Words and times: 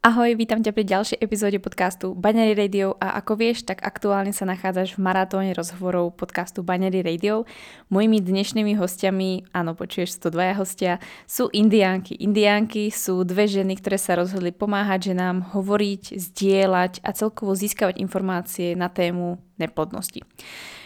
Ahoj, 0.00 0.32
vítam 0.32 0.64
ťa 0.64 0.72
pri 0.72 0.88
ďalšej 0.88 1.20
epizóde 1.20 1.60
podcastu 1.60 2.16
Banery 2.16 2.56
Radio 2.56 2.96
a 3.04 3.20
ako 3.20 3.36
vieš, 3.36 3.68
tak 3.68 3.84
aktuálne 3.84 4.32
sa 4.32 4.48
nachádzaš 4.48 4.96
v 4.96 5.04
maratóne 5.04 5.52
rozhovorov 5.52 6.16
podcastu 6.16 6.64
Banery 6.64 7.04
Radio. 7.04 7.44
Mojimi 7.92 8.24
dnešnými 8.24 8.80
hostiami, 8.80 9.52
áno, 9.52 9.76
počuješ, 9.76 10.16
sú 10.16 10.18
to 10.24 10.28
dvaja 10.32 10.56
hostia, 10.56 11.04
sú 11.28 11.52
indiánky. 11.52 12.16
Indiánky 12.16 12.88
sú 12.88 13.28
dve 13.28 13.44
ženy, 13.44 13.76
ktoré 13.76 14.00
sa 14.00 14.16
rozhodli 14.16 14.56
pomáhať 14.56 15.12
ženám, 15.12 15.52
hovoriť, 15.52 16.16
zdieľať 16.16 17.04
a 17.04 17.12
celkovo 17.12 17.52
získavať 17.52 18.00
informácie 18.00 18.72
na 18.72 18.88
tému 18.88 19.36
neplodnosti. 19.60 20.24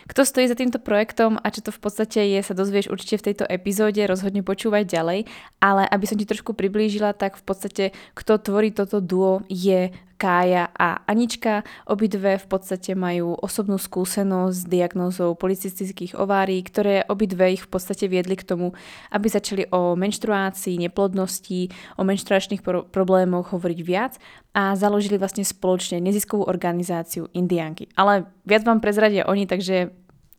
Kto 0.05 0.25
stojí 0.25 0.45
za 0.45 0.57
týmto 0.57 0.77
projektom 0.80 1.41
a 1.41 1.48
čo 1.48 1.64
to 1.64 1.73
v 1.73 1.80
podstate 1.80 2.21
je, 2.29 2.41
sa 2.45 2.53
dozvieš 2.53 2.93
určite 2.93 3.16
v 3.21 3.27
tejto 3.32 3.45
epizóde, 3.48 4.04
rozhodne 4.04 4.45
počúvať 4.45 4.84
ďalej, 4.84 5.21
ale 5.64 5.82
aby 5.89 6.04
som 6.04 6.21
ti 6.21 6.29
trošku 6.29 6.53
priblížila, 6.53 7.16
tak 7.16 7.41
v 7.41 7.45
podstate 7.45 7.84
kto 8.12 8.36
tvorí 8.36 8.68
toto 8.71 9.00
duo 9.00 9.40
je 9.48 9.89
Kája 10.17 10.71
a 10.73 11.03
Anička. 11.04 11.67
Obidve 11.85 12.39
v 12.39 12.46
podstate 12.46 12.95
majú 12.95 13.35
osobnú 13.36 13.77
skúsenosť 13.77 14.55
s 14.55 14.64
diagnózou 14.64 15.35
policistických 15.35 16.17
ovárií, 16.17 16.63
ktoré 16.64 17.05
obidve 17.07 17.59
ich 17.59 17.67
v 17.67 17.71
podstate 17.71 18.07
viedli 18.07 18.39
k 18.39 18.46
tomu, 18.46 18.72
aby 19.11 19.27
začali 19.29 19.69
o 19.75 19.99
menštruácii, 19.99 20.81
neplodnosti, 20.81 21.71
o 21.99 22.03
menštruačných 22.07 22.63
pro- 22.63 22.86
problémoch 22.86 23.53
hovoriť 23.53 23.81
viac 23.82 24.17
a 24.55 24.79
založili 24.79 25.19
vlastne 25.19 25.43
spoločne 25.43 25.99
neziskovú 25.99 26.46
organizáciu 26.46 27.29
Indianky. 27.35 27.91
Ale 27.99 28.31
viac 28.46 28.63
vám 28.63 28.79
prezradia 28.79 29.27
oni, 29.27 29.44
takže 29.50 29.91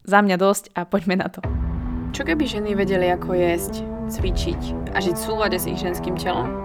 za 0.05 0.19
mňa 0.21 0.35
dosť 0.39 0.63
a 0.73 0.87
poďme 0.87 1.19
na 1.19 1.27
to. 1.27 1.43
Čo 2.15 2.23
keby 2.23 2.47
ženy 2.47 2.79
vedeli, 2.79 3.11
ako 3.11 3.35
jesť, 3.35 3.83
cvičiť 4.07 4.95
a 4.95 5.03
žiť 5.03 5.15
v 5.19 5.25
súlade 5.25 5.57
s 5.59 5.67
ich 5.67 5.81
ženským 5.83 6.15
telom? 6.15 6.64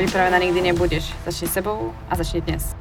Pripravená 0.00 0.38
nikdy 0.40 0.60
nebudeš. 0.72 1.12
Začni 1.28 1.48
sebou 1.48 1.92
a 2.08 2.16
začni 2.16 2.40
dnes. 2.40 2.72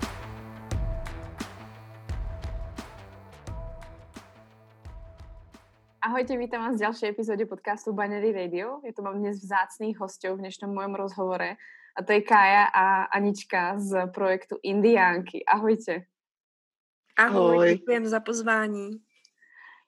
Ahojte, 6.00 6.40
vítam 6.40 6.64
vás 6.64 6.80
v 6.80 6.88
ďalšej 6.88 7.12
epizóde 7.12 7.44
podcastu 7.44 7.92
Banery 7.92 8.32
Radio. 8.32 8.80
Je 8.88 8.96
to 8.96 9.04
mám 9.04 9.20
dnes 9.20 9.36
vzácných 9.36 10.00
hostov 10.00 10.40
v 10.40 10.48
dnešnom 10.48 10.72
mojom 10.72 10.96
rozhovore 10.96 11.60
a 11.92 12.00
to 12.08 12.16
je 12.16 12.24
Kája 12.24 12.72
a 12.72 13.12
Anička 13.12 13.76
z 13.76 14.08
projektu 14.16 14.56
Indiánky. 14.64 15.44
Ahojte. 15.44 16.08
Ahoj, 17.20 17.68
Ahoj. 17.68 17.68
děkujem 17.68 18.08
za 18.08 18.24
pozvání. 18.24 19.04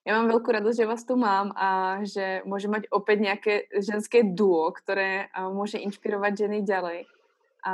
Ja 0.03 0.19
mám 0.19 0.27
veľkú 0.33 0.51
radosť, 0.51 0.77
že 0.83 0.89
vás 0.89 1.07
tu 1.07 1.15
mám 1.15 1.55
a 1.55 2.01
že 2.03 2.43
môžem 2.43 2.75
mať 2.75 2.91
opäť 2.91 3.17
nejaké 3.23 3.53
ženské 3.79 4.25
duo, 4.25 4.67
ktoré 4.75 5.31
môže 5.55 5.79
inšpirovať 5.79 6.33
ženy 6.35 6.67
ďalej. 6.67 7.20
A 7.61 7.73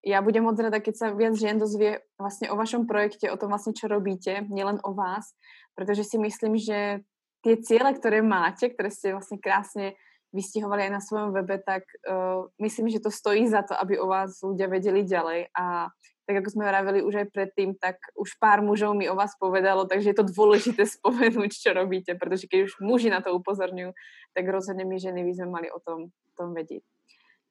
ja 0.00 0.24
budem 0.24 0.48
moc 0.48 0.56
rada, 0.56 0.80
keď 0.80 0.94
sa 0.96 1.06
viac 1.12 1.36
žien 1.36 1.60
dozvie 1.60 2.00
vlastne 2.16 2.48
o 2.48 2.56
vašom 2.56 2.88
projekte, 2.88 3.28
o 3.28 3.36
tom 3.36 3.52
vlastne, 3.52 3.76
čo 3.76 3.84
robíte, 3.84 4.48
nielen 4.48 4.80
o 4.80 4.96
vás, 4.96 5.36
pretože 5.76 6.08
si 6.08 6.16
myslím, 6.16 6.56
že 6.56 7.04
tie 7.44 7.54
ciele, 7.60 7.92
ktoré 7.92 8.24
máte, 8.24 8.72
ktoré 8.72 8.88
ste 8.88 9.12
vlastne 9.12 9.36
krásne 9.36 10.00
vystihovali 10.32 10.88
aj 10.88 10.92
na 10.92 11.00
svojom 11.04 11.30
webe, 11.32 11.60
tak 11.60 11.88
uh, 12.04 12.48
myslím, 12.60 12.92
že 12.92 13.00
to 13.00 13.08
stojí 13.08 13.48
za 13.48 13.64
to, 13.64 13.72
aby 13.76 13.96
o 13.96 14.08
vás 14.08 14.40
ľudia 14.44 14.68
vedeli 14.68 15.04
ďalej. 15.04 15.52
A 15.56 15.88
tak 16.28 16.44
ako 16.44 16.48
sme 16.52 16.68
vraveli 16.68 17.00
už 17.00 17.24
aj 17.24 17.32
predtým, 17.32 17.72
tak 17.80 17.96
už 18.12 18.36
pár 18.36 18.60
mužov 18.60 18.92
mi 18.92 19.08
o 19.08 19.16
vás 19.16 19.32
povedalo, 19.40 19.88
takže 19.88 20.12
je 20.12 20.18
to 20.20 20.28
dôležité 20.28 20.84
spomenúť, 21.00 21.52
čo 21.52 21.72
robíte, 21.72 22.12
pretože 22.20 22.44
keď 22.44 22.68
už 22.68 22.72
muži 22.84 23.08
na 23.08 23.24
to 23.24 23.32
upozorňujú, 23.32 23.96
tak 24.36 24.44
rozhodne 24.44 24.84
my 24.84 25.00
ženy 25.00 25.24
by 25.24 25.32
sme 25.32 25.48
mali 25.48 25.68
o 25.72 25.80
tom, 25.80 26.12
tom 26.36 26.52
vedieť. 26.52 26.84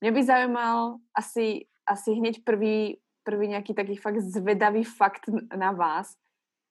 Mňa 0.02 0.12
by 0.12 0.22
zaujímal 0.24 0.78
asi, 1.16 1.66
asi 1.86 2.12
hneď 2.12 2.46
prvý, 2.46 3.02
prvý 3.24 3.46
nejaký 3.50 3.74
taký 3.74 3.96
fakt 3.98 4.22
zvedavý 4.22 4.86
fakt 4.86 5.26
na 5.58 5.72
vás. 5.74 6.14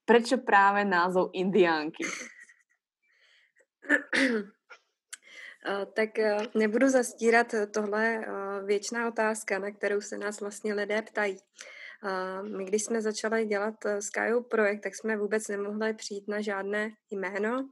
Prečo 0.06 0.38
práve 0.38 0.87
názov 0.87 1.34
Indiánky? 1.34 2.06
Eh, 5.66 5.87
tak 5.94 6.19
eh, 6.19 6.38
nebudu 6.54 6.88
zastírat, 6.88 7.54
tohle 7.75 8.16
eh, 8.16 8.26
věčná 8.64 9.09
otázka, 9.09 9.58
na 9.58 9.70
kterou 9.70 10.00
se 10.00 10.19
nás 10.19 10.41
vlastně 10.41 10.75
lidé 10.75 11.03
ptají. 11.03 11.37
My, 12.56 12.64
když 12.64 12.84
jsme 12.84 13.03
začali 13.03 13.47
dělat 13.47 13.75
s 13.84 14.10
Kajou 14.10 14.43
projekt, 14.43 14.81
tak 14.81 14.94
jsme 14.94 15.16
vůbec 15.16 15.48
nemohli 15.48 15.94
přijít 15.94 16.28
na 16.28 16.41
žádné 16.41 16.91
jméno, 17.10 17.69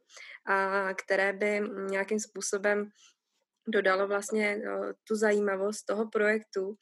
které 0.97 1.33
by 1.33 1.61
nějakým 1.91 2.19
způsobem 2.19 2.89
dodalo 3.67 4.09
vlastně 4.09 4.63
eh, 4.65 4.93
tu 5.09 5.17
zajímavost 5.17 5.83
toho 5.83 6.09
projektu. 6.09 6.77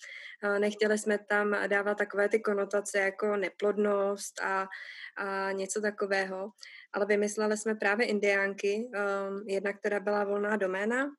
Eh, 0.44 0.58
nechtěli 0.58 0.98
jsme 0.98 1.18
tam 1.18 1.56
dávat 1.66 1.98
takové 1.98 2.28
ty 2.28 2.40
konotace 2.40 2.98
jako 2.98 3.36
neplodnost 3.36 4.40
a, 4.40 4.68
a 5.16 5.52
něco 5.52 5.80
takového, 5.80 6.50
ale 6.92 7.06
vymysleli 7.06 7.56
jsme 7.56 7.74
právě 7.74 8.06
indiánky, 8.06 8.90
ehm, 8.94 9.44
jedna, 9.46 9.72
která 9.72 10.00
byla 10.00 10.24
volná 10.24 10.56
doména 10.56 11.10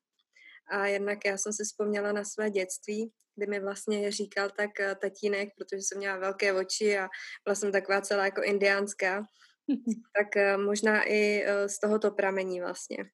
a 0.70 0.86
jednak 0.86 1.18
já 1.24 1.38
jsem 1.38 1.52
si 1.52 1.64
vzpomněla 1.64 2.12
na 2.12 2.24
své 2.24 2.50
dětství, 2.50 3.12
kdy 3.36 3.46
mi 3.46 3.60
vlastně 3.60 4.12
říkal 4.12 4.50
tak 4.50 4.80
eh, 4.80 4.94
tatínek, 4.94 5.48
protože 5.58 5.82
jsem 5.82 5.98
měla 5.98 6.16
velké 6.16 6.52
oči 6.52 6.98
a 6.98 7.08
byla 7.44 7.54
jsem 7.54 7.72
taková 7.72 8.00
celá 8.00 8.24
jako 8.24 8.42
indiánská, 8.42 9.24
tak 10.16 10.56
možná 10.56 11.08
i 11.08 11.44
z 11.66 11.78
tohoto 11.78 12.10
pramení 12.10 12.60
vlastně. 12.60 13.04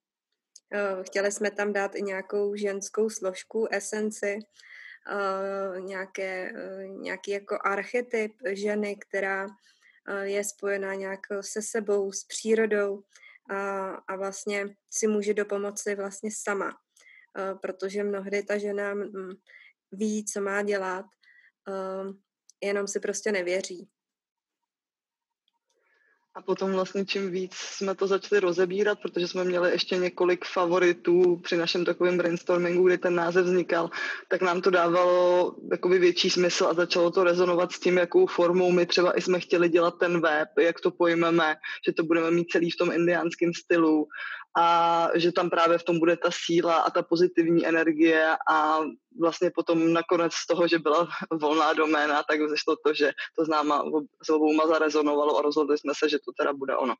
Eh, 0.73 1.03
chtěli 1.03 1.33
jsme 1.33 1.51
tam 1.51 1.73
dát 1.73 1.95
i 1.95 2.03
nějakou 2.03 2.55
ženskou 2.55 3.11
složku, 3.11 3.67
esenci, 3.71 4.39
eh, 5.13 5.81
nějaké, 5.81 6.53
eh, 6.57 6.89
nějaký 6.89 7.31
jako 7.31 7.59
archetyp 7.65 8.33
ženy, 8.53 8.97
která 8.97 9.47
je 10.23 10.45
spojená 10.45 10.95
nějak 10.95 11.21
se 11.41 11.63
sebou, 11.63 12.13
s 12.13 12.25
přírodou 12.25 13.03
a, 13.51 13.89
a 13.89 14.17
vlastně 14.17 14.77
si 14.91 15.07
může 15.07 15.35
do 15.35 15.45
pomoci 15.45 15.95
vlastně 15.95 16.31
sama, 16.33 16.73
protože 17.63 18.03
mnohdy 18.03 18.43
ta 18.43 18.59
žena 18.59 18.95
mm, 18.95 19.31
ví, 19.93 20.25
co 20.25 20.41
má 20.41 20.63
dělat, 20.63 21.07
jenom 22.61 22.89
si 22.89 23.01
prostě 23.01 23.33
nevěří. 23.33 23.89
A 26.35 26.43
potom 26.43 26.73
vlastně 26.73 27.07
čím 27.07 27.31
víc 27.31 27.55
jsme 27.55 27.95
to 27.95 28.07
začali 28.07 28.41
rozebírat, 28.41 28.99
protože 29.03 29.29
jsme 29.29 29.45
měli 29.45 29.71
ještě 29.71 29.97
několik 29.97 30.45
favoritů 30.45 31.37
při 31.37 31.57
našem 31.57 31.85
takovém 31.85 32.19
brainstormingu, 32.19 32.87
kdy 32.87 32.99
ten 32.99 33.15
název 33.15 33.45
vznikal, 33.45 33.91
tak 34.29 34.43
nám 34.43 34.61
to 34.61 34.71
dávalo 34.71 35.55
jakoby 35.71 35.99
větší 35.99 36.31
smysl 36.31 36.67
a 36.67 36.75
začalo 36.75 37.11
to 37.11 37.25
rezonovat 37.25 37.73
s 37.73 37.81
tím, 37.81 37.97
jakou 37.99 38.27
formou 38.27 38.71
my 38.73 38.87
třeba 38.87 39.19
i 39.19 39.23
jsme 39.23 39.41
chtěli 39.41 39.69
dělat 39.69 39.95
ten 40.01 40.21
web, 40.21 40.49
jak 40.59 40.81
to 40.81 40.91
pojmeme, 40.91 41.57
že 41.87 41.93
to 41.93 42.03
budeme 42.03 42.31
mít 42.31 42.51
celý 42.51 42.71
v 42.71 42.77
tom 42.77 42.93
indiánském 42.93 43.55
stylu 43.55 44.07
a 44.57 45.09
že 45.15 45.33
tam 45.33 45.51
právě 45.51 45.79
v 45.79 45.85
tom 45.85 45.99
bude 45.99 46.17
ta 46.17 46.31
síla 46.33 46.77
a 46.77 46.91
ta 46.91 47.03
pozitivní 47.03 47.67
energie 47.67 48.37
a 48.51 48.79
vlastně 49.21 49.51
potom 49.55 49.93
nakonec 49.93 50.33
z 50.33 50.47
toho, 50.47 50.69
že 50.69 50.79
byla 50.79 51.09
volná 51.41 51.73
doména, 51.73 52.23
tak 52.23 52.41
vzešlo 52.41 52.77
to, 52.87 52.95
že 52.95 53.13
to 53.37 53.45
s 53.45 53.49
náma 53.49 53.85
s 54.23 54.31
obou 54.31 54.69
zarezonovalo 54.69 55.39
a 55.39 55.43
rozhodli 55.43 55.79
jsme 55.79 55.93
se, 55.95 56.09
že 56.09 56.19
to 56.19 56.33
teda 56.33 56.53
bude 56.53 56.77
ono. 56.77 56.95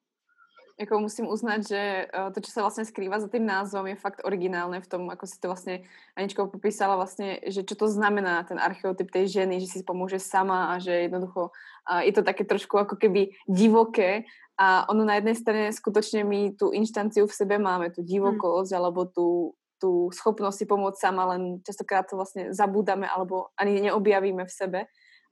Jako 0.81 1.01
musím 1.01 1.29
uznať, 1.29 1.69
že 1.69 1.81
eh, 2.09 2.31
to, 2.33 2.41
čo 2.41 2.51
sa 2.57 2.65
vlastne 2.65 2.89
skrýva 2.89 3.21
za 3.21 3.29
tým 3.29 3.45
názvom, 3.45 3.85
je 3.85 4.01
fakt 4.01 4.25
originálne 4.25 4.81
v 4.81 4.89
tom, 4.89 5.13
ako 5.13 5.29
si 5.29 5.37
to 5.37 5.53
vlastne 5.53 5.85
Aničko 6.17 6.49
popísala 6.49 6.97
vlastne, 6.97 7.37
že 7.53 7.69
čo 7.69 7.77
to 7.77 7.85
znamená 7.85 8.49
ten 8.49 8.57
archeotyp 8.57 9.13
tej 9.13 9.29
ženy, 9.29 9.61
že 9.61 9.69
si 9.69 9.85
pomôže 9.85 10.17
sama 10.17 10.73
a 10.73 10.81
že 10.81 11.05
jednoducho 11.05 11.53
je 12.01 12.13
to 12.17 12.23
také 12.25 12.49
trošku 12.49 12.81
ako 12.81 12.97
keby 12.97 13.37
divoké 13.45 14.25
a 14.61 14.85
ono 14.93 15.09
na 15.09 15.17
jednej 15.17 15.33
strane 15.33 15.73
skutočne 15.73 16.21
my 16.21 16.53
tú 16.53 16.77
inštanciu 16.77 17.25
v 17.25 17.33
sebe 17.33 17.57
máme, 17.57 17.89
tú 17.97 18.05
divokosť 18.05 18.77
hmm. 18.77 18.79
alebo 18.79 19.09
tú, 19.09 19.57
tú 19.81 20.13
schopnosť 20.13 20.57
si 20.61 20.67
pomôcť 20.69 21.01
sama, 21.01 21.33
len 21.33 21.65
častokrát 21.65 22.05
to 22.05 22.21
vlastne 22.21 22.53
zabúdame 22.53 23.09
alebo 23.09 23.49
ani 23.57 23.89
neobjavíme 23.89 24.45
v 24.45 24.53
sebe 24.53 24.81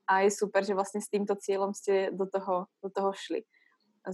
a 0.09 0.25
je 0.25 0.33
super, 0.33 0.65
že 0.65 0.73
vlastne 0.73 1.05
s 1.05 1.13
týmto 1.13 1.37
cieľom 1.37 1.77
ste 1.77 2.09
do 2.17 2.25
toho, 2.25 2.73
do 2.81 2.89
toho 2.89 3.13
šli. 3.13 3.45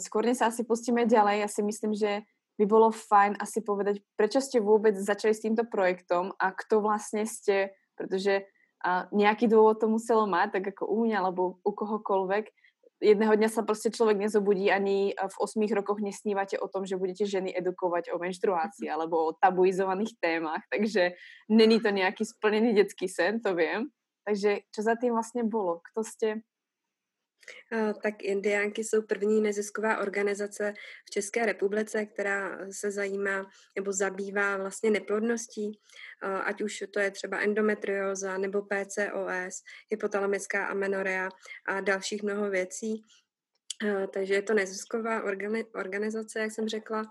Skôr 0.02 0.26
sa 0.34 0.50
asi 0.50 0.66
pustíme 0.66 1.06
ďalej, 1.06 1.46
ja 1.46 1.49
si 1.49 1.62
myslím, 1.62 1.94
že 1.94 2.26
by 2.58 2.67
bolo 2.67 2.90
fajn 2.90 3.38
asi 3.38 3.62
povedať, 3.62 4.02
prečo 4.19 4.43
ste 4.43 4.58
vôbec 4.58 4.99
začali 4.99 5.31
s 5.31 5.46
týmto 5.46 5.62
projektom 5.70 6.34
a 6.43 6.50
kto 6.50 6.82
vlastne 6.82 7.22
ste, 7.22 7.70
pretože 7.94 8.43
a 8.84 9.08
nejaký 9.17 9.49
dôvod 9.49 9.81
to 9.81 9.88
muselo 9.88 10.28
mať, 10.28 10.60
tak 10.60 10.76
ako 10.76 10.84
u 10.84 11.08
mňa 11.08 11.17
alebo 11.25 11.56
u 11.64 11.72
kohokoľvek. 11.72 12.44
Jedného 13.05 13.35
dňa 13.37 13.49
sa 13.49 13.62
prostě 13.62 13.91
člověk 13.91 14.19
nezobudí 14.19 14.73
ani 14.73 15.15
v 15.29 15.37
osmých 15.41 15.73
rokoch 15.73 16.01
nesnívate 16.01 16.59
o 16.59 16.69
tom, 16.69 16.87
že 16.87 16.97
budete 16.97 17.27
ženy 17.27 17.53
edukovať 17.59 18.12
o 18.12 18.19
menštruácii 18.19 18.91
alebo 18.95 19.27
o 19.27 19.33
tabuizovaných 19.33 20.17
témach, 20.21 20.62
takže 20.73 21.12
není 21.49 21.81
to 21.81 21.89
nějaký 21.89 22.25
splněný 22.25 22.73
dětský 22.73 23.09
sen, 23.09 23.41
to 23.41 23.55
vím. 23.55 23.93
Takže 24.25 24.59
čo 24.75 24.83
za 24.83 24.97
tým 25.01 25.12
vlastně 25.12 25.45
bylo? 25.45 25.81
Kto 25.93 26.05
jste? 26.05 26.41
Tak 28.02 28.23
Indiánky 28.23 28.85
jsou 28.85 29.02
první 29.02 29.41
nezisková 29.41 29.99
organizace 29.99 30.75
v 31.06 31.11
České 31.11 31.46
republice, 31.46 32.06
která 32.06 32.58
se 32.70 32.91
zajímá 32.91 33.50
nebo 33.76 33.93
zabývá 33.93 34.56
vlastně 34.56 34.91
neplodností, 34.91 35.81
ať 36.44 36.62
už 36.62 36.85
to 36.91 37.00
je 37.00 37.11
třeba 37.11 37.38
endometrioza 37.38 38.38
nebo 38.38 38.62
PCOS, 38.62 39.62
hypotalamická 39.91 40.67
amenorrea 40.67 41.29
a 41.67 41.81
dalších 41.81 42.23
mnoho 42.23 42.50
věcí. 42.50 43.05
Takže 44.12 44.35
je 44.35 44.43
to 44.43 44.55
nezisková 44.55 45.23
organizace, 45.75 46.41
jak 46.41 46.52
jsem 46.52 46.69
řekla. 46.69 47.02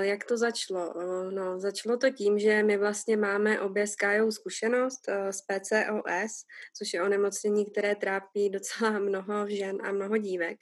Jak 0.00 0.24
to 0.24 0.36
začalo? 0.36 0.94
No, 1.30 1.60
začalo 1.60 1.96
to 1.96 2.10
tím, 2.10 2.38
že 2.38 2.62
my 2.62 2.78
vlastně 2.78 3.16
máme 3.16 3.60
obě 3.60 3.86
s 3.86 3.96
Kájou 3.96 4.30
zkušenost 4.30 5.08
s 5.08 5.40
PCOS, 5.40 6.44
což 6.78 6.94
je 6.94 7.02
onemocnění, 7.02 7.70
které 7.70 7.94
trápí 7.94 8.50
docela 8.50 8.98
mnoho 8.98 9.48
žen 9.48 9.78
a 9.82 9.92
mnoho 9.92 10.16
dívek. 10.16 10.56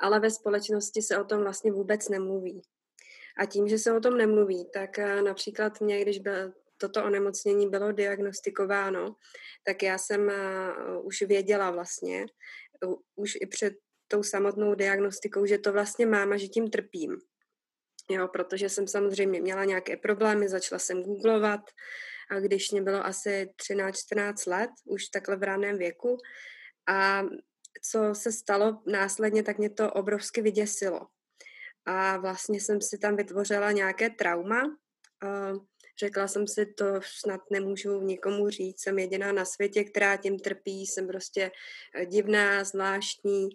Ale 0.00 0.20
ve 0.20 0.30
společnosti 0.30 1.02
se 1.02 1.18
o 1.18 1.24
tom 1.24 1.42
vlastně 1.42 1.72
vůbec 1.72 2.08
nemluví. 2.08 2.62
A 3.38 3.46
tím, 3.46 3.68
že 3.68 3.78
se 3.78 3.92
o 3.92 4.00
tom 4.00 4.16
nemluví, 4.16 4.70
tak 4.72 4.98
například 4.98 5.80
mě, 5.80 6.02
když 6.02 6.18
byl, 6.18 6.52
toto 6.76 7.04
onemocnění 7.04 7.70
bylo 7.70 7.92
diagnostikováno, 7.92 9.16
tak 9.64 9.82
já 9.82 9.98
jsem 9.98 10.32
už 11.02 11.22
věděla 11.22 11.70
vlastně, 11.70 12.26
už 13.14 13.34
i 13.40 13.46
před 13.46 13.74
tou 14.08 14.22
samotnou 14.22 14.74
diagnostikou, 14.74 15.46
že 15.46 15.58
to 15.58 15.72
vlastně 15.72 16.06
mám 16.06 16.32
a 16.32 16.36
že 16.36 16.48
tím 16.48 16.70
trpím 16.70 17.16
jo, 18.10 18.28
protože 18.28 18.68
jsem 18.68 18.88
samozřejmě 18.88 19.40
měla 19.40 19.64
nějaké 19.64 19.96
problémy, 19.96 20.48
začala 20.48 20.78
jsem 20.78 21.02
googlovat, 21.02 21.60
a 22.30 22.40
když 22.40 22.70
mě 22.70 22.82
bylo 22.82 23.06
asi 23.06 23.48
13-14 23.70 24.50
let, 24.50 24.70
už 24.84 25.04
takhle 25.04 25.36
v 25.36 25.42
raném 25.42 25.78
věku, 25.78 26.18
a 26.88 27.22
co 27.82 28.14
se 28.14 28.32
stalo 28.32 28.82
následně, 28.86 29.42
tak 29.42 29.58
mě 29.58 29.70
to 29.70 29.92
obrovsky 29.92 30.42
vyděsilo. 30.42 31.00
A 31.84 32.16
vlastně 32.16 32.60
jsem 32.60 32.80
si 32.80 32.98
tam 32.98 33.16
vytvořila 33.16 33.72
nějaké 33.72 34.10
trauma. 34.10 34.62
Řekla 35.98 36.28
jsem 36.28 36.46
si, 36.46 36.66
to 36.66 36.84
snad 37.02 37.40
nemůžu 37.50 38.00
nikomu 38.00 38.48
říct, 38.50 38.82
jsem 38.82 38.98
jediná 38.98 39.32
na 39.32 39.44
světě, 39.44 39.84
která 39.84 40.16
tím 40.16 40.38
trpí, 40.38 40.86
jsem 40.86 41.06
prostě 41.06 41.50
divná, 42.06 42.64
zvláštní 42.64 43.48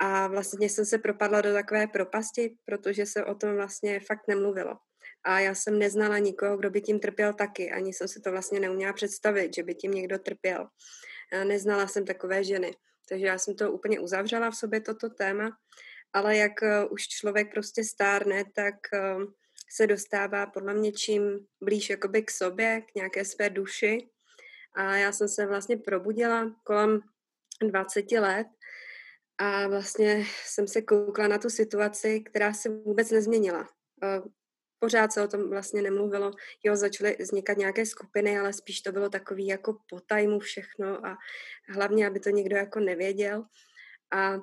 a 0.00 0.26
vlastně 0.26 0.68
jsem 0.68 0.84
se 0.84 0.98
propadla 0.98 1.40
do 1.40 1.52
takové 1.52 1.86
propasti, 1.86 2.56
protože 2.64 3.06
se 3.06 3.24
o 3.24 3.34
tom 3.34 3.54
vlastně 3.54 4.00
fakt 4.00 4.28
nemluvilo. 4.28 4.76
A 5.24 5.40
já 5.40 5.54
jsem 5.54 5.78
neznala 5.78 6.18
nikoho, 6.18 6.56
kdo 6.56 6.70
by 6.70 6.80
tím 6.80 7.00
trpěl 7.00 7.32
taky. 7.32 7.70
Ani 7.70 7.92
jsem 7.92 8.08
si 8.08 8.20
to 8.20 8.30
vlastně 8.30 8.60
neuměla 8.60 8.92
představit, 8.92 9.54
že 9.54 9.62
by 9.62 9.74
tím 9.74 9.92
někdo 9.92 10.18
trpěl. 10.18 10.68
A 11.32 11.44
neznala 11.44 11.86
jsem 11.86 12.04
takové 12.04 12.44
ženy. 12.44 12.74
Takže 13.08 13.26
já 13.26 13.38
jsem 13.38 13.56
to 13.56 13.72
úplně 13.72 14.00
uzavřela 14.00 14.50
v 14.50 14.56
sobě, 14.56 14.80
toto 14.80 15.10
téma. 15.10 15.50
Ale 16.12 16.36
jak 16.36 16.52
uh, 16.62 16.92
už 16.92 17.08
člověk 17.08 17.52
prostě 17.52 17.84
stárne, 17.84 18.44
tak 18.54 18.74
uh, 18.92 19.24
se 19.72 19.86
dostává 19.86 20.46
podle 20.46 20.74
mě 20.74 20.92
čím 20.92 21.46
blíž 21.60 21.90
jakoby 21.90 22.22
k 22.22 22.30
sobě, 22.30 22.80
k 22.80 22.94
nějaké 22.94 23.24
své 23.24 23.50
duši. 23.50 24.08
A 24.74 24.96
já 24.96 25.12
jsem 25.12 25.28
se 25.28 25.46
vlastně 25.46 25.76
probudila 25.76 26.54
kolem 26.64 27.00
20 27.62 28.12
let 28.12 28.46
a 29.42 29.68
vlastně 29.68 30.26
jsem 30.44 30.68
se 30.68 30.82
koukla 30.82 31.28
na 31.28 31.38
tu 31.38 31.50
situaci, 31.50 32.20
která 32.20 32.52
se 32.52 32.68
vůbec 32.68 33.10
nezměnila. 33.10 33.68
Pořád 34.78 35.12
se 35.12 35.22
o 35.22 35.28
tom 35.28 35.50
vlastně 35.50 35.82
nemluvilo. 35.82 36.32
Jo, 36.64 36.76
začaly 36.76 37.16
vznikat 37.20 37.56
nějaké 37.56 37.86
skupiny, 37.86 38.38
ale 38.38 38.52
spíš 38.52 38.80
to 38.80 38.92
bylo 38.92 39.08
takový 39.08 39.46
jako 39.46 39.76
po 39.90 40.00
tajmu 40.00 40.38
všechno 40.38 41.06
a 41.06 41.18
hlavně, 41.68 42.06
aby 42.06 42.20
to 42.20 42.30
někdo 42.30 42.56
jako 42.56 42.80
nevěděl. 42.80 43.44
A 44.10 44.38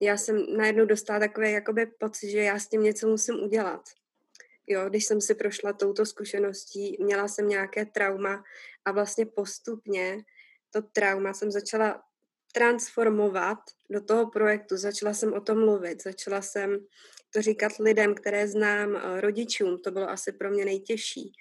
já 0.00 0.16
jsem 0.16 0.56
najednou 0.56 0.84
dostala 0.84 1.18
takové 1.18 1.50
jakoby 1.50 1.86
pocit, 1.86 2.30
že 2.30 2.38
já 2.38 2.58
s 2.58 2.68
tím 2.68 2.82
něco 2.82 3.08
musím 3.08 3.34
udělat. 3.34 3.82
Jo, 4.66 4.88
když 4.88 5.04
jsem 5.04 5.20
si 5.20 5.34
prošla 5.34 5.72
touto 5.72 6.06
zkušeností, 6.06 6.96
měla 7.00 7.28
jsem 7.28 7.48
nějaké 7.48 7.86
trauma 7.86 8.44
a 8.84 8.92
vlastně 8.92 9.26
postupně 9.26 10.24
to 10.70 10.82
trauma 10.82 11.34
jsem 11.34 11.50
začala 11.50 12.02
transformovat 12.52 13.58
do 13.90 14.00
toho 14.00 14.30
projektu. 14.30 14.76
Začala 14.76 15.14
jsem 15.14 15.32
o 15.32 15.40
tom 15.40 15.60
mluvit, 15.64 16.02
začala 16.02 16.42
jsem 16.42 16.78
to 17.30 17.42
říkat 17.42 17.72
lidem, 17.80 18.14
které 18.14 18.48
znám, 18.48 18.96
eh, 18.96 19.20
rodičům. 19.20 19.78
To 19.78 19.90
bylo 19.90 20.10
asi 20.10 20.32
pro 20.32 20.50
mě 20.50 20.64
nejtěžší. 20.64 21.32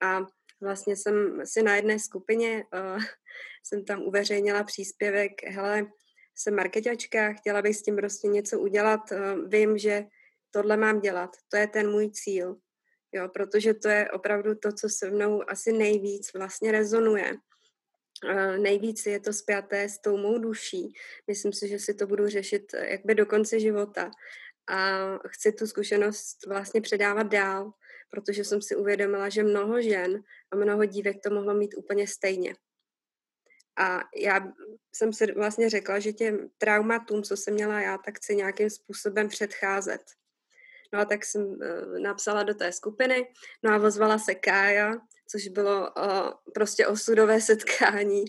A 0.00 0.26
vlastně 0.60 0.96
jsem 0.96 1.40
si 1.44 1.62
na 1.62 1.76
jedné 1.76 1.98
skupině, 1.98 2.64
uh, 2.74 3.02
jsem 3.64 3.84
tam 3.84 4.02
uveřejnila 4.02 4.64
příspěvek, 4.64 5.44
hele, 5.44 5.86
jsem 6.34 6.56
marketačka, 6.56 7.32
chtěla 7.32 7.62
bych 7.62 7.76
s 7.76 7.82
tím 7.82 7.96
prostě 7.96 8.28
něco 8.28 8.60
udělat, 8.60 9.00
uh, 9.12 9.48
vím, 9.48 9.78
že 9.78 10.04
tohle 10.50 10.76
mám 10.76 11.00
dělat, 11.00 11.30
to 11.48 11.56
je 11.56 11.66
ten 11.66 11.90
můj 11.90 12.10
cíl, 12.10 12.56
jo, 13.12 13.28
protože 13.28 13.74
to 13.74 13.88
je 13.88 14.10
opravdu 14.10 14.54
to, 14.54 14.72
co 14.72 14.88
se 14.88 15.10
mnou 15.10 15.50
asi 15.50 15.72
nejvíc 15.72 16.32
vlastně 16.34 16.72
rezonuje 16.72 17.36
nejvíc 18.56 19.06
je 19.06 19.20
to 19.20 19.32
spjaté 19.32 19.88
s 19.88 19.98
tou 19.98 20.16
mou 20.16 20.38
duší. 20.38 20.92
Myslím 21.26 21.52
si, 21.52 21.68
že 21.68 21.78
si 21.78 21.94
to 21.94 22.06
budu 22.06 22.28
řešit 22.28 22.74
eh, 22.74 22.90
jakby 22.90 23.14
do 23.14 23.26
konce 23.26 23.60
života. 23.60 24.10
A 24.68 25.18
chci 25.28 25.52
tu 25.52 25.66
zkušenost 25.66 26.46
vlastně 26.46 26.80
předávat 26.80 27.26
dál, 27.26 27.72
protože 28.10 28.44
jsem 28.44 28.62
si 28.62 28.76
uvědomila, 28.76 29.28
že 29.28 29.42
mnoho 29.42 29.82
žen 29.82 30.22
a 30.50 30.56
mnoho 30.56 30.84
dívek 30.84 31.16
to 31.22 31.30
mohlo 31.30 31.54
mít 31.54 31.74
úplně 31.76 32.06
stejně. 32.06 32.54
A 33.78 34.00
já 34.16 34.52
jsem 34.94 35.12
si 35.12 35.32
vlastně 35.32 35.70
řekla, 35.70 35.98
že 35.98 36.12
těm 36.12 36.50
traumatům, 36.58 37.22
co 37.22 37.36
jsem 37.36 37.54
měla 37.54 37.80
já, 37.80 37.98
tak 37.98 38.16
chci 38.16 38.36
nějakým 38.36 38.70
způsobem 38.70 39.28
předcházet. 39.28 40.02
No 40.92 41.00
a 41.00 41.04
tak 41.04 41.24
jsem 41.24 41.42
uh, 41.42 41.98
napsala 41.98 42.42
do 42.42 42.54
té 42.54 42.72
skupiny, 42.72 43.32
no 43.62 43.72
a 43.72 43.86
ozvala 43.86 44.18
se 44.18 44.34
Kája, 44.34 44.92
což 45.30 45.48
bylo 45.48 45.80
uh, 45.80 46.30
prostě 46.54 46.86
osudové 46.86 47.40
setkání. 47.40 48.24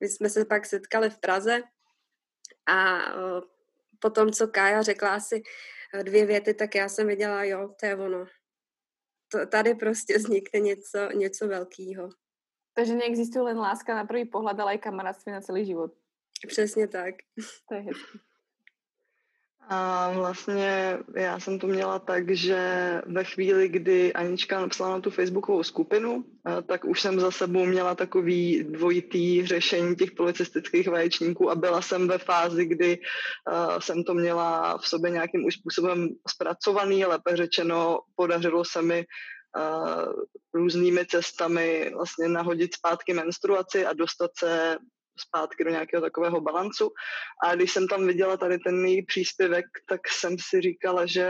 My 0.00 0.08
jsme 0.08 0.30
se 0.30 0.44
pak 0.44 0.66
setkali 0.66 1.10
v 1.10 1.18
Praze 1.18 1.62
a 2.66 2.96
uh, 3.14 3.40
potom, 3.98 4.32
co 4.32 4.48
Kája 4.48 4.82
řekla 4.82 5.14
asi 5.14 5.42
dvě 6.02 6.26
věty, 6.26 6.54
tak 6.54 6.74
já 6.74 6.88
jsem 6.88 7.06
viděla, 7.06 7.44
jo, 7.44 7.74
to 7.80 7.86
je 7.86 7.96
ono. 7.96 8.26
To, 9.32 9.46
tady 9.46 9.74
prostě 9.74 10.18
vznikne 10.18 10.60
něco, 10.60 10.98
něco 11.14 11.48
velkého. 11.48 12.08
Takže 12.74 12.94
neexistuje 12.94 13.42
len 13.42 13.58
láska 13.58 13.94
na 13.94 14.04
první 14.04 14.24
pohled, 14.24 14.60
ale 14.60 14.74
i 14.74 14.78
kamarádství 14.78 15.32
na 15.32 15.40
celý 15.40 15.66
život. 15.66 15.92
Přesně 16.46 16.88
tak. 16.88 17.14
To 17.68 17.74
je 17.74 17.80
hezký. 17.80 18.29
A 19.68 20.10
vlastně 20.12 20.98
já 21.14 21.40
jsem 21.40 21.58
to 21.58 21.66
měla 21.66 21.98
tak, 21.98 22.30
že 22.30 22.58
ve 23.06 23.24
chvíli, 23.24 23.68
kdy 23.68 24.12
Anička 24.12 24.60
napsala 24.60 24.90
na 24.90 25.00
tu 25.00 25.10
facebookovou 25.10 25.62
skupinu, 25.62 26.24
tak 26.66 26.84
už 26.84 27.00
jsem 27.00 27.20
za 27.20 27.30
sebou 27.30 27.64
měla 27.64 27.94
takový 27.94 28.64
dvojitý 28.64 29.46
řešení 29.46 29.96
těch 29.96 30.10
policistických 30.10 30.88
vaječníků 30.88 31.50
a 31.50 31.54
byla 31.54 31.82
jsem 31.82 32.08
ve 32.08 32.18
fázi, 32.18 32.66
kdy 32.66 32.98
jsem 33.78 34.04
to 34.04 34.14
měla 34.14 34.78
v 34.78 34.88
sobě 34.88 35.10
nějakým 35.10 35.44
už 35.44 35.54
způsobem 35.54 36.08
zpracovaný, 36.28 37.04
lépe 37.04 37.36
řečeno 37.36 38.00
podařilo 38.16 38.64
se 38.64 38.82
mi 38.82 39.06
různými 40.54 41.06
cestami 41.06 41.90
vlastně 41.94 42.28
nahodit 42.28 42.74
zpátky 42.74 43.14
menstruaci 43.14 43.86
a 43.86 43.92
dostat 43.92 44.30
se 44.38 44.78
zpátky 45.28 45.64
do 45.64 45.70
nějakého 45.70 46.02
takového 46.02 46.40
balancu. 46.40 46.90
A 47.44 47.54
když 47.54 47.72
jsem 47.72 47.88
tam 47.88 48.06
viděla 48.06 48.36
tady 48.36 48.58
ten 48.58 48.84
její 48.86 49.04
příspěvek, 49.04 49.64
tak 49.88 50.00
jsem 50.08 50.36
si 50.48 50.60
říkala, 50.60 51.06
že 51.06 51.26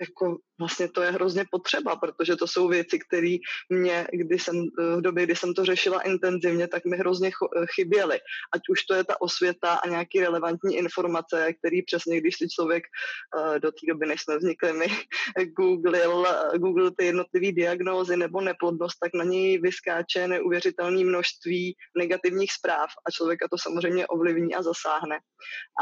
jako 0.00 0.36
vlastně 0.58 0.88
to 0.88 1.02
je 1.02 1.10
hrozně 1.10 1.44
potřeba, 1.50 1.96
protože 1.96 2.36
to 2.36 2.46
jsou 2.46 2.68
věci, 2.68 2.98
které 2.98 3.36
mě, 3.68 4.06
kdy 4.12 4.38
jsem, 4.38 4.66
v 4.96 5.00
době, 5.00 5.24
kdy 5.24 5.36
jsem 5.36 5.54
to 5.54 5.64
řešila 5.64 6.00
intenzivně, 6.00 6.68
tak 6.68 6.84
mi 6.84 6.96
hrozně 6.96 7.30
chyběly. 7.74 8.20
Ať 8.54 8.60
už 8.70 8.84
to 8.84 8.94
je 8.94 9.04
ta 9.04 9.20
osvěta 9.20 9.74
a 9.74 9.88
nějaký 9.88 10.20
relevantní 10.20 10.76
informace, 10.76 11.52
který 11.52 11.82
přesně, 11.82 12.20
když 12.20 12.36
si 12.36 12.48
člověk 12.48 12.84
eh, 12.84 13.60
do 13.60 13.70
té 13.70 13.86
doby, 13.88 14.06
než 14.06 14.22
jsme 14.22 14.38
vznikli 14.38 14.72
my, 14.72 14.86
googlil, 15.56 16.26
googlil 16.56 16.90
ty 16.90 17.04
jednotlivé 17.04 17.52
diagnózy 17.52 18.16
nebo 18.16 18.40
neplodnost, 18.40 18.98
tak 19.00 19.14
na 19.14 19.24
něj 19.24 19.58
vyskáče 19.58 20.28
neuvěřitelné 20.28 21.04
množství 21.04 21.76
negativních 21.98 22.52
zpráv 22.52 22.90
a 23.06 23.10
člověka 23.10 23.46
to 23.50 23.58
samozřejmě 23.58 24.06
ovlivní 24.06 24.54
a 24.54 24.62
zasáhne. 24.62 25.18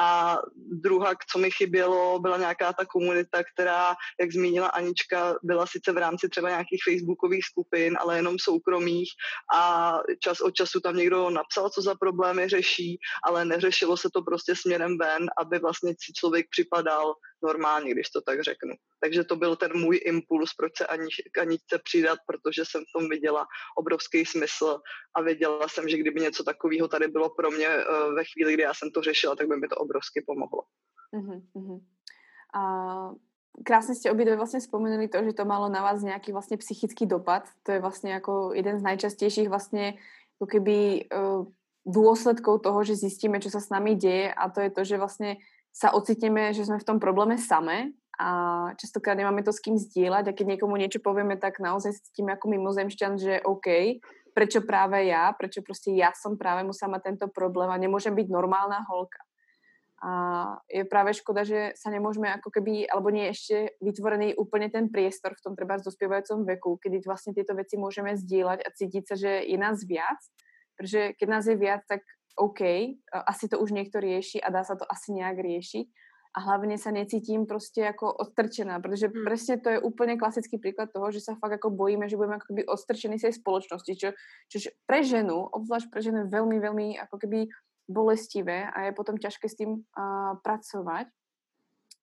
A 0.00 0.38
druhá, 0.72 1.12
co 1.30 1.38
mi 1.38 1.50
chybělo, 1.50 2.18
byla 2.18 2.36
nějaká 2.36 2.72
ta 2.72 2.84
komunita, 2.84 3.42
která, 3.54 3.94
jak 4.20 4.32
zmínila 4.32 4.65
zmínila 4.66 4.68
Anička, 4.68 5.38
byla 5.42 5.66
sice 5.66 5.92
v 5.92 5.96
rámci 5.96 6.28
třeba 6.28 6.48
nějakých 6.48 6.80
facebookových 6.84 7.44
skupin, 7.44 7.96
ale 8.00 8.16
jenom 8.16 8.36
soukromých 8.38 9.10
a 9.54 9.92
čas 10.20 10.40
od 10.40 10.54
času 10.54 10.80
tam 10.80 10.96
někdo 10.96 11.30
napsal, 11.30 11.70
co 11.70 11.82
za 11.82 11.94
problémy 11.94 12.48
řeší, 12.48 12.98
ale 13.24 13.44
neřešilo 13.44 13.96
se 13.96 14.08
to 14.14 14.22
prostě 14.22 14.54
směrem 14.56 14.98
ven, 14.98 15.26
aby 15.38 15.58
vlastně 15.58 15.90
si 15.90 16.12
člověk 16.12 16.46
připadal 16.50 17.14
normálně, 17.42 17.92
když 17.92 18.10
to 18.10 18.20
tak 18.20 18.42
řeknu. 18.42 18.74
Takže 19.00 19.24
to 19.24 19.36
byl 19.36 19.56
ten 19.56 19.70
můj 19.74 20.00
impuls, 20.04 20.54
proč 20.58 20.72
se 20.76 20.86
ani, 20.86 21.08
ani 21.40 21.58
chce 21.58 21.78
přidat, 21.84 22.18
protože 22.26 22.64
jsem 22.64 22.82
v 22.82 22.92
tom 22.98 23.08
viděla 23.08 23.46
obrovský 23.78 24.24
smysl 24.24 24.80
a 25.16 25.22
věděla 25.22 25.68
jsem, 25.68 25.88
že 25.88 25.98
kdyby 25.98 26.20
něco 26.20 26.44
takového 26.44 26.88
tady 26.88 27.08
bylo 27.08 27.30
pro 27.30 27.50
mě 27.50 27.68
eh, 27.68 27.84
ve 28.14 28.24
chvíli, 28.24 28.54
kdy 28.54 28.62
já 28.62 28.74
jsem 28.74 28.90
to 28.90 29.02
řešila, 29.02 29.36
tak 29.36 29.48
by 29.48 29.56
mi 29.56 29.68
to 29.68 29.76
obrovsky 29.76 30.24
pomohlo. 30.26 30.62
Uh-huh, 31.14 31.80
A 32.54 32.62
krásně 33.64 33.94
jste 33.94 34.10
obě 34.10 34.24
dvě 34.24 34.36
vlastně 34.36 34.60
vzpomenuli 34.60 35.08
to, 35.08 35.24
že 35.24 35.32
to 35.32 35.44
malo 35.44 35.68
na 35.68 35.82
vás 35.82 36.02
nějaký 36.02 36.32
vlastně 36.32 36.56
psychický 36.56 37.06
dopad. 37.06 37.48
To 37.62 37.72
je 37.72 37.80
vlastně 37.80 38.12
jako 38.12 38.50
jeden 38.54 38.78
z 38.78 38.82
nejčastějších 38.82 39.48
vlastně 39.48 39.94
jako 40.40 40.46
keby 40.46 41.04
uh, 41.08 41.46
dôsledkov 41.86 42.66
toho, 42.66 42.82
že 42.82 42.98
zjistíme, 42.98 43.38
čo 43.38 43.46
sa 43.46 43.62
s 43.62 43.70
nami 43.70 43.94
deje 43.94 44.34
a 44.34 44.50
to 44.50 44.60
je 44.60 44.70
to, 44.70 44.84
že 44.84 44.98
vlastně 44.98 45.36
sa 45.76 45.92
ocitneme, 45.94 46.56
že 46.56 46.64
sme 46.64 46.80
v 46.80 46.88
tom 46.88 46.98
probléme 46.98 47.38
samé 47.38 47.92
a 48.16 48.28
častokrát 48.80 49.14
nemáme 49.14 49.44
to 49.44 49.52
s 49.52 49.60
kým 49.60 49.76
sdílet 49.76 50.28
a 50.28 50.32
keď 50.32 50.46
někomu 50.46 50.76
něco 50.76 50.98
povieme, 51.04 51.36
tak 51.36 51.60
naozaj 51.60 51.92
s 51.92 52.10
tím 52.16 52.28
jako 52.28 52.48
mimozemšťan, 52.48 53.18
že 53.18 53.40
OK, 53.44 54.00
prečo 54.32 54.60
práve 54.60 55.04
ja, 55.04 55.32
prečo 55.32 55.62
prostě 55.62 55.90
ja 55.90 56.12
som 56.16 56.36
práve 56.36 56.64
musela 56.64 56.96
mať 56.96 57.02
tento 57.02 57.28
problém 57.28 57.70
a 57.70 57.76
nemôžem 57.76 58.14
byť 58.14 58.28
normálna 58.28 58.80
holka. 58.88 59.25
A 60.06 60.12
je 60.70 60.86
práve 60.86 61.10
škoda, 61.18 61.42
že 61.42 61.74
sa 61.74 61.90
nemôžeme 61.90 62.30
ako 62.30 62.54
keby, 62.54 62.86
alebo 62.86 63.10
nie 63.10 63.26
je 63.26 63.34
ešte 63.34 63.56
vytvorený 63.82 64.38
úplne 64.38 64.70
ten 64.70 64.86
priestor 64.86 65.34
v 65.34 65.42
tom 65.42 65.52
treba 65.58 65.82
dospievajúcom 65.82 66.46
veku, 66.46 66.78
kedy 66.78 67.02
vlastne 67.02 67.34
tieto 67.34 67.58
veci 67.58 67.74
môžeme 67.74 68.14
sdílať 68.14 68.62
a 68.62 68.70
cítiť 68.70 69.02
sa, 69.02 69.14
že 69.18 69.42
je 69.42 69.58
nás 69.58 69.82
viac, 69.82 70.20
protože 70.78 71.18
keď 71.18 71.28
nás 71.28 71.44
je 71.50 71.56
viac, 71.58 71.82
tak 71.90 72.06
OK, 72.38 72.60
asi 73.26 73.48
to 73.48 73.58
už 73.58 73.72
někdo 73.72 74.00
rieši 74.00 74.38
a 74.38 74.50
dá 74.50 74.62
se 74.64 74.76
to 74.76 74.86
asi 74.92 75.12
nějak 75.12 75.38
riešiť 75.38 75.86
a 76.36 76.40
hlavně 76.40 76.78
se 76.78 76.92
necítím 76.92 77.46
prostě 77.46 77.80
jako 77.80 78.12
odstrčená, 78.12 78.80
protože 78.80 79.06
hmm. 79.06 79.24
přesně 79.26 79.60
to 79.60 79.68
je 79.68 79.80
úplně 79.80 80.16
klasický 80.16 80.58
příklad 80.58 80.88
toho, 80.94 81.10
že 81.10 81.20
se 81.20 81.32
fakt 81.40 81.50
jako 81.52 81.70
bojíme, 81.70 82.08
že 82.08 82.16
budeme 82.16 82.34
jako 82.34 82.46
keby 82.46 82.66
odstrčení 82.66 83.18
z 83.18 83.22
tej 83.22 83.32
spoločnosti, 83.32 83.96
čo, 83.96 84.08
čož 84.52 84.68
pre 84.86 85.00
ženu, 85.04 85.48
obzvlášť 85.48 85.86
pre 85.90 86.02
ženu 86.02 86.28
velmi, 86.28 86.60
velmi 86.60 86.96
jako 86.96 87.18
keby 87.18 87.48
bolestivé 87.88 88.70
a 88.70 88.80
je 88.80 88.92
potom 88.92 89.16
těžké 89.16 89.48
s 89.48 89.54
tím 89.54 89.70
uh, 89.70 90.38
pracovat. 90.42 91.06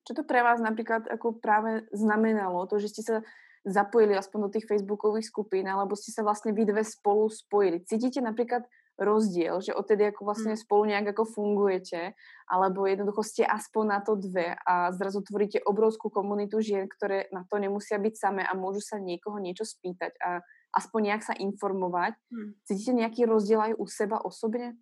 Čo 0.08 0.13
to 0.13 0.24
pre 0.24 0.44
vás 0.44 0.60
například 0.60 1.04
jako 1.12 1.32
právě 1.32 1.82
znamenalo, 1.94 2.68
to, 2.68 2.80
že 2.80 2.88
jste 2.90 3.02
se 3.04 3.22
zapojili 3.66 4.16
aspoň 4.16 4.42
do 4.42 4.50
těch 4.50 4.66
facebookových 4.68 5.25
skupin, 5.25 5.70
alebo 5.70 5.96
ste 5.96 6.12
sa 6.12 6.20
vlastne 6.20 6.52
vy 6.52 6.68
dve 6.68 6.84
spolu 6.84 7.32
spojili. 7.32 7.80
Cítite 7.88 8.20
napríklad 8.20 8.68
rozdiel, 9.00 9.63
že 9.63 9.74
odtedy 9.74 10.06
ako 10.12 10.28
vlastne 10.28 10.54
hmm. 10.54 10.62
spolu 10.62 10.84
nejak 10.86 11.16
ako 11.16 11.24
fungujete, 11.25 12.13
alebo 12.46 12.86
jednoducho 12.86 13.24
ste 13.24 13.44
aspoň 13.48 13.86
na 13.88 14.00
to 14.04 14.20
dve 14.20 14.54
a 14.54 14.92
zrazu 14.94 15.24
tvoríte 15.25 15.63
obrovskú 15.66 16.12
komunitu 16.13 16.62
žien, 16.62 16.86
ktoré 16.86 17.32
na 17.34 17.48
to 17.48 17.58
nemusia 17.58 17.98
byť 17.98 18.13
samé 18.13 18.44
a 18.46 18.54
môžu 18.54 18.84
sa 18.86 19.02
niekoho 19.02 19.40
niečo 19.40 19.66
spýtať 19.66 20.13
a 20.22 20.44
aspoň 20.75 21.00
nejak 21.10 21.24
sa 21.24 21.34
informovať. 21.34 22.13
Hmm. 22.30 22.54
Cítíte 22.68 22.94
nejaký 22.94 23.22
rozdiel 23.25 23.62
aj 23.62 23.74
u 23.80 23.86
seba 23.88 24.22
osobně? 24.22 24.75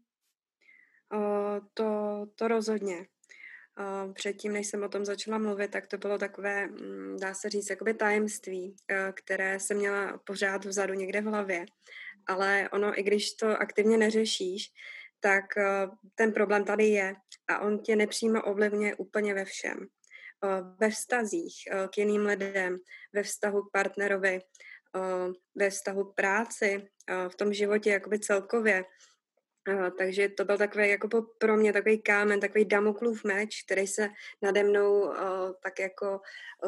Uh, 1.14 1.60
to, 1.74 2.26
to 2.36 2.48
rozhodně. 2.48 3.08
Uh, 3.80 4.14
předtím, 4.14 4.54
než 4.54 4.68
jsem 4.68 4.84
o 4.84 4.90
tom 4.90 5.06
začala 5.06 5.38
mluvit, 5.38 5.72
tak 5.72 5.88
to 5.88 5.98
bylo 5.98 6.18
takové, 6.18 6.68
mm, 6.68 7.18
dá 7.22 7.34
se 7.34 7.50
říct, 7.50 7.70
jakoby 7.70 7.94
tajemství, 7.94 8.70
uh, 8.70 8.98
které 9.14 9.60
jsem 9.60 9.78
měla 9.78 10.18
pořád 10.26 10.66
vzadu 10.66 10.94
někde 10.94 11.22
v 11.22 11.26
hlavě 11.26 11.66
ale 12.28 12.70
ono, 12.74 13.00
i 13.00 13.04
když 13.04 13.34
to 13.34 13.48
aktivně 13.48 13.98
neřešíš, 13.98 14.66
tak 15.20 15.58
eh, 15.58 15.88
ten 16.16 16.34
problém 16.34 16.66
tady 16.66 16.88
je 16.88 17.16
a 17.48 17.60
on 17.60 17.80
tě 17.80 17.96
nepřímo 17.96 18.42
ovlivňuje 18.42 18.96
úplně 18.96 19.34
ve 19.34 19.46
všem. 19.46 19.88
Eh, 20.46 20.62
ve 20.80 20.90
vztazích 20.90 21.56
eh, 21.72 21.88
k 21.88 21.98
jiným 21.98 22.26
lidem, 22.26 22.78
ve 23.14 23.24
vztahu 23.24 23.62
k 23.62 23.72
partnerovi, 23.72 24.40
ve 25.56 25.70
vztahu 25.70 26.04
k 26.04 26.16
práci, 26.16 26.88
v 27.30 27.36
tom 27.36 27.54
životě 27.54 27.90
jakoby 27.90 28.20
celkově. 28.20 28.84
Takže 29.98 30.30
to 30.30 30.46
byl 30.46 30.58
takový 30.58 30.90
jako 30.90 31.08
pro 31.38 31.58
mě 31.58 31.74
takový 31.74 32.02
kámen, 32.02 32.40
takový 32.40 32.66
damoklův 32.66 33.24
meč, 33.24 33.64
který 33.64 33.88
se 33.88 34.10
nade 34.42 34.64
mnou 34.64 35.14
tak 35.64 35.80
jako 35.80 36.22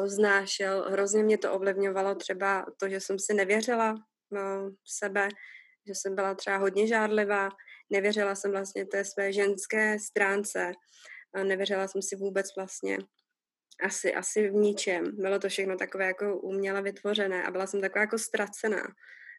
znášel. 0.04 0.90
Hrozně 0.90 1.22
mě 1.22 1.38
to 1.38 1.52
ovlivňovalo 1.52 2.14
třeba 2.14 2.66
to, 2.76 2.88
že 2.88 3.00
jsem 3.00 3.18
si 3.18 3.34
nevěřila 3.34 3.94
v 4.82 4.90
sebe, 4.98 5.28
že 5.86 5.94
jsem 5.94 6.14
byla 6.14 6.34
třeba 6.34 6.56
hodně 6.56 6.86
žádlivá, 6.86 7.48
nevěřila 7.90 8.34
jsem 8.34 8.50
vlastně 8.50 8.86
té 8.86 9.04
své 9.04 9.32
ženské 9.32 9.98
stránce, 9.98 10.72
nevěřila 11.42 11.88
jsem 11.88 12.02
si 12.02 12.16
vůbec 12.16 12.46
vlastně 12.56 12.98
asi, 13.84 14.14
asi 14.14 14.48
v 14.48 14.52
ničem. 14.52 15.04
Bylo 15.16 15.38
to 15.38 15.48
všechno 15.48 15.76
takové 15.76 16.06
jako 16.06 16.38
uměle 16.38 16.82
vytvořené 16.82 17.42
a 17.42 17.50
byla 17.50 17.66
jsem 17.66 17.80
taková 17.80 18.00
jako 18.00 18.18
ztracená, 18.18 18.82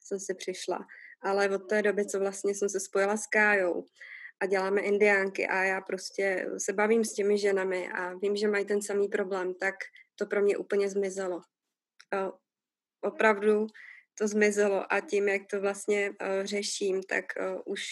jsem 0.04 0.20
si 0.20 0.34
přišla. 0.34 0.88
Ale 1.26 1.50
od 1.50 1.70
té 1.70 1.82
doby, 1.82 2.06
co 2.06 2.20
vlastně 2.20 2.56
jsem 2.56 2.70
se 2.70 2.80
spojila 2.80 3.18
s 3.18 3.28
Kájou 3.28 3.86
a 4.40 4.46
děláme 4.46 4.82
indiánky 4.82 5.48
a 5.48 5.64
já 5.64 5.82
prostě 5.82 6.50
se 6.58 6.74
bavím 6.74 7.06
s 7.06 7.14
těmi 7.14 7.38
ženami 7.38 7.90
a 7.90 8.14
vím, 8.14 8.36
že 8.36 8.48
mají 8.48 8.66
ten 8.66 8.82
samý 8.82 9.08
problém, 9.08 9.54
tak 9.54 9.76
to 10.16 10.26
pro 10.26 10.42
mě 10.42 10.58
úplně 10.58 10.90
zmizelo. 10.90 11.42
Opravdu 13.02 13.68
to 14.18 14.28
zmizelo 14.28 14.94
a 14.94 15.00
tím, 15.00 15.28
jak 15.28 15.42
to 15.52 15.62
vlastně 15.62 16.10
uh, 16.10 16.46
řeším, 16.46 17.04
tak 17.04 17.26
uh, 17.40 17.62
už 17.66 17.84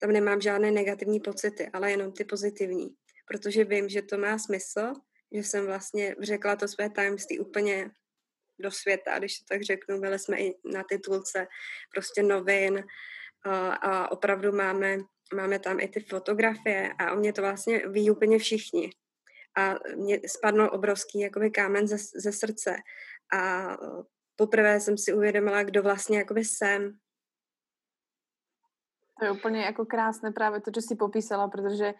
tam 0.00 0.12
nemám 0.12 0.40
žádné 0.40 0.70
negativní 0.70 1.20
pocity, 1.20 1.68
ale 1.72 1.90
jenom 1.90 2.12
ty 2.12 2.24
pozitivní, 2.24 2.94
protože 3.26 3.64
vím, 3.64 3.88
že 3.88 4.02
to 4.02 4.18
má 4.18 4.38
smysl, 4.38 4.92
že 5.32 5.42
jsem 5.42 5.66
vlastně 5.66 6.16
řekla 6.20 6.56
to 6.56 6.68
své 6.68 6.90
tajemství 6.90 7.38
úplně 7.38 7.90
do 8.58 8.70
světa, 8.70 9.18
když 9.18 9.38
to 9.38 9.44
tak 9.48 9.62
řeknu, 9.62 10.00
byli 10.00 10.18
jsme 10.18 10.38
i 10.38 10.54
na 10.64 10.84
titulce 10.84 11.46
prostě 11.94 12.22
novin 12.22 12.74
uh, 12.74 13.74
a 13.80 14.12
opravdu 14.12 14.52
máme, 14.52 14.98
máme 15.34 15.58
tam 15.58 15.80
i 15.80 15.88
ty 15.88 16.00
fotografie 16.00 16.92
a 16.98 17.12
o 17.12 17.16
mě 17.16 17.32
to 17.32 17.42
vlastně 17.42 17.88
ví 17.88 18.10
úplně 18.10 18.38
všichni. 18.38 18.90
A 19.56 19.74
mě 19.96 20.20
spadnul 20.26 20.70
obrovský 20.72 21.20
jakoby 21.20 21.50
kámen 21.50 21.88
ze, 21.88 21.96
ze 21.98 22.32
srdce 22.32 22.76
a 23.34 23.68
poprvé 24.36 24.80
jsem 24.80 24.98
si 24.98 25.12
uvědomila, 25.12 25.62
kdo 25.62 25.82
vlastně 25.82 26.18
jakoby 26.18 26.44
jsem. 26.44 26.92
To 29.18 29.24
je 29.24 29.30
úplně 29.30 29.60
jako 29.60 29.86
krásné 29.86 30.32
právě 30.32 30.60
to, 30.60 30.70
co 30.70 30.80
si 30.80 30.96
popísala, 30.96 31.48
protože 31.48 31.94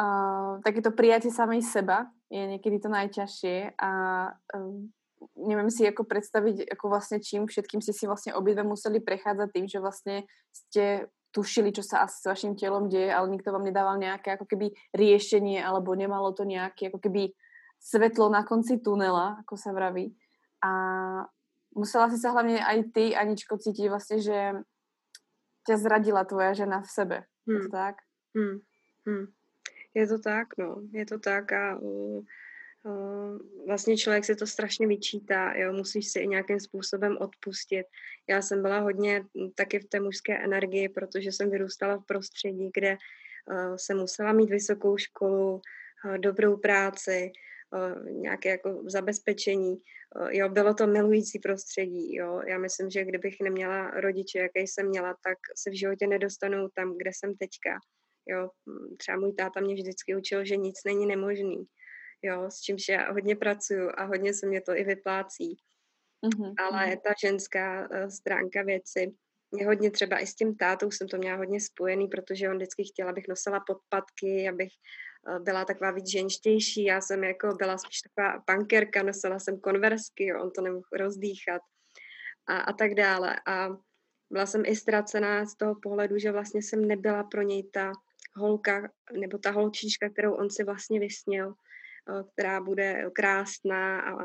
uh, 0.00 0.60
taky 0.62 0.82
to 0.82 0.90
přijatie 0.90 1.32
samej 1.32 1.62
seba 1.62 2.06
je 2.30 2.46
někdy 2.46 2.78
to 2.78 2.88
nejťažší 2.88 3.62
a 3.82 4.22
nevím 5.46 5.70
si 5.70 5.84
jako 5.84 6.04
představit, 6.04 6.58
jako 6.58 6.88
vlastně 6.88 7.20
čím 7.20 7.46
všetkým 7.46 7.80
si 7.82 7.92
si 7.92 8.06
vlastně 8.06 8.34
obidve 8.34 8.62
museli 8.62 9.00
prechádzať 9.00 9.50
tým, 9.52 9.68
že 9.68 9.80
vlastně 9.80 10.22
jste 10.52 11.06
tušili, 11.30 11.70
čo 11.72 11.82
sa 11.82 11.98
asi 11.98 12.16
s 12.22 12.26
vaším 12.26 12.54
tělom 12.54 12.88
děje, 12.88 13.14
ale 13.14 13.30
nikto 13.30 13.52
vám 13.52 13.64
nedával 13.64 13.98
nějaké 13.98 14.30
jako 14.30 14.44
keby 14.44 14.70
riešenie, 14.94 15.64
alebo 15.64 15.94
nemalo 15.94 16.32
to 16.32 16.44
nějaké 16.44 16.84
jako 16.84 16.98
keby 16.98 17.28
svetlo 17.80 18.28
na 18.28 18.44
konci 18.44 18.78
tunela, 18.78 19.38
ako 19.40 19.56
sa 19.56 19.72
vraví. 19.72 20.12
A 20.60 20.70
musela 21.72 22.10
si 22.10 22.18
sa 22.18 22.34
hlavne 22.34 22.60
aj 22.60 22.92
ty, 22.92 23.16
Aničko, 23.16 23.56
cítiť 23.56 23.86
vlastne, 23.88 24.18
že 24.20 24.38
tě 25.66 25.76
zradila 25.76 26.24
tvoja 26.24 26.52
žena 26.52 26.82
v 26.82 26.90
sebe. 26.90 27.18
Hmm. 27.46 27.56
Je 27.56 27.62
to 27.62 27.70
tak? 27.70 27.96
Hmm. 28.34 28.58
Hmm. 29.06 29.26
Je 29.94 30.06
to 30.06 30.18
tak, 30.18 30.46
no. 30.58 30.82
Je 30.92 31.06
to 31.06 31.18
tak 31.18 31.52
a 31.52 31.78
uh, 31.78 32.22
vlastně 33.66 33.96
člověk 33.96 34.24
si 34.24 34.36
to 34.36 34.46
strašně 34.46 34.86
vyčítá, 34.86 35.54
jo. 35.54 35.72
Musíš 35.72 36.08
si 36.08 36.18
i 36.18 36.26
nějakým 36.26 36.60
způsobem 36.60 37.16
odpustit. 37.20 37.86
Já 38.28 38.42
jsem 38.42 38.62
byla 38.62 38.78
hodně 38.78 39.24
taky 39.54 39.78
v 39.78 39.88
té 39.88 40.00
mužské 40.00 40.44
energii, 40.44 40.88
protože 40.88 41.32
jsem 41.32 41.50
vyrůstala 41.50 41.96
v 41.96 42.06
prostředí, 42.06 42.70
kde 42.74 42.96
uh, 42.96 43.76
jsem 43.76 43.98
musela 43.98 44.32
mít 44.32 44.50
vysokou 44.50 44.96
školu, 44.96 45.52
uh, 45.54 46.18
dobrou 46.18 46.56
práci, 46.56 47.32
nějaké 48.10 48.48
jako 48.48 48.82
zabezpečení. 48.86 49.76
Eh, 49.76 50.36
jo, 50.36 50.48
bylo 50.48 50.74
to 50.74 50.86
milující 50.86 51.38
prostředí, 51.38 52.14
jo. 52.14 52.40
Já 52.46 52.58
myslím, 52.58 52.90
že 52.90 53.04
kdybych 53.04 53.36
neměla 53.42 53.90
rodiče, 53.90 54.38
jaké 54.38 54.60
jsem 54.60 54.88
měla, 54.88 55.16
tak 55.24 55.38
se 55.56 55.70
v 55.70 55.78
životě 55.78 56.06
nedostanu 56.06 56.68
tam, 56.74 56.98
kde 56.98 57.10
jsem 57.14 57.34
teďka. 57.34 57.78
Jo, 58.26 58.50
hm, 58.68 58.96
třeba 58.96 59.18
můj 59.18 59.32
táta 59.32 59.60
mě 59.60 59.74
vždycky 59.74 60.16
učil, 60.16 60.44
že 60.44 60.56
nic 60.56 60.76
není 60.86 61.06
nemožný. 61.06 61.64
Jo, 62.22 62.50
s 62.50 62.60
čímž 62.60 62.88
já 62.88 63.12
hodně 63.12 63.36
pracuju 63.36 63.90
a 63.96 64.04
hodně 64.04 64.34
se 64.34 64.46
mě 64.46 64.60
to 64.60 64.76
i 64.76 64.84
vyplácí. 64.84 65.58
Mm-hmm. 66.26 66.54
Ale 66.58 66.96
ta 66.96 67.10
ženská 67.20 67.88
uh, 67.90 68.08
stránka 68.08 68.62
věci, 68.62 69.12
mě 69.50 69.66
hodně 69.66 69.90
třeba 69.90 70.18
i 70.18 70.26
s 70.26 70.34
tím 70.34 70.56
tátou 70.56 70.90
jsem 70.90 71.08
to 71.08 71.18
měla 71.18 71.36
hodně 71.36 71.60
spojený, 71.60 72.08
protože 72.08 72.50
on 72.50 72.56
vždycky 72.56 72.84
chtěl, 72.84 73.08
abych 73.08 73.28
nosila 73.28 73.60
podpatky, 73.66 74.48
abych 74.48 74.72
byla 75.38 75.64
taková 75.64 75.90
víc 75.90 76.10
ženštější, 76.10 76.84
já 76.84 77.00
jsem 77.00 77.24
jako 77.24 77.54
byla 77.54 77.78
spíš 77.78 78.00
taková 78.00 78.42
pankerka, 78.46 79.02
nosila 79.02 79.38
jsem 79.38 79.60
konversky, 79.60 80.26
jo, 80.26 80.42
on 80.42 80.50
to 80.50 80.62
nemohl 80.62 80.84
rozdýchat 80.92 81.62
a, 82.46 82.58
a 82.58 82.72
tak 82.72 82.94
dále. 82.94 83.36
A 83.46 83.68
byla 84.30 84.46
jsem 84.46 84.62
i 84.66 84.76
ztracená 84.76 85.46
z 85.46 85.56
toho 85.56 85.74
pohledu, 85.82 86.18
že 86.18 86.32
vlastně 86.32 86.62
jsem 86.62 86.88
nebyla 86.88 87.24
pro 87.24 87.42
něj 87.42 87.70
ta 87.70 87.92
holka, 88.36 88.90
nebo 89.12 89.38
ta 89.38 89.50
holčička, 89.50 90.10
kterou 90.10 90.34
on 90.34 90.50
si 90.50 90.64
vlastně 90.64 91.00
vysnil, 91.00 91.54
která 92.32 92.60
bude 92.60 93.10
krásná 93.14 94.00
a 94.00 94.16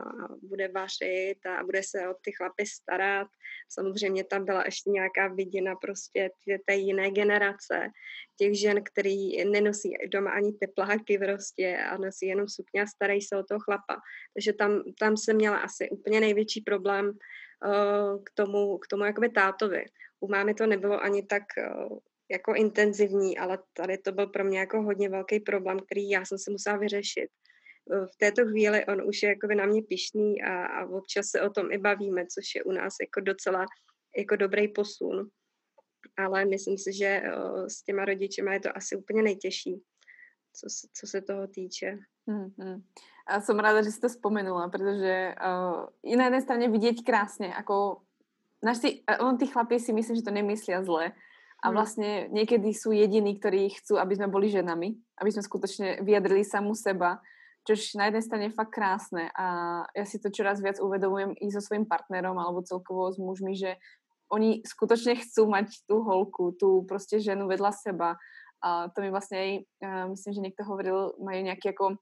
bude 0.41 0.67
vařit 0.67 1.46
a 1.46 1.63
bude 1.63 1.84
se 1.84 2.10
o 2.10 2.13
ty 2.22 2.32
chlapy 2.32 2.65
starat. 2.65 3.27
Samozřejmě 3.70 4.24
tam 4.24 4.46
byla 4.46 4.63
ještě 4.65 4.89
nějaká 4.89 5.27
viděna 5.27 5.75
prostě 5.75 6.29
té 6.65 6.75
jiné 6.75 7.12
generace, 7.12 7.88
těch 8.38 8.60
žen, 8.60 8.84
který 8.84 9.46
nenosí 9.46 9.94
doma 10.12 10.32
ani 10.32 10.53
tepláky 10.53 11.17
prostě 11.17 11.77
a 11.77 11.98
nosí 11.98 12.25
jenom 12.25 12.48
sukně 12.48 12.82
a 12.82 12.86
starají 12.86 13.22
se 13.22 13.38
o 13.38 13.44
toho 13.44 13.60
chlapa. 13.60 14.01
Takže 14.34 14.53
tam, 14.53 14.84
tam 15.00 15.17
jsem 15.17 15.36
měla 15.36 15.58
asi 15.58 15.89
úplně 15.89 16.20
největší 16.20 16.62
problém 16.62 17.12
k 18.25 18.32
tomu, 18.34 18.77
k 18.77 18.88
tomu 18.88 19.05
jakoby 19.05 19.29
tátovi. 19.29 19.86
U 20.20 20.27
mámy 20.27 20.53
to 20.53 20.67
nebylo 20.67 21.03
ani 21.03 21.24
tak 21.24 21.44
jako 22.32 22.53
intenzivní, 22.53 23.38
ale 23.38 23.60
tady 23.74 23.98
to 23.98 24.12
byl 24.12 24.27
pro 24.27 24.44
mě 24.44 24.60
jako 24.60 24.82
hodně 24.82 25.10
velký 25.10 25.39
problém, 25.39 25.79
který 25.79 26.10
já 26.10 26.25
jsem 26.25 26.38
si 26.38 26.51
musela 26.51 26.77
vyřešit. 26.77 27.29
V 27.86 28.15
této 28.18 28.46
chvíli 28.46 28.86
on 28.86 29.01
už 29.08 29.24
je 29.24 29.30
jako 29.30 29.48
na 29.48 29.65
mě 29.65 29.82
pišný 29.82 30.42
a, 30.42 30.65
a 30.65 30.86
občas 30.86 31.27
se 31.27 31.42
o 31.42 31.50
tom 31.50 31.72
i 31.72 31.77
bavíme, 31.77 32.25
což 32.25 32.56
je 32.56 32.63
u 32.63 32.72
nás 32.72 32.96
jako 33.01 33.20
docela 33.22 33.65
jako 34.18 34.36
dobrý 34.36 34.68
posun. 34.68 35.30
Ale 36.18 36.46
myslím 36.46 36.77
si, 36.77 36.94
že 36.94 37.22
s 37.68 37.84
těma 37.84 38.06
rodičema 38.06 38.54
je 38.54 38.60
to 38.60 38.77
asi 38.77 38.96
úplně 38.96 39.22
nejtěžší, 39.22 39.82
co, 40.54 40.68
co 40.94 41.08
se 41.08 41.22
toho 41.22 41.48
týče. 41.48 41.98
Hmm, 42.27 42.50
hmm. 42.58 42.82
A 43.25 43.42
som 43.42 43.58
ráda, 43.58 43.82
že 43.82 43.89
si 43.89 44.01
to 44.01 44.10
spomenula, 44.10 44.70
pretože 44.70 45.34
uh, 45.34 45.89
je 46.06 46.13
na 46.13 46.30
jednej 46.30 46.46
strane 46.46 46.65
vidieť 46.70 47.01
krásne, 47.01 47.50
ako 47.54 48.06
naši, 48.62 49.01
on 49.18 49.38
tí 49.38 49.50
chlapí 49.50 49.82
si 49.82 49.94
myslím, 49.94 50.22
že 50.22 50.25
to 50.25 50.34
nemyslia 50.34 50.86
zle, 50.86 51.10
a 51.62 51.65
hmm. 51.70 51.74
vlastne 51.74 52.10
niekedy 52.30 52.70
sú 52.74 52.94
jediní, 52.94 53.42
ktorí 53.42 53.74
chcú, 53.82 53.98
aby 53.98 54.13
sme 54.13 54.30
boli 54.30 54.54
ženami, 54.54 54.94
aby 55.22 55.30
sme 55.34 55.42
skutočne 55.42 56.06
vyjadrili 56.06 56.46
samú 56.46 56.77
seba, 56.77 57.22
čož 57.66 57.98
na 57.98 58.06
jednej 58.08 58.24
strane 58.24 58.44
je 58.48 58.58
fakt 58.58 58.72
krásne 58.72 59.34
a 59.34 59.46
ja 59.90 60.06
si 60.06 60.22
to 60.22 60.30
čoraz 60.30 60.62
viac 60.62 60.78
uvedomujem 60.78 61.34
i 61.42 61.50
so 61.50 61.62
svojím 61.62 61.90
partnerom 61.90 62.38
alebo 62.38 62.62
celkovo 62.62 63.10
s 63.10 63.18
mužmi, 63.18 63.58
že 63.58 63.82
oni 64.30 64.62
skutočne 64.66 65.18
chcú 65.22 65.50
mať 65.50 65.86
tú 65.86 66.02
holku, 66.02 66.54
tú 66.60 66.82
prostě 66.86 67.20
ženu 67.20 67.48
vedľa 67.48 67.72
seba. 67.72 68.18
A 68.64 68.90
to 68.90 69.02
mi 69.02 69.10
vlastne 69.14 69.38
aj, 69.38 69.52
myslím, 70.10 70.34
že 70.34 70.42
niekto 70.42 70.64
hovoril, 70.66 71.14
majú 71.22 71.42
nejaký 71.42 71.70
ako 71.70 71.98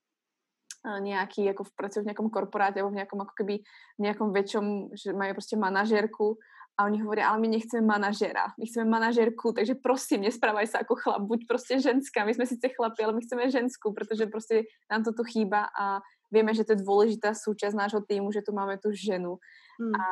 nejaký, 0.83 1.47
ako 1.47 1.63
v 1.63 1.71
pracujú 1.79 2.03
v 2.03 2.11
nejakom 2.11 2.27
korporáte 2.27 2.83
alebo 2.83 2.91
v 2.91 2.99
nejakom 2.99 3.19
ako 3.23 3.33
keby 3.39 3.55
v 3.99 4.01
nejakom 4.03 4.35
väčšom, 4.35 4.65
že 4.91 5.15
majú 5.15 5.31
prostě 5.31 5.55
manažérku 5.55 6.35
a 6.77 6.85
oni 6.85 7.01
hovoria, 7.01 7.29
ale 7.29 7.39
my 7.39 7.47
nechceme 7.47 7.85
manažera, 7.85 8.49
my 8.57 8.65
chceme 8.65 8.89
manažerku, 8.89 9.53
takže 9.53 9.75
prosím, 9.75 10.25
nesprávaj 10.25 10.67
sa 10.67 10.77
ako 10.81 10.95
chlap, 10.95 11.21
buď 11.21 11.39
prostě 11.47 11.79
ženská, 11.79 12.25
my 12.25 12.33
jsme 12.33 12.45
sice 12.45 12.69
chlapi, 12.69 13.03
ale 13.03 13.13
my 13.13 13.21
chceme 13.21 13.51
ženskou, 13.51 13.93
protože 13.93 14.25
prostě 14.25 14.63
nám 14.91 15.03
to 15.03 15.13
tu 15.13 15.23
chýba 15.23 15.69
a 15.79 16.01
vieme, 16.31 16.53
že 16.53 16.65
to 16.65 16.73
je 16.73 16.81
dôležitá 16.81 17.37
súčasť 17.37 17.77
nášho 17.77 18.01
týmu, 18.01 18.33
že 18.33 18.41
tu 18.41 18.57
máme 18.57 18.81
tu 18.81 18.89
ženu. 18.89 19.37
Hmm. 19.77 19.93
A 19.93 20.05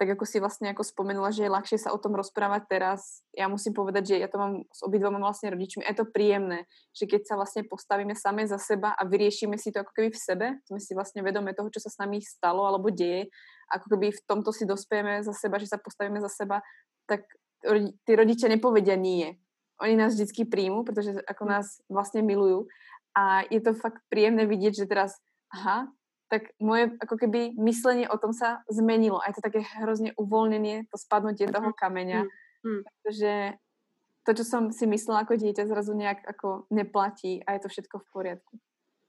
tak 0.00 0.18
ako 0.18 0.24
si 0.26 0.42
vlastne 0.42 0.72
ako 0.72 0.82
spomenula, 0.82 1.30
že 1.30 1.46
je 1.46 1.54
ľahšie 1.54 1.78
sa 1.78 1.94
o 1.94 2.00
tom 2.00 2.16
rozprávať 2.18 2.66
teraz, 2.66 3.22
ja 3.36 3.46
musím 3.46 3.70
povedať, 3.70 4.10
že 4.10 4.16
ja 4.18 4.26
to 4.26 4.40
mám 4.40 4.66
s 4.66 4.82
obidvoma 4.82 5.22
vlastne 5.22 5.54
rodičmi, 5.54 5.86
je 5.86 5.94
to 5.94 6.10
príjemné, 6.10 6.66
že 6.90 7.06
keď 7.06 7.22
sa 7.28 7.34
vlastne 7.38 7.62
postavíme 7.68 8.16
same 8.16 8.42
za 8.48 8.58
seba 8.58 8.98
a 8.98 9.02
vyriešime 9.06 9.54
si 9.60 9.70
to 9.70 9.84
ako 9.84 9.94
keby 9.94 10.10
v 10.10 10.18
sebe, 10.18 10.46
sme 10.66 10.82
si 10.82 10.96
vlastne 10.98 11.22
vedome 11.22 11.54
toho, 11.54 11.70
čo 11.70 11.78
sa 11.78 11.92
s 11.92 12.00
nami 12.02 12.18
stalo 12.18 12.66
alebo 12.66 12.90
deje, 12.90 13.30
ako 13.70 13.86
keby 13.96 14.10
v 14.10 14.24
tomto 14.26 14.50
si 14.50 14.66
dospejeme 14.66 15.22
za 15.22 15.32
seba, 15.36 15.58
že 15.58 15.70
sa 15.70 15.78
postavíme 15.78 16.18
za 16.18 16.30
seba, 16.30 16.62
tak 17.06 17.26
tí 18.06 18.12
rodiče 18.14 18.48
nepovedia 18.48 18.98
nie. 18.98 19.38
Oni 19.82 19.94
nás 19.96 20.14
vždycky 20.14 20.44
príjmu, 20.44 20.84
protože 20.84 21.22
ako 21.26 21.44
nás 21.44 21.82
vlastne 21.90 22.22
milujú 22.22 22.66
a 23.14 23.44
je 23.50 23.60
to 23.60 23.74
fakt 23.74 24.02
príjemné 24.08 24.46
vidieť, 24.46 24.72
že 24.74 24.90
teraz 24.90 25.18
aha, 25.52 25.90
tak 26.32 26.56
moje 26.56 26.96
ako 26.96 27.20
keby 27.20 27.52
myslenie 27.60 28.08
o 28.08 28.16
tom 28.16 28.32
sa 28.32 28.64
zmenilo. 28.64 29.20
A 29.20 29.28
je 29.28 29.34
to 29.36 29.44
také 29.44 29.60
hrozně 29.60 30.12
uvolněné, 30.16 30.88
to 30.88 30.96
spadnutie 30.98 31.46
toho 31.52 31.68
mhm. 31.68 31.76
kameňa. 31.76 32.20
Mm. 32.64 32.80
Protože 32.88 33.52
to, 34.22 34.30
čo 34.34 34.44
som 34.46 34.62
si 34.72 34.86
myslela 34.86 35.26
ako 35.26 35.34
dieťa, 35.34 35.66
zrazu 35.66 35.98
nejak 35.98 36.22
ako 36.22 36.70
neplatí 36.70 37.42
a 37.42 37.58
je 37.58 37.60
to 37.60 37.68
všetko 37.68 37.96
v 37.98 38.06
poriadku. 38.14 38.54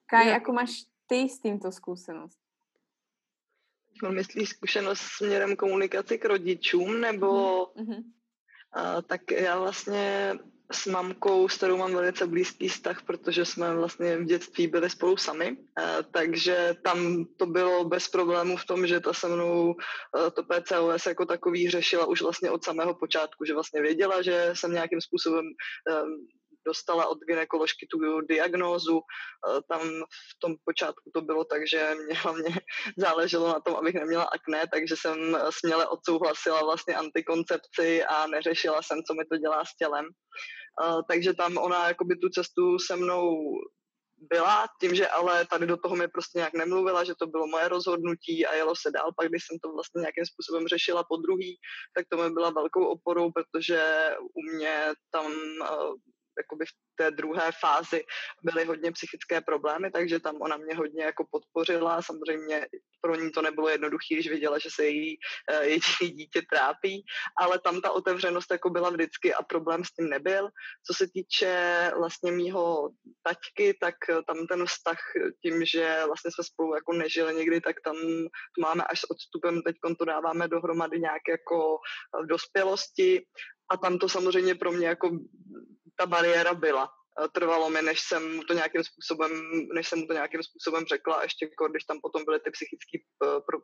Kaj, 0.10 0.26
ja. 0.26 0.36
ako 0.42 0.52
máš 0.58 0.90
ty 1.06 1.30
s 1.30 1.38
týmto 1.38 1.70
skúsenosť? 1.70 2.43
Myslíš 4.10 4.50
zkušenost 4.50 5.02
směrem 5.02 5.56
komunikaci 5.56 6.18
k 6.18 6.26
rodičům, 6.26 7.02
nebo... 7.02 7.28
Mm-hmm. 7.66 8.04
Uh, 8.78 9.02
tak 9.02 9.32
já 9.32 9.60
vlastně 9.60 10.34
s 10.72 10.86
mamkou, 10.86 11.50
s 11.50 11.58
kterou 11.58 11.78
mám 11.78 11.94
velice 11.94 12.28
blízký 12.28 12.68
vztah, 12.68 13.02
protože 13.02 13.46
jsme 13.46 13.76
vlastně 13.76 14.18
v 14.18 14.26
dětství 14.26 14.68
byli 14.68 14.90
spolu 14.90 15.18
sami, 15.18 15.58
takže 16.12 16.76
tam 16.84 17.26
to 17.26 17.46
bylo 17.46 17.84
bez 17.84 18.08
problémů 18.08 18.58
v 18.58 18.66
tom, 18.66 18.88
že 18.88 19.00
ta 19.00 19.14
se 19.14 19.28
mnou 19.28 19.76
to 20.34 20.44
PCOS 20.44 21.06
jako 21.06 21.26
takový 21.26 21.70
řešila 21.70 22.06
už 22.06 22.22
vlastně 22.22 22.52
od 22.52 22.64
samého 22.64 22.94
počátku, 22.94 23.46
že 23.46 23.54
vlastně 23.54 23.82
věděla, 23.82 24.22
že 24.22 24.50
jsem 24.54 24.74
nějakým 24.74 25.02
způsobem 25.02 25.46
dostala 26.66 27.08
od 27.08 27.18
gynekoložky 27.28 27.88
tu 27.92 28.22
diagnózu. 28.22 29.02
Eh, 29.02 29.62
tam 29.70 29.82
v 30.06 30.36
tom 30.40 30.56
počátku 30.66 31.12
to 31.14 31.22
bylo 31.22 31.44
tak, 31.44 31.68
že 31.68 31.96
mě 32.06 32.16
hlavně 32.16 32.56
záleželo 32.98 33.48
na 33.48 33.60
tom, 33.60 33.76
abych 33.76 33.94
neměla 33.94 34.24
akné, 34.24 34.64
takže 34.74 34.96
jsem 34.98 35.38
směle 35.50 35.88
odsouhlasila 35.88 36.64
vlastně 36.64 36.96
antikoncepci 36.96 38.04
a 38.04 38.28
neřešila 38.28 38.82
jsem, 38.82 39.04
co 39.04 39.14
mi 39.14 39.26
to 39.26 39.38
dělá 39.38 39.66
s 39.66 39.76
tělem. 39.76 40.06
Eh, 40.84 41.02
takže 41.10 41.34
tam 41.34 41.58
ona 41.58 41.88
jakoby 41.88 42.16
tu 42.16 42.30
cestu 42.30 42.80
se 42.80 42.96
mnou 42.96 43.38
byla, 44.30 44.68
tím, 44.82 44.96
že 44.96 45.08
ale 45.08 45.46
tady 45.46 45.66
do 45.68 45.78
toho 45.78 45.96
mi 45.96 46.08
prostě 46.08 46.40
nějak 46.40 46.54
nemluvila, 46.54 47.04
že 47.04 47.14
to 47.20 47.28
bylo 47.28 47.48
moje 47.48 47.68
rozhodnutí 47.68 48.46
a 48.46 48.56
jelo 48.56 48.76
se 48.76 48.92
dál. 48.92 49.12
Pak, 49.18 49.30
když 49.30 49.44
jsem 49.46 49.60
to 49.60 49.74
vlastně 49.74 50.00
nějakým 50.00 50.26
způsobem 50.26 50.68
řešila 50.68 51.04
po 51.04 51.18
druhý, 51.18 51.58
tak 51.96 52.06
to 52.10 52.18
mi 52.18 52.30
byla 52.30 52.50
velkou 52.50 52.86
oporou, 52.86 53.32
protože 53.32 53.82
u 54.34 54.42
mě 54.56 54.94
tam 55.12 55.32
eh, 55.64 55.68
jakoby 56.38 56.66
v 56.66 56.96
té 56.96 57.12
druhé 57.12 57.52
fázi 57.60 58.04
byly 58.44 58.66
hodně 58.66 58.92
psychické 58.92 59.42
problémy, 59.42 59.92
takže 59.92 60.20
tam 60.20 60.36
ona 60.42 60.58
mě 60.58 60.76
hodně 60.76 61.04
jako 61.04 61.26
podpořila. 61.32 62.02
Samozřejmě 62.02 62.68
pro 63.02 63.16
ní 63.16 63.32
to 63.32 63.42
nebylo 63.42 63.70
jednoduché, 63.70 64.14
když 64.14 64.30
viděla, 64.30 64.58
že 64.60 64.70
se 64.72 64.86
její 64.86 65.18
uh, 65.18 65.62
jediný 65.62 66.12
dítě 66.18 66.42
trápí, 66.52 67.06
ale 67.38 67.60
tam 67.60 67.82
ta 67.82 67.92
otevřenost 67.92 68.52
jako 68.52 68.70
byla 68.70 68.90
vždycky 68.90 69.34
a 69.34 69.44
problém 69.44 69.84
s 69.84 69.94
tím 69.94 70.10
nebyl. 70.10 70.50
Co 70.88 70.94
se 70.94 71.08
týče 71.14 71.92
vlastně 71.98 72.32
mýho 72.32 72.90
taťky, 73.24 73.78
tak 73.82 73.96
tam 74.28 74.48
ten 74.48 74.66
vztah 74.66 74.98
tím, 75.42 75.66
že 75.66 76.04
vlastně 76.06 76.32
jsme 76.32 76.44
spolu 76.44 76.76
jako 76.76 76.94
nežili 76.94 77.36
někdy, 77.36 77.62
tak 77.62 77.76
tam 77.84 77.96
to 78.56 78.62
máme 78.62 78.84
až 78.84 79.00
s 79.00 79.12
odstupem, 79.12 79.62
teď 79.62 79.76
to 80.00 80.06
dáváme 80.06 80.48
dohromady 80.48 81.00
nějak 81.00 81.22
jako 81.30 81.78
v 82.24 82.28
dospělosti 82.28 83.26
a 83.70 83.78
tam 83.78 83.98
to 83.98 84.10
samozřejmě 84.10 84.56
pro 84.56 84.72
mě 84.72 84.88
jako 84.88 85.12
ta 85.96 86.06
bariéra 86.06 86.54
byla. 86.54 86.90
Trvalo 87.32 87.70
mi, 87.70 87.82
než 87.82 88.02
jsem 88.02 88.36
mu 88.36 88.44
to 88.44 88.54
nějakým 88.54 88.84
způsobem, 88.84 89.32
než 89.74 89.88
jsem 89.88 90.00
mu 90.00 90.08
to 90.08 90.14
nějakým 90.14 90.44
způsobem 90.44 90.86
řekla, 90.86 91.16
a 91.16 91.24
ještě 91.24 91.46
jako, 91.46 91.68
když 91.68 91.84
tam 91.84 92.00
potom 92.02 92.26
byly 92.26 92.40
ty 92.40 92.52
psychické 92.52 92.98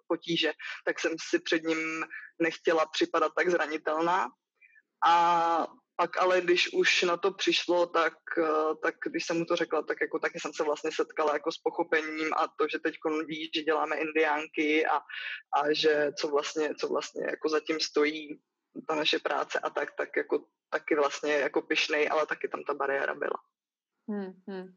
potíže, 0.08 0.54
tak 0.86 1.00
jsem 1.00 1.12
si 1.30 1.40
před 1.40 1.64
ním 1.64 2.06
nechtěla 2.42 2.86
připadat 2.86 3.32
tak 3.38 3.50
zranitelná. 3.50 4.28
A 5.08 5.68
pak 5.96 6.18
ale 6.18 6.42
když 6.42 6.74
už 6.74 7.02
na 7.02 7.18
to 7.18 7.32
přišlo, 7.32 7.86
tak, 7.86 8.14
tak 8.84 8.96
když 9.06 9.26
jsem 9.26 9.38
mu 9.38 9.46
to 9.46 9.56
řekla, 9.56 9.82
tak 9.82 10.02
jako 10.02 10.20
taky 10.20 10.40
jsem 10.40 10.54
se 10.54 10.64
vlastně 10.64 10.92
setkala 10.94 11.34
jako 11.34 11.52
s 11.52 11.58
pochopením 11.58 12.34
a 12.34 12.48
to, 12.48 12.68
že 12.72 12.80
teď 12.80 12.96
ví, 13.28 13.52
že 13.56 13.64
děláme 13.64 13.96
indiánky 13.96 14.86
a, 14.86 14.98
a 15.60 15.74
že 15.74 16.12
co 16.20 16.28
vlastně, 16.28 16.76
co 16.80 16.88
vlastně 16.88 17.24
jako 17.26 17.50
zatím 17.50 17.80
stojí 17.80 18.42
ta 18.88 18.96
naše 18.96 19.20
práce 19.20 19.60
a 19.60 19.70
tak, 19.70 19.92
tak 19.98 20.18
jako 20.18 20.44
taky 20.70 20.96
vlastně 20.96 21.34
jako 21.34 21.62
pyšnej, 21.62 22.10
ale 22.12 22.26
taky 22.26 22.48
tam 22.48 22.64
ta 22.64 22.74
bariéra 22.74 23.16
byla. 23.16 23.40
Hmm, 24.10 24.34
hmm. 24.48 24.74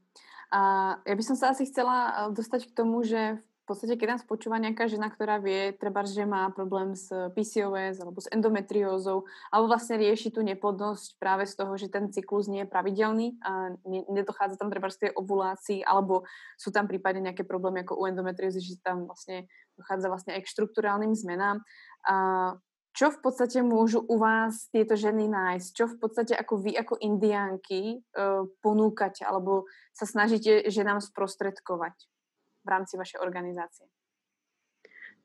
A 0.52 0.60
ja 1.08 1.14
by 1.16 1.24
som 1.24 1.32
sa 1.32 1.56
asi 1.56 1.64
chcela 1.64 2.12
eh, 2.12 2.36
dostať 2.36 2.68
k 2.68 2.76
tomu, 2.76 3.00
že 3.00 3.40
v 3.62 3.66
podstate, 3.70 3.94
keď 3.94 4.08
nás 4.18 4.24
počúva 4.26 4.58
nejaká 4.58 4.90
žena, 4.90 5.06
ktorá 5.06 5.38
vie, 5.38 5.70
treba, 5.78 6.02
že 6.02 6.26
má 6.26 6.50
problém 6.50 6.98
s 6.98 7.06
PCOS 7.08 8.02
alebo 8.02 8.18
s 8.18 8.26
endometriózou, 8.34 9.22
alebo 9.54 9.70
vlastne 9.70 10.02
rieši 10.02 10.34
tú 10.34 10.42
neplodnosť 10.42 11.22
práve 11.22 11.46
z 11.46 11.54
toho, 11.54 11.70
že 11.78 11.86
ten 11.86 12.10
cyklus 12.10 12.50
nie 12.50 12.66
je 12.66 12.68
pravidelný 12.68 13.38
a 13.38 13.70
nedochádza 13.86 14.58
tam 14.58 14.66
treba 14.66 14.90
z 14.90 15.06
tej 15.06 15.10
ovulácii, 15.14 15.86
alebo 15.86 16.26
sú 16.58 16.74
tam 16.74 16.90
prípadne 16.90 17.30
nejaké 17.30 17.46
problémy 17.46 17.86
ako 17.86 18.02
u 18.02 18.10
endometriózy, 18.10 18.58
že 18.58 18.82
tam 18.82 19.06
vlastne 19.06 19.46
dochádza 19.78 20.10
vlastne 20.10 20.34
aj 20.34 20.42
k 20.42 20.52
štruktúrálnym 20.58 21.14
zmenám. 21.14 21.62
A 22.02 22.14
čo 22.92 23.08
v 23.08 23.18
podstate 23.24 23.64
môžu 23.64 24.04
u 24.04 24.20
vás 24.20 24.68
tieto 24.68 24.96
ženy 24.96 25.28
nájsť? 25.28 25.68
Čo 25.72 25.84
v 25.88 25.96
podstate 25.96 26.36
ako 26.36 26.60
vy, 26.60 26.76
ako 26.76 27.00
indiánky 27.00 27.98
uh, 27.98 28.44
ponúkať 28.60 29.24
alebo 29.24 29.64
sa 29.96 30.04
snažíte 30.04 30.68
ženám 30.68 31.00
sprostredkovať 31.00 31.96
v 32.64 32.68
rámci 32.68 32.94
vašej 33.00 33.18
organizácie? 33.24 33.88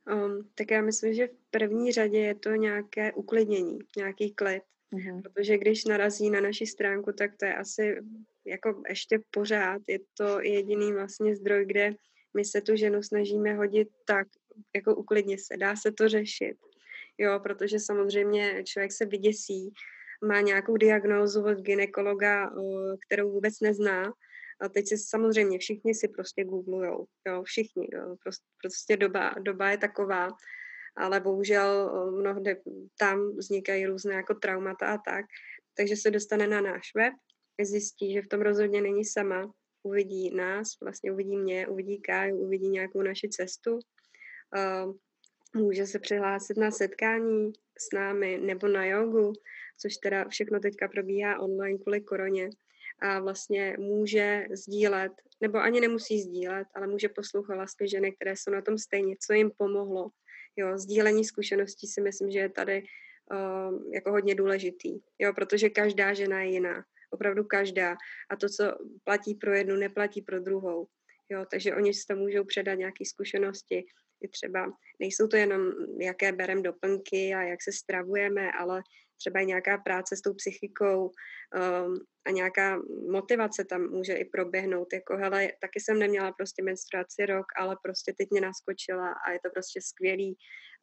Um, 0.07 0.49
tak 0.55 0.71
já 0.71 0.81
myslím, 0.81 1.13
že 1.13 1.27
v 1.27 1.35
první 1.51 1.91
řadě 1.91 2.19
je 2.19 2.35
to 2.35 2.49
nějaké 2.49 3.13
uklidnění, 3.13 3.79
nějaký 3.97 4.33
klid. 4.33 4.63
Mm-hmm. 4.93 5.21
Protože 5.21 5.57
když 5.57 5.85
narazí 5.85 6.29
na 6.29 6.41
naši 6.41 6.65
stránku, 6.65 7.11
tak 7.11 7.35
to 7.35 7.45
je 7.45 7.55
asi 7.55 8.01
jako 8.45 8.81
ještě 8.89 9.19
pořád. 9.31 9.81
Je 9.87 9.99
to 10.13 10.41
jediný 10.41 10.93
vlastně 10.93 11.35
zdroj, 11.35 11.65
kde 11.65 11.95
my 12.33 12.45
se 12.45 12.61
tu 12.61 12.75
ženu 12.75 13.03
snažíme 13.03 13.53
hodit 13.53 13.87
tak, 14.05 14.27
jako 14.75 14.95
uklidně 14.95 15.37
se. 15.37 15.57
Dá 15.57 15.75
se 15.75 15.91
to 15.91 16.09
řešit. 16.09 16.57
Jo, 17.17 17.39
protože 17.39 17.79
samozřejmě 17.79 18.63
člověk 18.63 18.91
se 18.91 19.05
vyděsí, 19.05 19.73
má 20.25 20.41
nějakou 20.41 20.77
diagnózu 20.77 21.43
od 21.43 21.57
ginekologa, 21.57 22.51
kterou 23.05 23.31
vůbec 23.31 23.59
nezná. 23.59 24.13
A 24.61 24.69
teď 24.69 24.87
si 24.87 24.97
samozřejmě 24.97 25.59
všichni 25.59 25.95
si 25.95 26.07
prostě 26.07 26.43
googlujou, 26.43 27.05
jo, 27.27 27.43
všichni. 27.43 27.87
Jo, 27.93 28.15
prostě, 28.23 28.45
prostě 28.61 28.97
doba, 28.97 29.35
doba 29.39 29.69
je 29.71 29.77
taková, 29.77 30.29
ale 30.95 31.19
bohužel 31.19 31.91
mnohdy 32.11 32.61
tam 32.99 33.37
vznikají 33.37 33.85
různé 33.85 34.13
jako 34.13 34.33
traumata 34.33 34.87
a 34.87 34.97
tak. 34.97 35.25
Takže 35.77 35.95
se 35.95 36.11
dostane 36.11 36.47
na 36.47 36.61
náš 36.61 36.91
web, 36.95 37.13
zjistí, 37.61 38.13
že 38.13 38.21
v 38.21 38.27
tom 38.27 38.41
rozhodně 38.41 38.81
není 38.81 39.05
sama, 39.05 39.51
uvidí 39.83 40.35
nás, 40.35 40.67
vlastně 40.83 41.11
uvidí 41.11 41.37
mě, 41.37 41.67
uvidí 41.67 42.01
Káju, 42.01 42.37
uvidí 42.37 42.69
nějakou 42.69 43.01
naši 43.01 43.29
cestu. 43.29 43.79
Může 45.57 45.85
se 45.85 45.99
přihlásit 45.99 46.57
na 46.57 46.71
setkání 46.71 47.53
s 47.79 47.95
námi 47.95 48.37
nebo 48.37 48.67
na 48.67 48.85
jogu, 48.85 49.33
což 49.77 49.97
teda 49.97 50.29
všechno 50.29 50.59
teďka 50.59 50.87
probíhá 50.87 51.39
online 51.39 51.77
kvůli 51.79 52.01
koroně. 52.01 52.49
A 52.99 53.19
vlastně 53.19 53.75
může 53.79 54.45
sdílet, 54.51 55.11
nebo 55.41 55.57
ani 55.57 55.81
nemusí 55.81 56.21
sdílet, 56.21 56.67
ale 56.75 56.87
může 56.87 57.09
poslouchat 57.09 57.55
vlastně 57.55 57.87
ženy, 57.87 58.11
které 58.11 58.35
jsou 58.35 58.51
na 58.51 58.61
tom 58.61 58.77
stejně, 58.77 59.15
co 59.27 59.33
jim 59.33 59.51
pomohlo. 59.57 60.09
Jo, 60.55 60.77
sdílení 60.77 61.25
zkušeností 61.25 61.87
si 61.87 62.01
myslím, 62.01 62.31
že 62.31 62.39
je 62.39 62.49
tady 62.49 62.83
uh, 63.31 63.93
jako 63.93 64.11
hodně 64.11 64.35
důležitý, 64.35 64.99
jo, 65.19 65.33
protože 65.33 65.69
každá 65.69 66.13
žena 66.13 66.41
je 66.41 66.49
jiná, 66.49 66.83
opravdu 67.11 67.43
každá. 67.43 67.97
A 68.29 68.35
to, 68.35 68.49
co 68.49 68.63
platí 69.03 69.35
pro 69.35 69.53
jednu, 69.53 69.75
neplatí 69.75 70.21
pro 70.21 70.39
druhou. 70.39 70.87
Jo, 71.29 71.45
takže 71.51 71.75
oni 71.75 71.93
si 71.93 72.05
to 72.07 72.15
můžou 72.15 72.43
předat 72.43 72.77
nějaké 72.77 73.05
zkušenosti, 73.05 73.85
i 74.21 74.27
třeba 74.27 74.73
nejsou 74.99 75.27
to 75.27 75.37
jenom, 75.37 75.71
jaké 76.01 76.31
berem 76.31 76.63
doplňky 76.63 77.33
a 77.33 77.41
jak 77.41 77.63
se 77.63 77.71
stravujeme, 77.71 78.51
ale 78.51 78.81
třeba 79.17 79.39
i 79.39 79.45
nějaká 79.45 79.77
práce 79.77 80.15
s 80.15 80.21
tou 80.21 80.33
psychikou 80.33 81.03
um, 81.03 81.95
a 82.27 82.31
nějaká 82.31 82.79
motivace 83.11 83.65
tam 83.65 83.89
může 83.89 84.13
i 84.13 84.25
proběhnout. 84.25 84.93
Jako 84.93 85.17
hele, 85.17 85.51
taky 85.61 85.79
jsem 85.79 85.99
neměla 85.99 86.31
prostě 86.31 86.63
menstruaci 86.63 87.25
rok, 87.25 87.45
ale 87.57 87.77
prostě 87.83 88.13
teď 88.17 88.27
mě 88.31 88.41
naskočila 88.41 89.13
a 89.27 89.31
je 89.31 89.39
to 89.43 89.49
prostě 89.53 89.81
skvělý. 89.81 90.37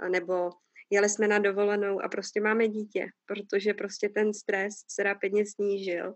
Nebo 0.08 0.50
jeli 0.90 1.08
jsme 1.08 1.28
na 1.28 1.38
dovolenou 1.38 2.00
a 2.04 2.08
prostě 2.08 2.40
máme 2.40 2.68
dítě, 2.68 3.06
protože 3.26 3.74
prostě 3.74 4.08
ten 4.08 4.34
stres 4.34 4.74
se 4.88 5.02
rapidně 5.02 5.44
snížil 5.46 6.14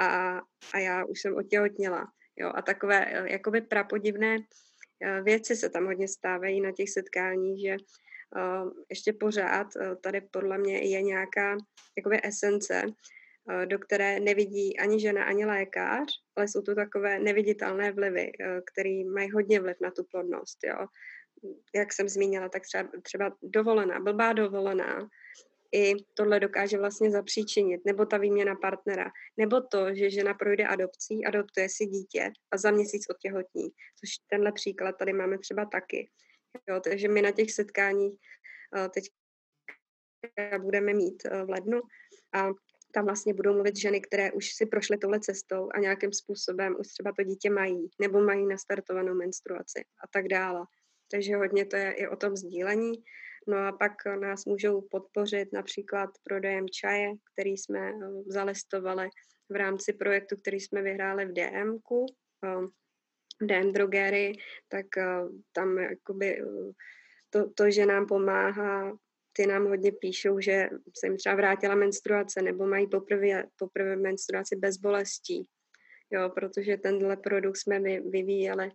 a, 0.00 0.40
a 0.74 0.78
já 0.78 1.04
už 1.04 1.20
jsem 1.20 1.36
otěhotněla. 1.36 2.06
Jo, 2.36 2.52
a 2.54 2.62
takové 2.62 3.06
eh, 3.06 3.32
jakoby 3.32 3.60
prapodivné 3.60 4.36
věci 5.22 5.56
se 5.56 5.70
tam 5.70 5.86
hodně 5.86 6.08
stávají 6.08 6.60
na 6.60 6.72
těch 6.72 6.90
setkáních, 6.90 7.60
že 7.60 7.76
eh, 8.36 8.70
ještě 8.90 9.12
pořád 9.12 9.66
eh, 9.76 9.96
tady 9.96 10.20
podle 10.20 10.58
mě 10.58 10.78
je 10.78 11.02
nějaká 11.02 11.56
jakoby 11.96 12.20
esence, 12.24 12.82
do 13.64 13.78
které 13.78 14.20
nevidí 14.20 14.78
ani 14.78 15.00
žena, 15.00 15.24
ani 15.24 15.46
lékař, 15.46 16.08
ale 16.36 16.48
jsou 16.48 16.62
to 16.62 16.74
takové 16.74 17.18
neviditelné 17.18 17.92
vlivy, 17.92 18.32
které 18.72 19.04
mají 19.14 19.30
hodně 19.30 19.60
vliv 19.60 19.76
na 19.80 19.90
tu 19.90 20.04
plodnost. 20.04 20.58
Jo. 20.64 20.86
Jak 21.74 21.92
jsem 21.92 22.08
zmínila, 22.08 22.48
tak 22.48 22.62
třeba, 22.62 22.90
třeba 23.02 23.36
dovolená, 23.42 24.00
blbá 24.00 24.32
dovolená, 24.32 25.08
i 25.72 25.94
tohle 26.14 26.40
dokáže 26.40 26.78
vlastně 26.78 27.10
zapříčinit, 27.10 27.80
nebo 27.84 28.06
ta 28.06 28.18
výměna 28.18 28.54
partnera, 28.54 29.10
nebo 29.36 29.60
to, 29.60 29.94
že 29.94 30.10
žena 30.10 30.34
projde 30.34 30.66
adopcí, 30.66 31.26
adoptuje 31.26 31.68
si 31.68 31.86
dítě 31.86 32.32
a 32.50 32.58
za 32.58 32.70
měsíc 32.70 33.06
otěhotní, 33.10 33.68
což 34.00 34.10
tenhle 34.30 34.52
příklad 34.52 34.92
tady 34.98 35.12
máme 35.12 35.38
třeba 35.38 35.64
taky. 35.64 36.10
Jo, 36.68 36.80
takže 36.80 37.08
my 37.08 37.22
na 37.22 37.30
těch 37.30 37.52
setkáních 37.52 38.14
eh, 38.76 38.88
teď 38.88 39.04
budeme 40.58 40.94
mít 40.94 41.22
eh, 41.24 41.44
v 41.44 41.50
lednu 41.50 41.80
a 42.32 42.48
tam 42.94 43.04
vlastně 43.04 43.34
budou 43.34 43.52
mluvit 43.52 43.76
ženy, 43.76 44.00
které 44.00 44.32
už 44.32 44.54
si 44.54 44.66
prošly 44.66 44.98
touhle 44.98 45.20
cestou 45.20 45.68
a 45.74 45.78
nějakým 45.78 46.12
způsobem 46.12 46.76
už 46.80 46.86
třeba 46.88 47.12
to 47.12 47.22
dítě 47.22 47.50
mají, 47.50 47.88
nebo 48.00 48.20
mají 48.20 48.46
nastartovanou 48.46 49.14
menstruaci 49.14 49.84
a 50.04 50.08
tak 50.12 50.28
dále. 50.28 50.60
Takže 51.10 51.36
hodně 51.36 51.66
to 51.66 51.76
je 51.76 51.92
i 51.92 52.08
o 52.08 52.16
tom 52.16 52.36
sdílení 52.36 52.92
No 53.48 53.66
a 53.66 53.72
pak 53.72 53.92
nás 54.20 54.44
můžou 54.44 54.80
podpořit 54.80 55.52
například 55.52 56.10
prodejem 56.22 56.68
čaje, 56.68 57.10
který 57.32 57.50
jsme 57.50 57.90
eh, 57.90 57.92
zalistovali 58.26 59.08
v 59.48 59.56
rámci 59.56 59.92
projektu, 59.92 60.36
který 60.36 60.60
jsme 60.60 60.82
vyhráli 60.82 61.26
v 61.26 61.32
DMku, 61.32 62.06
eh, 62.44 62.66
DM 63.46 63.72
Drogery, 63.72 64.32
tak 64.68 64.86
eh, 64.98 65.20
tam 65.52 65.78
jakoby 65.78 66.42
to, 67.30 67.50
to, 67.50 67.70
že 67.70 67.86
nám 67.86 68.06
pomáhá, 68.06 68.98
ty 69.32 69.46
nám 69.46 69.66
hodně 69.66 69.92
píšou, 69.92 70.40
že 70.40 70.68
se 70.98 71.06
jim 71.06 71.16
třeba 71.16 71.34
vrátila 71.34 71.74
menstruace 71.74 72.42
nebo 72.42 72.66
mají 72.66 72.86
poprvé, 72.86 73.44
poprvé 73.58 73.96
menstruaci 73.96 74.56
bez 74.56 74.76
bolestí. 74.76 75.46
Jo, 76.10 76.30
protože 76.34 76.76
tenhle 76.76 77.16
produkt 77.16 77.56
jsme 77.56 77.80
vyvíjeli 78.00 78.70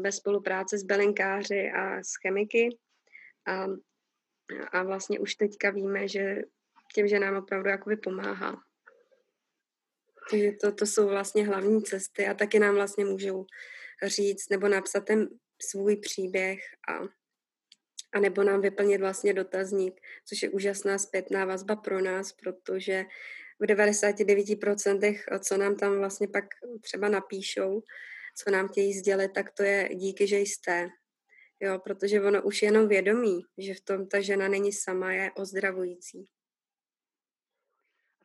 bez 0.00 0.16
spolupráce 0.16 0.78
s 0.78 0.82
belinkáři 0.82 1.70
a 1.70 1.98
s 1.98 2.10
chemiky, 2.22 2.78
a, 3.46 3.66
a 4.72 4.82
vlastně 4.82 5.18
už 5.18 5.34
teďka 5.34 5.70
víme, 5.70 6.08
že 6.08 6.36
těm 6.94 7.08
ženám 7.08 7.36
opravdu 7.36 7.68
jakoby 7.68 7.96
pomáhá. 7.96 8.62
Takže 10.30 10.52
to, 10.52 10.72
to 10.72 10.86
jsou 10.86 11.08
vlastně 11.08 11.46
hlavní 11.46 11.82
cesty 11.82 12.26
a 12.26 12.34
taky 12.34 12.58
nám 12.58 12.74
vlastně 12.74 13.04
můžou 13.04 13.46
říct 14.06 14.50
nebo 14.50 14.68
napsat 14.68 15.04
ten 15.04 15.28
svůj 15.62 15.96
příběh 15.96 16.60
a, 16.88 16.98
a 18.14 18.20
nebo 18.20 18.42
nám 18.42 18.60
vyplnit 18.60 19.00
vlastně 19.00 19.34
dotazník, 19.34 20.00
což 20.28 20.42
je 20.42 20.50
úžasná 20.50 20.98
zpětná 20.98 21.44
vazba 21.44 21.76
pro 21.76 22.00
nás, 22.00 22.32
protože 22.32 23.04
v 23.60 23.64
99%, 23.66 25.38
co 25.40 25.56
nám 25.56 25.76
tam 25.76 25.98
vlastně 25.98 26.28
pak 26.28 26.44
třeba 26.80 27.08
napíšou, 27.08 27.82
co 28.36 28.50
nám 28.50 28.68
chtějí 28.68 28.94
sdělit, 28.94 29.32
tak 29.32 29.50
to 29.50 29.62
je 29.62 29.88
díky, 29.94 30.26
že 30.26 30.38
jste. 30.38 30.88
Jo, 31.64 31.78
protože 31.78 32.22
ono 32.22 32.42
už 32.42 32.62
jenom 32.62 32.88
vědomí, 32.88 33.44
že 33.58 33.74
v 33.74 33.80
tom 33.80 34.06
ta 34.06 34.20
žena 34.20 34.48
není 34.48 34.72
sama, 34.72 35.12
je 35.12 35.32
ozdravující. 35.32 36.28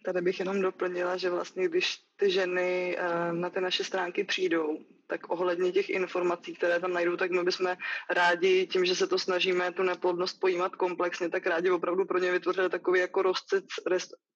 Tady 0.05 0.21
bych 0.21 0.39
jenom 0.39 0.61
doplnila, 0.61 1.17
že 1.17 1.29
vlastně 1.29 1.69
když 1.69 1.97
ty 2.15 2.31
ženy 2.31 2.97
eh, 2.97 3.33
na 3.33 3.49
ty 3.49 3.61
naše 3.61 3.83
stránky 3.83 4.23
přijdou, 4.23 4.77
tak 5.09 5.29
ohledně 5.29 5.71
těch 5.71 5.89
informací, 5.89 6.53
které 6.53 6.79
tam 6.79 6.93
najdou, 6.93 7.17
tak 7.17 7.31
my 7.31 7.43
bychom 7.43 7.75
rádi 8.09 8.67
tím, 8.67 8.85
že 8.85 8.95
se 8.95 9.07
to 9.07 9.19
snažíme 9.19 9.71
tu 9.71 9.83
neplodnost 9.83 10.39
pojímat 10.39 10.75
komplexně, 10.75 11.29
tak 11.29 11.47
rádi 11.47 11.71
opravdu 11.71 12.05
pro 12.05 12.19
ně 12.19 12.31
vytvořili 12.31 12.69
takový 12.69 12.99
jako 12.99 13.21
rozcest, 13.21 13.65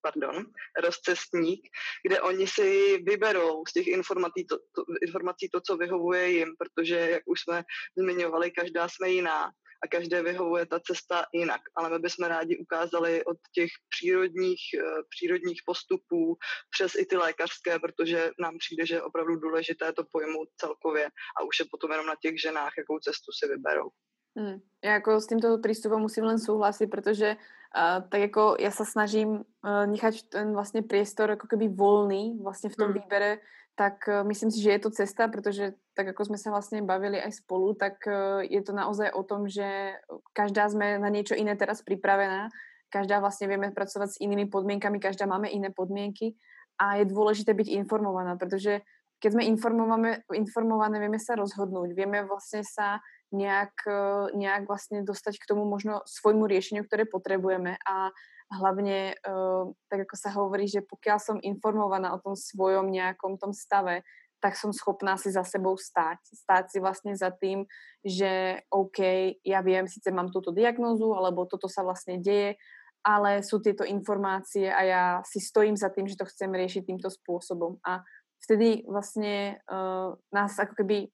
pardon, 0.02 0.46
rozcestník, 0.84 1.62
kde 2.08 2.22
oni 2.22 2.48
si 2.48 2.98
vyberou 3.06 3.64
z 3.70 3.74
těch 3.74 3.88
informací 3.88 4.46
to, 4.46 4.58
to, 4.58 4.84
informací 5.08 5.50
to, 5.50 5.62
co 5.62 5.78
vyhovuje 5.78 6.32
jim, 6.32 6.48
protože, 6.58 6.96
jak 6.96 7.24
už 7.26 7.42
jsme 7.42 7.64
zmiňovali, 7.98 8.52
každá 8.52 8.90
jsme 8.90 9.10
jiná 9.10 9.52
a 9.84 9.88
každé 9.88 10.24
vyhovuje 10.24 10.65
ta 10.65 10.80
cesta 10.80 11.26
jinak. 11.34 11.62
Ale 11.76 11.89
my 11.89 12.00
bychom 12.00 12.28
rádi 12.28 12.58
ukázali 12.58 13.26
od 13.26 13.38
těch 13.56 13.69
přírodních, 13.89 14.63
eh, 14.80 15.04
přírodních 15.10 15.62
postupů 15.65 16.38
přes 16.69 16.96
i 16.96 17.06
ty 17.06 17.15
lékařské, 17.17 17.80
protože 17.80 18.32
nám 18.39 18.58
přijde, 18.58 18.86
že 18.86 18.96
je 18.96 19.02
opravdu 19.02 19.36
důležité 19.36 19.93
to 19.93 20.04
pojmout 20.12 20.50
celkově 20.58 21.06
a 21.38 21.43
už 21.43 21.60
je 21.60 21.65
potom 21.72 21.91
jenom 21.91 22.08
na 22.08 22.15
těch 22.22 22.41
ženách, 22.41 22.74
jakou 22.78 23.00
cestu 23.00 23.32
si 23.32 23.48
vyberou. 23.48 23.89
Hmm. 24.38 24.60
Já 24.84 24.91
jako 24.91 25.22
s 25.22 25.28
tímto 25.28 25.58
prístupom 25.58 26.02
musím 26.02 26.24
len 26.24 26.39
súhlasiť, 26.39 26.89
protože 26.89 27.38
uh, 27.38 28.10
tak 28.10 28.19
jako 28.22 28.58
ja 28.60 28.72
sa 28.72 28.86
snažím 28.86 29.30
uh, 29.30 29.86
nechať 29.86 30.24
ten 30.30 30.54
vlastně 30.54 30.82
priestor 30.82 31.30
jako 31.30 31.48
keby 31.48 31.69
voľný 31.69 32.41
vlastně 32.41 32.69
v 32.69 32.76
tom 32.76 32.88
hmm. 32.88 32.93
výbere 32.93 33.38
tak 33.76 34.06
eh, 34.08 34.24
myslím 34.24 34.52
si, 34.52 34.62
že 34.62 34.72
je 34.72 34.82
to 34.82 34.90
cesta, 34.92 35.28
protože 35.28 35.74
tak 35.94 36.14
ako 36.14 36.26
sme 36.26 36.38
sa 36.38 36.50
vlastne 36.50 36.82
bavili 36.82 37.22
aj 37.22 37.46
spolu, 37.46 37.74
tak 37.74 38.06
eh, 38.06 38.46
je 38.50 38.62
to 38.62 38.74
naozaj 38.74 39.10
o 39.14 39.24
tom, 39.26 39.50
že 39.50 39.98
každá 40.34 40.70
sme 40.70 41.02
na 41.02 41.10
niečo 41.10 41.34
iné 41.34 41.58
teraz 41.58 41.82
pripravená, 41.82 42.50
každá 42.94 43.20
vlastne 43.20 43.50
vieme 43.50 43.74
pracovať 43.74 44.10
s 44.18 44.22
inými 44.22 44.46
podmienkami, 44.50 45.02
každá 45.02 45.26
máme 45.26 45.50
iné 45.50 45.74
podmienky 45.74 46.38
a 46.78 47.02
je 47.02 47.10
dôležité 47.10 47.54
byť 47.54 47.68
informovaná, 47.86 48.38
protože 48.38 48.82
keď 49.18 49.30
sme 49.40 49.48
informované, 49.48 50.20
informované, 50.36 51.00
vieme 51.00 51.16
sa 51.16 51.40
rozhodnúť, 51.40 51.96
vieme 51.96 52.28
vlastne 52.28 52.62
sa 52.62 53.00
nejak, 53.34 53.74
eh, 53.90 54.38
nejak 54.38 54.70
vlastne 54.70 55.02
dostať 55.02 55.42
k 55.42 55.50
tomu 55.50 55.66
možno 55.66 56.06
svojmu 56.06 56.46
riešeniu, 56.46 56.86
ktoré 56.86 57.10
potrebujeme 57.10 57.82
a 57.82 58.14
hlavne, 58.60 59.18
uh, 59.26 59.72
tak 59.89 60.10
ako 60.10 60.16
sa 60.16 60.30
hovorí, 60.36 60.70
že 60.70 60.86
pokiaľ 60.86 61.18
som 61.18 61.38
informovaná 61.42 62.13
o 62.13 62.22
tom 62.22 62.38
svojom 62.38 62.89
nejakom 62.89 63.42
tom 63.42 63.52
stave, 63.52 64.06
tak 64.44 64.60
som 64.60 64.76
schopná 64.76 65.16
si 65.16 65.32
za 65.32 65.48
sebou 65.48 65.80
stáť. 65.80 66.20
Stáť 66.36 66.76
si 66.76 66.78
vlastne 66.84 67.16
za 67.16 67.32
tým, 67.32 67.63
že 68.04 68.60
OK, 68.68 69.00
ja 69.39 69.63
viem, 69.63 69.88
síce 69.88 70.12
mám 70.12 70.36
túto 70.36 70.52
diagnózu, 70.52 71.16
alebo 71.16 71.48
toto 71.48 71.72
sa 71.72 71.80
vlastne 71.80 72.20
deje, 72.20 72.60
ale 73.08 73.39
sú 73.39 73.63
tieto 73.63 73.88
informácie 73.88 74.68
a 74.68 74.82
ja 74.84 75.04
si 75.24 75.39
stojím 75.39 75.80
za 75.80 75.88
tým, 75.96 76.12
že 76.12 76.20
to 76.20 76.28
chcem 76.28 76.52
riešiť 76.52 76.84
týmto 76.84 77.08
spôsobom. 77.08 77.80
A 77.88 78.04
vtedy 78.44 78.84
vlastne 78.84 79.63
uh, 79.72 80.12
nás 80.36 80.60
ako 80.60 80.76
keby 80.84 81.08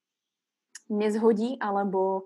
nezhodí, 0.90 1.62
alebo 1.62 2.26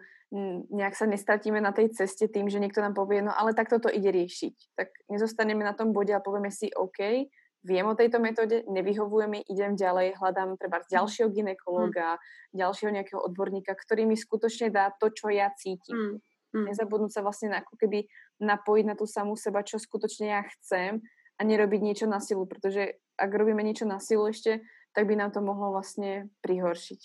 nejak 0.74 0.98
sa 0.98 1.06
nestratíme 1.06 1.62
na 1.62 1.70
tej 1.70 1.94
ceste 1.94 2.26
tým, 2.26 2.50
že 2.50 2.58
niekto 2.58 2.82
nám 2.82 2.98
povie, 2.98 3.22
no 3.22 3.30
ale 3.30 3.54
takto 3.54 3.78
to 3.78 3.90
ide 3.94 4.10
riešiť. 4.10 4.56
Tak 4.74 4.90
nezostaneme 5.14 5.62
na 5.62 5.78
tom 5.78 5.94
bode 5.94 6.10
a 6.10 6.24
povieme 6.26 6.50
si, 6.50 6.74
OK, 6.74 7.30
viem 7.62 7.86
o 7.86 7.94
tejto 7.94 8.18
metóde, 8.18 8.66
nevyhovuje 8.66 9.26
mi, 9.30 9.40
idem 9.46 9.78
ďalej, 9.78 10.18
hľadám 10.18 10.58
treba 10.58 10.82
hm. 10.82 10.90
ďalšieho 10.90 11.30
ginekologa, 11.30 12.18
mm. 12.18 12.22
ďalšieho 12.58 12.92
nejakého 12.92 13.22
odborníka, 13.22 13.78
ktorý 13.78 14.10
mi 14.10 14.18
skutočne 14.18 14.74
dá 14.74 14.90
to, 14.98 15.14
čo 15.14 15.30
ja 15.30 15.54
cítim. 15.54 15.96
Mm. 15.96 16.18
Mm. 16.54 16.66
Nezabudnúť 16.70 17.12
sa 17.14 17.22
vlastne 17.22 17.54
na, 17.54 17.62
ako 17.62 17.78
keby 17.78 18.06
napojiť 18.42 18.86
na 18.90 18.94
tú 18.98 19.06
samú 19.06 19.38
seba, 19.38 19.66
čo 19.66 19.82
skutočne 19.82 20.34
ja 20.34 20.42
chcem 20.58 21.02
a 21.38 21.42
nerobiť 21.42 21.82
niečo 21.82 22.06
na 22.06 22.22
silu, 22.22 22.46
pretože 22.46 23.02
ak 23.18 23.30
robíme 23.30 23.62
niečo 23.62 23.90
na 23.90 23.98
silu 23.98 24.30
ešte, 24.30 24.62
tak 24.94 25.10
by 25.10 25.18
nám 25.18 25.34
to 25.34 25.42
mohlo 25.42 25.74
vlastne 25.74 26.30
prihoršiť. 26.42 27.02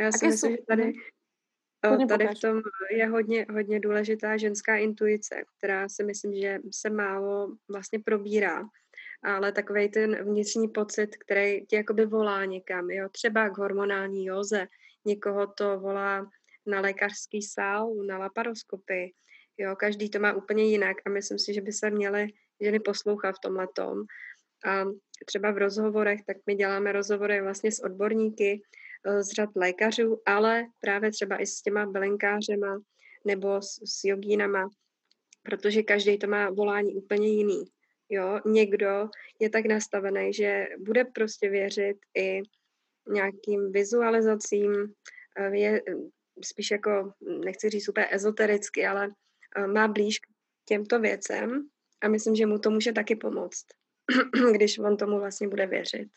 Já 0.00 0.12
si 0.12 0.26
myslím, 0.26 0.52
že 0.52 0.58
tady, 0.68 0.82
Hodně 0.82 1.00
Tady 2.08 2.26
v 2.26 2.40
tom 2.40 2.62
je 2.90 3.06
hodně, 3.06 3.46
hodně 3.52 3.80
důležitá 3.80 4.36
ženská 4.36 4.76
intuice, 4.76 5.44
která 5.58 5.88
si 5.88 6.04
myslím, 6.04 6.34
že 6.34 6.58
se 6.70 6.90
málo 6.90 7.56
vlastně 7.68 7.98
probírá. 7.98 8.64
Ale 9.22 9.52
takový 9.52 9.88
ten 9.88 10.24
vnitřní 10.24 10.68
pocit, 10.68 11.16
který 11.16 11.66
tě 11.66 11.76
jakoby 11.76 12.06
volá 12.06 12.44
někam, 12.44 12.90
jo, 12.90 13.08
třeba 13.08 13.48
k 13.48 13.58
hormonální 13.58 14.26
józe, 14.26 14.66
někoho 15.04 15.46
to 15.46 15.80
volá 15.80 16.30
na 16.66 16.80
lékařský 16.80 17.42
sál, 17.42 17.94
na 17.94 18.18
laparoskopy, 18.18 19.12
jo, 19.58 19.76
každý 19.76 20.10
to 20.10 20.18
má 20.18 20.32
úplně 20.32 20.64
jinak 20.64 20.96
a 21.06 21.10
myslím 21.10 21.38
si, 21.38 21.54
že 21.54 21.60
by 21.60 21.72
se 21.72 21.90
měly 21.90 22.26
ženy 22.60 22.80
poslouchat 22.80 23.32
v 23.32 23.40
tomhle 23.42 23.68
tom. 23.74 24.04
A 24.66 24.84
třeba 25.26 25.50
v 25.50 25.58
rozhovorech, 25.58 26.20
tak 26.26 26.36
my 26.46 26.54
děláme 26.54 26.92
rozhovory 26.92 27.42
vlastně 27.42 27.72
s 27.72 27.84
odborníky, 27.84 28.62
z 29.20 29.28
řad 29.28 29.50
lékařů, 29.56 30.22
ale 30.26 30.66
právě 30.80 31.10
třeba 31.10 31.42
i 31.42 31.46
s 31.46 31.62
těma 31.62 31.86
bylinkářema 31.86 32.80
nebo 33.24 33.62
s, 33.62 33.80
s 33.84 34.04
jogínama, 34.04 34.68
protože 35.42 35.82
každý 35.82 36.18
to 36.18 36.26
má 36.26 36.50
volání 36.50 36.94
úplně 36.94 37.28
jiný. 37.28 37.64
Jo, 38.08 38.40
někdo 38.46 39.08
je 39.40 39.50
tak 39.50 39.66
nastavený, 39.66 40.32
že 40.32 40.66
bude 40.78 41.04
prostě 41.04 41.48
věřit 41.48 41.96
i 42.16 42.42
nějakým 43.08 43.72
vizualizacím, 43.72 44.94
eh, 45.38 45.56
je 45.56 45.82
eh, 45.88 45.94
spíš 46.44 46.70
jako, 46.70 47.12
nechci 47.44 47.70
říct 47.70 47.88
úplně 47.88 48.06
ezotericky, 48.10 48.86
ale 48.86 49.08
má 49.66 49.88
blíž 49.88 50.18
k 50.18 50.26
těmto 50.64 51.00
věcem 51.00 51.68
a 52.02 52.08
myslím, 52.08 52.34
že 52.34 52.46
mu 52.46 52.58
to 52.58 52.70
může 52.70 52.92
taky 52.92 53.16
pomoct, 53.16 53.66
když 54.52 54.78
on 54.78 54.96
tomu 54.96 55.18
vlastně 55.18 55.48
bude 55.48 55.66
věřit. 55.66 56.08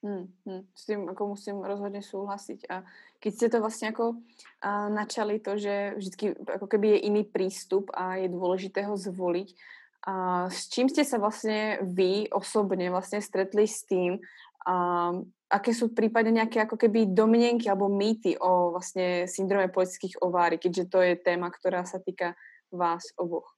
Hmm, 0.00 0.32
hmm, 0.48 0.64
s 0.72 0.88
tým 0.88 1.12
ako 1.12 1.36
musím 1.36 1.60
rozhodne 1.60 2.00
súhlasiť. 2.00 2.72
A 2.72 2.80
keď 3.20 3.32
ste 3.36 3.46
to 3.52 3.60
vlastne 3.60 3.92
ako 3.92 4.16
a, 4.64 4.88
načali 4.88 5.36
to, 5.44 5.60
že 5.60 6.00
vždy 6.00 6.40
ako 6.56 6.66
keby 6.66 6.96
je 6.96 7.04
iný 7.12 7.22
prístup 7.28 7.92
a 7.92 8.16
je 8.16 8.32
dôležité 8.32 8.88
ho 8.88 8.96
zvoliť, 8.96 9.52
a 10.00 10.48
s 10.48 10.72
čím 10.72 10.88
ste 10.88 11.04
sa 11.04 11.20
vlastne 11.20 11.84
vy 11.84 12.32
osobne 12.32 12.88
vlastne 12.88 13.20
stretli 13.20 13.68
s 13.68 13.84
tým, 13.84 14.16
a 14.64 15.12
aké 15.48 15.72
sú 15.72 15.92
prípadne 15.92 16.40
nejaké 16.40 16.64
ako 16.64 16.76
keby 16.76 17.12
domnenky 17.16 17.68
alebo 17.68 17.88
mýty 17.88 18.36
o 18.36 18.76
vlastne 18.76 19.24
syndrome 19.24 19.72
politických 19.72 20.20
ovári, 20.20 20.60
keďže 20.60 20.84
to 20.88 20.98
je 21.00 21.14
téma, 21.16 21.48
ktorá 21.48 21.84
sa 21.84 22.00
týka 22.00 22.36
vás 22.72 23.08
oboch? 23.16 23.56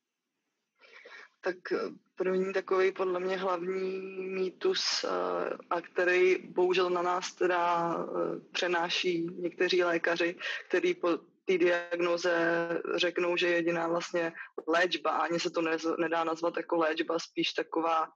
Tak 1.43 1.59
První 2.23 2.53
takový 2.53 2.93
podle 2.93 3.21
mě 3.21 3.37
hlavní 3.37 4.01
mýtus, 4.27 5.05
eh, 5.05 5.09
a 5.71 5.81
který 5.81 6.39
bohužel 6.49 6.91
na 6.91 7.03
nás 7.03 7.35
teda 7.35 7.95
eh, 7.95 8.41
přenáší 8.53 9.27
někteří 9.33 9.85
lékaři, 9.85 10.37
který 10.69 10.95
po 10.95 11.09
té 11.45 11.59
diagnoze 11.59 12.69
řeknou, 12.97 13.37
že 13.37 13.49
jediná 13.49 13.89
vlastně 13.89 14.33
léčba, 14.69 15.11
ani 15.11 15.41
se 15.41 15.51
to 15.51 15.63
nedá 15.99 16.25
nazvat 16.25 16.57
jako 16.57 16.77
léčba, 16.77 17.19
spíš 17.19 17.53
taková 17.53 18.09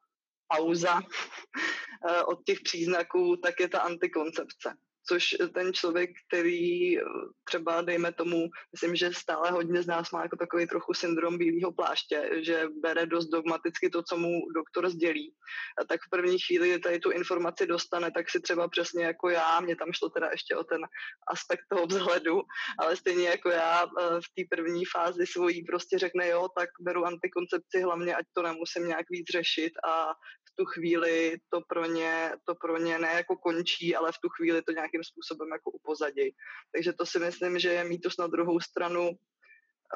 pauza 0.57 1.01
eh, 2.09 2.23
od 2.23 2.45
těch 2.45 2.61
příznaků, 2.61 3.37
tak 3.37 3.61
je 3.61 3.69
ta 3.69 3.81
antikoncepce 3.81 4.75
což 5.09 5.37
ten 5.55 5.73
člověk, 5.73 6.11
který 6.29 6.99
eh, 6.99 7.03
třeba, 7.45 7.83
dejme 7.83 8.13
tomu, 8.13 8.49
myslím, 8.73 8.97
že 8.97 9.13
stále 9.13 9.51
hodně 9.51 9.83
z 9.83 9.87
nás 9.87 10.11
má 10.11 10.23
jako 10.23 10.37
takový 10.37 10.67
trochu 10.67 10.95
syndrom 10.95 11.39
bílého 11.39 11.73
pláště, 11.73 12.31
že 12.43 12.69
bere 12.83 13.07
dost 13.07 13.27
dogmaticky 13.27 13.91
to, 13.91 14.03
co 14.03 14.17
mu 14.17 14.41
doktor 14.55 14.91
sdělí, 14.91 15.35
a 15.81 15.85
tak 15.85 16.01
v 16.01 16.11
první 16.11 16.39
chvíli 16.39 16.79
tady 16.79 16.99
tu 16.99 17.11
informaci 17.11 17.67
dostane, 17.67 18.11
tak 18.11 18.31
si 18.31 18.41
třeba 18.41 18.69
přesně 18.69 19.05
jako 19.05 19.29
já, 19.29 19.61
mě 19.61 19.77
tam 19.77 19.93
šlo 19.93 20.09
teda 20.09 20.29
ještě 20.31 20.57
o 20.57 20.65
ten 20.65 20.81
aspekt 21.29 21.65
toho 21.71 21.87
vzhledu, 21.87 22.43
ale 22.79 22.97
stejně 22.97 23.29
jako 23.29 23.51
já 23.51 23.85
eh, 23.85 24.21
v 24.21 24.29
té 24.37 24.57
první 24.57 24.85
fázi 24.85 25.27
svojí 25.27 25.65
prostě 25.65 25.99
řekne, 25.99 26.29
jo, 26.29 26.49
tak 26.59 26.69
beru 26.81 27.05
antikoncepci 27.05 27.81
hlavně, 27.83 28.15
ať 28.15 28.25
to 28.33 28.43
nemusím 28.43 28.87
nějak 28.89 29.07
víc 29.11 29.27
řešit 29.33 29.73
a 29.89 30.15
tu 30.57 30.65
chvíli 30.65 31.37
to 31.53 31.61
pro 31.69 31.85
ně, 31.85 32.33
to 32.45 32.55
pro 32.55 32.79
ně 32.79 32.99
ne 32.99 33.13
jako 33.15 33.37
končí, 33.37 33.97
ale 33.97 34.13
v 34.13 34.19
tu 34.23 34.29
chvíli 34.29 34.63
to 34.63 34.73
nějakým 34.97 35.05
způsobem 35.05 35.49
jako 35.53 35.71
upozadí. 35.71 36.35
Takže 36.73 36.93
to 36.93 37.07
si 37.07 37.19
myslím, 37.19 37.59
že 37.59 37.69
je 37.69 37.85
mýtus 37.85 38.17
na 38.19 38.27
druhou 38.27 38.61
stranu. 38.61 39.11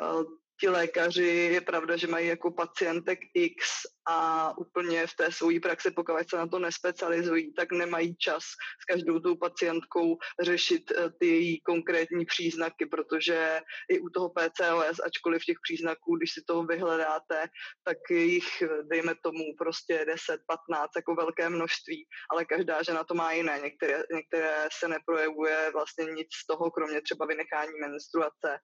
Eh, 0.03 0.25
ti 0.61 0.69
lékaři, 0.69 1.27
je 1.53 1.61
pravda, 1.61 1.97
že 1.97 2.07
mají 2.07 2.29
jako 2.29 2.51
pacientek 2.51 3.19
X 3.35 3.89
a 4.11 4.59
úplně 4.59 5.07
v 5.07 5.15
té 5.15 5.33
své 5.33 5.61
praxi, 5.61 5.91
pokud 5.91 6.29
se 6.31 6.37
na 6.37 6.47
to 6.47 6.59
nespecializují, 6.59 7.55
tak 7.55 7.73
nemají 7.73 8.17
čas 8.17 8.43
s 8.83 8.85
každou 8.85 9.21
tou 9.21 9.37
pacientkou 9.37 10.19
řešit 10.41 10.91
eh, 10.91 11.11
ty 11.21 11.27
její 11.27 11.61
konkrétní 11.61 12.25
příznaky, 12.25 12.87
protože 12.87 13.61
i 13.89 14.01
u 14.01 14.09
toho 14.09 14.29
PCOS, 14.29 15.01
ačkoliv 15.07 15.45
těch 15.45 15.57
příznaků, 15.63 16.17
když 16.17 16.33
si 16.33 16.41
toho 16.47 16.63
vyhledáte, 16.65 17.47
tak 17.85 17.99
jich, 18.11 18.63
dejme 18.91 19.15
tomu, 19.23 19.45
prostě 19.59 20.05
10, 20.07 20.41
15, 20.47 20.91
jako 20.97 21.15
velké 21.15 21.49
množství, 21.49 22.07
ale 22.31 22.45
každá 22.45 22.83
žena 22.83 23.05
to 23.05 23.15
má 23.15 23.33
jiné. 23.33 23.61
Některé, 23.65 24.03
některé 24.15 24.69
se 24.73 24.89
neprojevuje 24.89 25.71
vlastně 25.73 26.05
nic 26.05 26.29
z 26.43 26.47
toho, 26.47 26.71
kromě 26.71 27.01
třeba 27.03 27.27
vynechání 27.27 27.73
menstruace, 27.81 28.59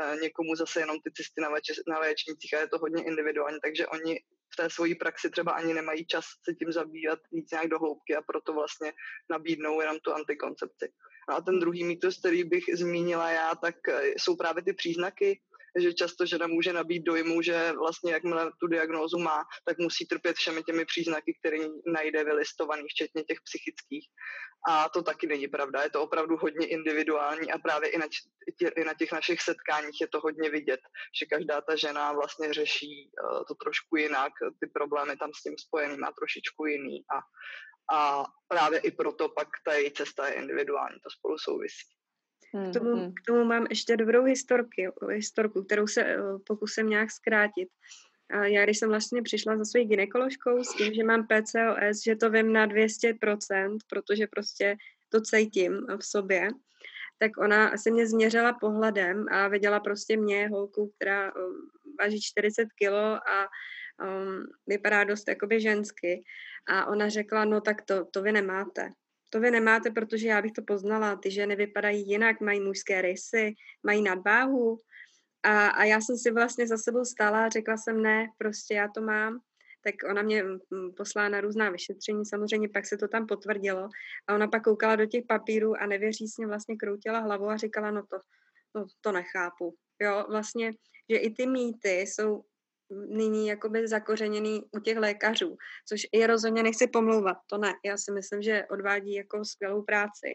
eh, 0.00 0.16
někomu 0.22 0.54
zase 0.54 0.80
jenom 0.80 0.96
ty 1.00 1.10
cysty 1.14 1.40
na, 1.40 1.50
več, 1.50 1.64
na 1.88 1.98
léčnicích 1.98 2.54
a 2.54 2.60
je 2.60 2.68
to 2.68 2.78
hodně 2.78 3.04
individuální, 3.04 3.58
takže 3.64 3.86
oni 3.86 4.20
v 4.52 4.56
té 4.56 4.70
svojí 4.90 4.98
praxi 4.98 5.30
třeba 5.30 5.52
ani 5.52 5.74
nemají 5.74 6.06
čas 6.06 6.24
se 6.44 6.54
tím 6.54 6.72
zabývat 6.72 7.18
víc 7.32 7.50
nějak 7.50 7.68
do 7.68 7.78
hloubky 7.78 8.16
a 8.16 8.22
proto 8.22 8.52
vlastně 8.52 8.92
nabídnou 9.30 9.80
jenom 9.80 9.98
tu 9.98 10.12
antikoncepci. 10.12 10.92
A 11.28 11.40
ten 11.40 11.60
druhý 11.60 11.84
mýtus, 11.84 12.18
který 12.18 12.44
bych 12.44 12.64
zmínila 12.74 13.30
já, 13.30 13.54
tak 13.54 13.74
jsou 14.16 14.36
právě 14.36 14.62
ty 14.62 14.72
příznaky, 14.72 15.40
že 15.78 15.94
často 15.94 16.26
žena 16.26 16.46
může 16.46 16.72
nabít 16.72 17.02
dojmu, 17.02 17.42
že 17.42 17.72
vlastně 17.72 18.12
jakmile 18.12 18.52
tu 18.60 18.66
diagnózu 18.66 19.18
má, 19.18 19.44
tak 19.64 19.78
musí 19.78 20.06
trpět 20.06 20.36
všemi 20.36 20.62
těmi 20.62 20.84
příznaky, 20.84 21.38
které 21.40 21.58
najde 21.86 22.24
vylistovaný, 22.24 22.82
včetně 22.88 23.22
těch 23.24 23.38
psychických. 23.40 24.08
A 24.68 24.88
to 24.88 25.02
taky 25.02 25.26
není 25.26 25.48
pravda. 25.48 25.82
Je 25.82 25.90
to 25.90 26.02
opravdu 26.02 26.36
hodně 26.36 26.66
individuální 26.66 27.52
a 27.52 27.58
právě 27.58 27.88
i 27.88 27.98
na, 27.98 28.06
i 28.76 28.84
na 28.84 28.94
těch 28.94 29.12
našich 29.12 29.40
setkáních 29.40 30.00
je 30.00 30.08
to 30.08 30.20
hodně 30.20 30.50
vidět, 30.50 30.80
že 31.20 31.26
každá 31.26 31.60
ta 31.60 31.76
žena 31.76 32.12
vlastně 32.12 32.52
řeší 32.52 33.10
uh, 33.10 33.44
to 33.48 33.54
trošku 33.54 33.96
jinak, 33.96 34.32
ty 34.60 34.66
problémy 34.66 35.16
tam 35.16 35.30
s 35.34 35.42
tím 35.42 35.58
spojený 35.58 35.96
má 35.96 36.12
trošičku 36.12 36.66
jiný 36.66 37.04
a, 37.14 37.18
a 37.96 38.24
právě 38.48 38.78
i 38.78 38.90
proto 38.90 39.28
pak 39.28 39.48
ta 39.64 39.74
její 39.74 39.92
cesta 39.92 40.28
je 40.28 40.34
individuální, 40.34 41.00
to 41.00 41.10
spolu 41.10 41.38
souvisí. 41.38 41.99
K 42.50 42.72
tomu, 42.72 42.96
hmm. 42.96 43.14
k 43.14 43.26
tomu 43.26 43.44
mám 43.44 43.66
ještě 43.70 43.96
dobrou 43.96 44.24
historky, 44.24 44.88
historku, 45.10 45.62
kterou 45.62 45.86
se 45.86 46.02
eh, 46.02 46.18
pokusím 46.46 46.88
nějak 46.88 47.10
zkrátit. 47.10 47.68
A 48.30 48.44
já, 48.44 48.64
když 48.64 48.78
jsem 48.78 48.88
vlastně 48.88 49.22
přišla 49.22 49.56
za 49.56 49.64
svojí 49.64 49.86
ginekoložkou 49.86 50.64
s 50.64 50.76
tím, 50.76 50.94
že 50.94 51.04
mám 51.04 51.26
PCOS, 51.26 52.02
že 52.04 52.16
to 52.16 52.30
vím 52.30 52.52
na 52.52 52.66
200%, 52.66 53.78
protože 53.86 54.26
prostě 54.26 54.76
to 55.08 55.20
cítím 55.20 55.86
v 55.98 56.04
sobě, 56.04 56.48
tak 57.18 57.38
ona 57.38 57.76
se 57.76 57.90
mě 57.90 58.06
změřila 58.06 58.52
pohledem 58.52 59.26
a 59.30 59.48
viděla 59.48 59.80
prostě 59.80 60.16
mě, 60.16 60.48
holku, 60.48 60.92
která 60.96 61.28
eh, 61.28 61.32
váží 62.00 62.20
40 62.20 62.68
kilo 62.72 63.28
a 63.28 63.48
um, 64.02 64.46
vypadá 64.66 65.04
dost 65.04 65.28
jakoby 65.28 65.60
žensky. 65.60 66.24
A 66.66 66.86
ona 66.86 67.08
řekla, 67.08 67.44
no 67.44 67.60
tak 67.60 67.82
to, 67.82 68.04
to 68.04 68.22
vy 68.22 68.32
nemáte. 68.32 68.90
To 69.30 69.40
vy 69.40 69.50
nemáte, 69.50 69.90
protože 69.90 70.28
já 70.28 70.42
bych 70.42 70.52
to 70.52 70.62
poznala. 70.62 71.16
Ty 71.16 71.30
ženy 71.30 71.56
vypadají 71.56 72.08
jinak, 72.08 72.40
mají 72.40 72.60
mužské 72.60 73.02
rysy, 73.02 73.54
mají 73.82 74.02
nadváhu. 74.02 74.78
A, 75.42 75.68
a 75.68 75.84
já 75.84 76.00
jsem 76.00 76.16
si 76.16 76.30
vlastně 76.30 76.66
za 76.66 76.76
sebou 76.76 77.04
stála 77.04 77.44
a 77.44 77.48
řekla 77.48 77.76
jsem 77.76 78.02
ne, 78.02 78.26
prostě 78.38 78.74
já 78.74 78.88
to 78.88 79.00
mám. 79.00 79.40
Tak 79.84 79.94
ona 80.10 80.22
mě 80.22 80.42
mm, 80.42 80.58
mm, 80.70 80.94
poslala 80.94 81.28
na 81.28 81.40
různá 81.40 81.70
vyšetření, 81.70 82.26
samozřejmě 82.26 82.68
pak 82.68 82.86
se 82.86 82.96
to 82.96 83.08
tam 83.08 83.26
potvrdilo. 83.26 83.88
A 84.26 84.34
ona 84.34 84.48
pak 84.48 84.62
koukala 84.62 84.96
do 84.96 85.06
těch 85.06 85.24
papírů 85.28 85.74
a 85.82 85.86
nevěřícně 85.86 86.46
vlastně 86.46 86.76
kroutila 86.76 87.18
hlavu 87.18 87.48
a 87.48 87.56
říkala, 87.56 87.90
no 87.90 88.02
to, 88.02 88.16
no 88.74 88.86
to 89.00 89.12
nechápu. 89.12 89.74
Jo, 90.00 90.26
vlastně, 90.28 90.72
že 91.10 91.16
i 91.16 91.30
ty 91.30 91.46
mýty 91.46 92.00
jsou 92.00 92.44
nyní 92.90 93.48
jakoby 93.48 93.88
zakořeněný 93.88 94.62
u 94.72 94.80
těch 94.80 94.98
lékařů, 94.98 95.56
což 95.88 96.00
je 96.12 96.26
rozhodně 96.26 96.62
nechci 96.62 96.86
pomlouvat, 96.86 97.36
to 97.46 97.58
ne. 97.58 97.72
Já 97.84 97.96
si 97.96 98.12
myslím, 98.12 98.42
že 98.42 98.66
odvádí 98.70 99.14
jako 99.14 99.44
skvělou 99.44 99.82
práci 99.82 100.34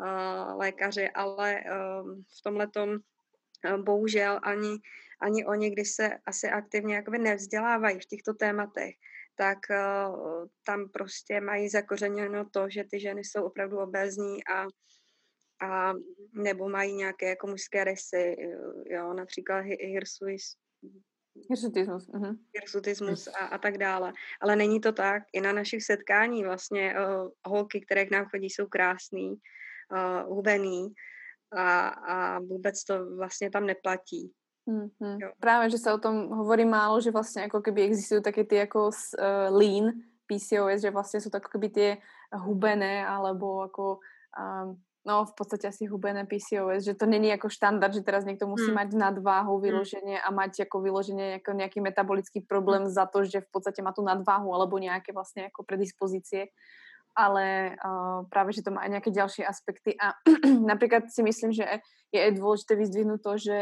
uh, 0.00 0.58
lékaři, 0.58 1.10
ale 1.10 1.54
um, 1.54 2.22
v 2.38 2.42
tomhle 2.42 2.68
tom 2.68 2.90
uh, 2.90 3.82
bohužel 3.84 4.40
ani, 4.42 4.78
ani 5.20 5.46
oni, 5.46 5.70
když 5.70 5.90
se 5.90 6.10
asi 6.26 6.48
aktivně 6.48 6.94
jakoby 6.94 7.18
nevzdělávají 7.18 8.00
v 8.00 8.06
těchto 8.06 8.34
tématech, 8.34 8.94
tak 9.34 9.58
uh, 9.70 10.46
tam 10.66 10.88
prostě 10.88 11.40
mají 11.40 11.68
zakořeněno 11.68 12.44
to, 12.50 12.68
že 12.68 12.84
ty 12.90 13.00
ženy 13.00 13.24
jsou 13.24 13.44
opravdu 13.44 13.78
obézní 13.78 14.44
a 14.54 14.66
a 15.62 15.92
nebo 16.32 16.68
mají 16.68 16.94
nějaké 16.94 17.28
jako 17.28 17.46
mužské 17.46 17.84
rysy, 17.84 18.36
jo, 18.86 19.12
například 19.12 19.60
hirsuis, 19.60 20.56
Hirsutismus. 21.48 22.08
Uh-huh. 22.08 22.36
Hirsutismus 22.54 23.28
a, 23.28 23.46
a 23.46 23.58
tak 23.58 23.78
dále. 23.78 24.12
Ale 24.40 24.56
není 24.56 24.80
to 24.80 24.92
tak. 24.92 25.22
I 25.32 25.40
na 25.40 25.52
našich 25.52 25.84
setkání 25.84 26.44
vlastně 26.44 26.94
uh, 26.94 27.30
holky, 27.46 27.80
které 27.80 28.06
k 28.06 28.10
nám 28.10 28.26
chodí, 28.26 28.50
jsou 28.50 28.66
krásný, 28.66 29.30
uh, 29.30 30.36
hubený 30.36 30.94
a, 31.52 31.88
a 31.88 32.38
vůbec 32.38 32.84
to 32.84 33.16
vlastně 33.16 33.50
tam 33.50 33.66
neplatí. 33.66 34.32
Mm-hmm. 34.68 35.32
Právě, 35.40 35.70
že 35.70 35.78
se 35.78 35.92
o 35.92 35.98
tom 35.98 36.28
hovorí 36.28 36.64
málo, 36.64 37.00
že 37.00 37.10
vlastně 37.10 37.42
jako 37.42 37.60
keby 37.60 37.82
existují 37.82 38.22
taky 38.22 38.44
ty 38.44 38.56
jako 38.56 38.84
uh, 38.84 39.56
lean 39.56 39.92
PCOS, 40.26 40.80
že 40.80 40.90
vlastně 40.90 41.20
jsou 41.20 41.30
tak 41.30 41.42
jako 41.42 41.48
keby 41.48 41.68
ty 41.68 42.02
hubené 42.32 43.06
alebo 43.06 43.62
jako 43.62 43.98
um, 44.64 44.82
no 45.06 45.22
v 45.22 45.32
podstate 45.38 45.70
asi 45.70 45.86
hubené 45.86 46.26
PCOS, 46.26 46.82
že 46.82 46.98
to 46.98 47.06
není 47.06 47.30
ako 47.30 47.46
štandard, 47.46 47.94
že 47.94 48.02
teraz 48.02 48.26
niekto 48.26 48.50
musí 48.50 48.74
hmm. 48.74 48.78
mať 48.82 48.88
nadváhu 48.98 49.62
vyloženie 49.62 50.18
a 50.18 50.28
mať 50.34 50.66
ako 50.66 50.82
vyloženie 50.82 51.38
ako 51.38 51.54
nejaký 51.54 51.78
metabolický 51.78 52.42
problém 52.42 52.90
za 52.90 53.06
to, 53.06 53.22
že 53.22 53.46
v 53.46 53.48
podstate 53.54 53.80
má 53.86 53.94
tú 53.94 54.02
nadváhu 54.02 54.50
alebo 54.50 54.82
nejaké 54.82 55.14
vlastne 55.14 55.46
ako 55.48 55.62
predispozície 55.62 56.50
ale 57.16 57.72
uh, 57.80 58.28
práve, 58.28 58.52
že 58.52 58.60
to 58.60 58.76
má 58.76 58.84
aj 58.84 58.92
nejaké 58.92 59.10
ďalšie 59.10 59.40
aspekty 59.48 59.96
a 59.96 60.12
napríklad 60.76 61.08
si 61.08 61.24
myslím, 61.24 61.56
že 61.56 61.64
je 62.12 62.36
dôležité 62.36 62.76
vyzdvihnúť 62.76 63.20
to, 63.24 63.32
že 63.40 63.58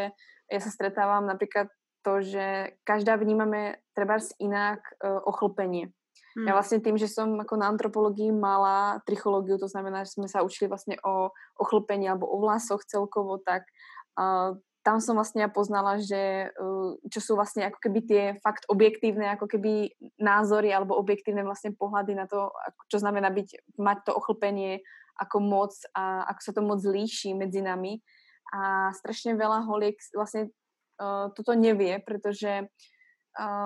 ja 0.50 0.60
sa 0.60 0.70
stretávam 0.74 1.30
napríklad 1.30 1.70
to, 2.02 2.20
že 2.20 2.76
každá 2.82 3.14
vnímame 3.16 3.78
treba 3.94 4.18
inak 4.42 4.82
uh, 4.98 5.22
ochlpenie. 5.24 5.94
Hmm. 6.34 6.50
Ja 6.50 6.52
vlastne 6.58 6.82
tým, 6.82 6.98
že 6.98 7.06
som 7.06 7.38
ako 7.38 7.54
na 7.54 7.70
antropológii 7.70 8.34
mala 8.34 8.98
trichológiu, 9.06 9.54
to 9.54 9.70
znamená, 9.70 10.02
že 10.02 10.18
sme 10.18 10.26
sa 10.26 10.42
učili 10.42 10.66
vlastne 10.66 10.98
o, 11.06 11.30
o 11.30 11.62
chlpení 11.62 12.10
alebo 12.10 12.26
o 12.26 12.42
vlasoch 12.42 12.82
celkovo, 12.82 13.38
tak 13.38 13.70
uh, 14.18 14.58
tam 14.82 14.98
som 14.98 15.14
vlastne 15.14 15.46
ja 15.46 15.50
poznala, 15.50 16.02
že 16.02 16.50
uh, 16.50 16.98
čo 17.06 17.20
sú 17.22 17.32
vlastne 17.38 17.70
ako 17.70 17.78
keby 17.78 18.00
tie 18.02 18.22
fakt 18.42 18.66
objektívne 18.66 19.30
ako 19.38 19.46
keby 19.46 19.94
názory 20.18 20.74
alebo 20.74 20.98
objektívne 20.98 21.46
vlastne 21.46 21.70
pohľady 21.70 22.18
na 22.18 22.26
to, 22.26 22.50
čo 22.90 22.98
znamená 22.98 23.30
byť, 23.30 23.78
mať 23.78 23.98
to 24.10 24.12
ochlpenie 24.12 24.82
ako 25.14 25.38
moc 25.38 25.72
a 25.94 26.26
ako 26.34 26.40
sa 26.42 26.52
to 26.52 26.62
moc 26.66 26.82
líši 26.82 27.30
medzi 27.38 27.62
nami. 27.62 28.02
A 28.50 28.90
strašne 28.90 29.38
veľa 29.38 29.62
holiek 29.70 29.94
vlastne 30.10 30.50
uh, 30.98 31.30
toto 31.30 31.54
nevie, 31.54 32.02
pretože 32.02 32.66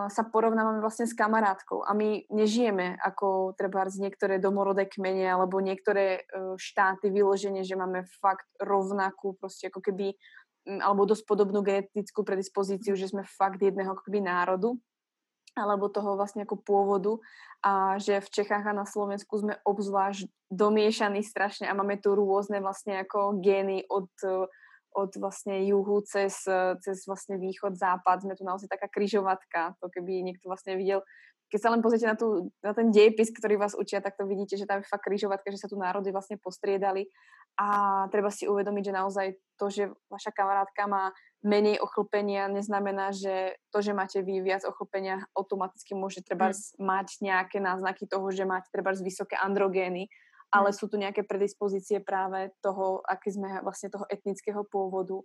sa 0.09 0.23
porovnávame 0.25 0.81
vlastne 0.81 1.05
s 1.05 1.13
kamarátkou 1.13 1.85
a 1.85 1.93
my 1.93 2.25
nežijeme 2.33 2.97
ako 3.05 3.53
treba 3.53 3.85
z 3.93 4.01
niektoré 4.01 4.41
domorodé 4.41 4.89
kmene 4.89 5.29
alebo 5.29 5.61
niektoré 5.61 6.25
e, 6.25 6.57
štáty 6.57 7.13
vyloženie, 7.13 7.61
že 7.69 7.77
máme 7.77 8.09
fakt 8.17 8.49
rovnakú 8.57 9.37
proste 9.37 9.69
ako 9.69 9.85
keby 9.85 10.17
alebo 10.65 11.05
dosť 11.05 11.25
podobnú 11.29 11.61
genetickú 11.61 12.25
predispozíciu, 12.25 12.97
že 12.97 13.13
sme 13.13 13.29
fakt 13.29 13.61
jedného 13.61 13.93
ako 13.93 14.09
keby 14.09 14.25
národu 14.25 14.77
alebo 15.53 15.93
toho 15.93 16.17
vlastne 16.17 16.49
ako 16.49 16.65
pôvodu 16.65 17.21
a 17.61 18.01
že 18.01 18.25
v 18.25 18.29
Čechách 18.31 18.65
a 18.65 18.77
na 18.77 18.89
Slovensku 18.89 19.37
sme 19.37 19.61
obzvlášť 19.69 20.29
domiešaní 20.49 21.21
strašne 21.21 21.69
a 21.69 21.77
máme 21.77 22.01
tu 22.01 22.17
rôzne 22.17 22.65
vlastne 22.65 23.05
ako 23.05 23.45
gény 23.45 23.85
od 23.91 24.09
od 24.95 25.11
vlastne 25.21 25.65
juhu 25.69 26.01
cez, 26.05 26.45
cez 26.85 26.99
vlastne 27.05 27.37
východ, 27.37 27.77
západ. 27.77 28.25
Sme 28.25 28.35
tu 28.35 28.43
naozaj 28.43 28.69
taká 28.71 28.89
kryžovatka. 28.89 29.77
To 29.83 29.93
keby 29.93 30.25
niekto 30.25 30.49
vlastne 30.49 30.75
videl, 30.75 31.05
keď 31.49 31.61
sa 31.65 31.73
len 31.73 31.81
pozrite 31.81 32.05
na, 32.05 32.17
tú, 32.17 32.53
na 32.61 32.77
ten 32.77 32.93
dejepis, 32.93 33.33
ktorý 33.33 33.57
vás 33.57 33.73
učia, 33.73 34.05
tak 34.05 34.21
to 34.21 34.29
vidíte, 34.29 34.61
že 34.61 34.69
tam 34.69 34.85
je 34.85 34.91
fakt 34.91 35.09
kryžovatka, 35.09 35.49
že 35.49 35.61
sa 35.61 35.69
tu 35.69 35.81
národy 35.81 36.13
vlastne 36.13 36.37
postriedali. 36.37 37.09
A 37.57 38.07
treba 38.13 38.29
si 38.29 38.45
uvedomiť, 38.45 38.93
že 38.93 38.95
naozaj 38.95 39.27
to, 39.57 39.67
že 39.73 39.91
vaša 40.13 40.31
kamarátka 40.31 40.85
má 40.87 41.11
menej 41.43 41.81
ochlpenia, 41.81 42.53
neznamená, 42.53 43.11
že 43.17 43.57
to, 43.73 43.81
že 43.81 43.97
máte 43.97 44.21
vy 44.21 44.45
viac 44.45 44.63
ochlpenia, 44.69 45.25
automaticky 45.33 45.97
môže 45.97 46.21
treba 46.23 46.53
hmm. 46.53 46.79
mať 46.79 47.09
nejaké 47.25 47.59
náznaky 47.59 48.07
toho, 48.07 48.29
že 48.31 48.45
máte 48.47 48.69
treba 48.71 48.93
vysoké 48.95 49.35
androgény 49.41 50.13
ale 50.49 50.73
sú 50.73 50.89
tu 50.89 50.97
nejaké 50.97 51.25
predispozície 51.29 52.01
práve 52.01 52.53
toho, 52.65 53.05
aký 53.05 53.33
sme 53.33 53.61
vlastne 53.61 53.93
toho 53.93 54.09
etnického 54.09 54.65
pôvodu. 54.65 55.21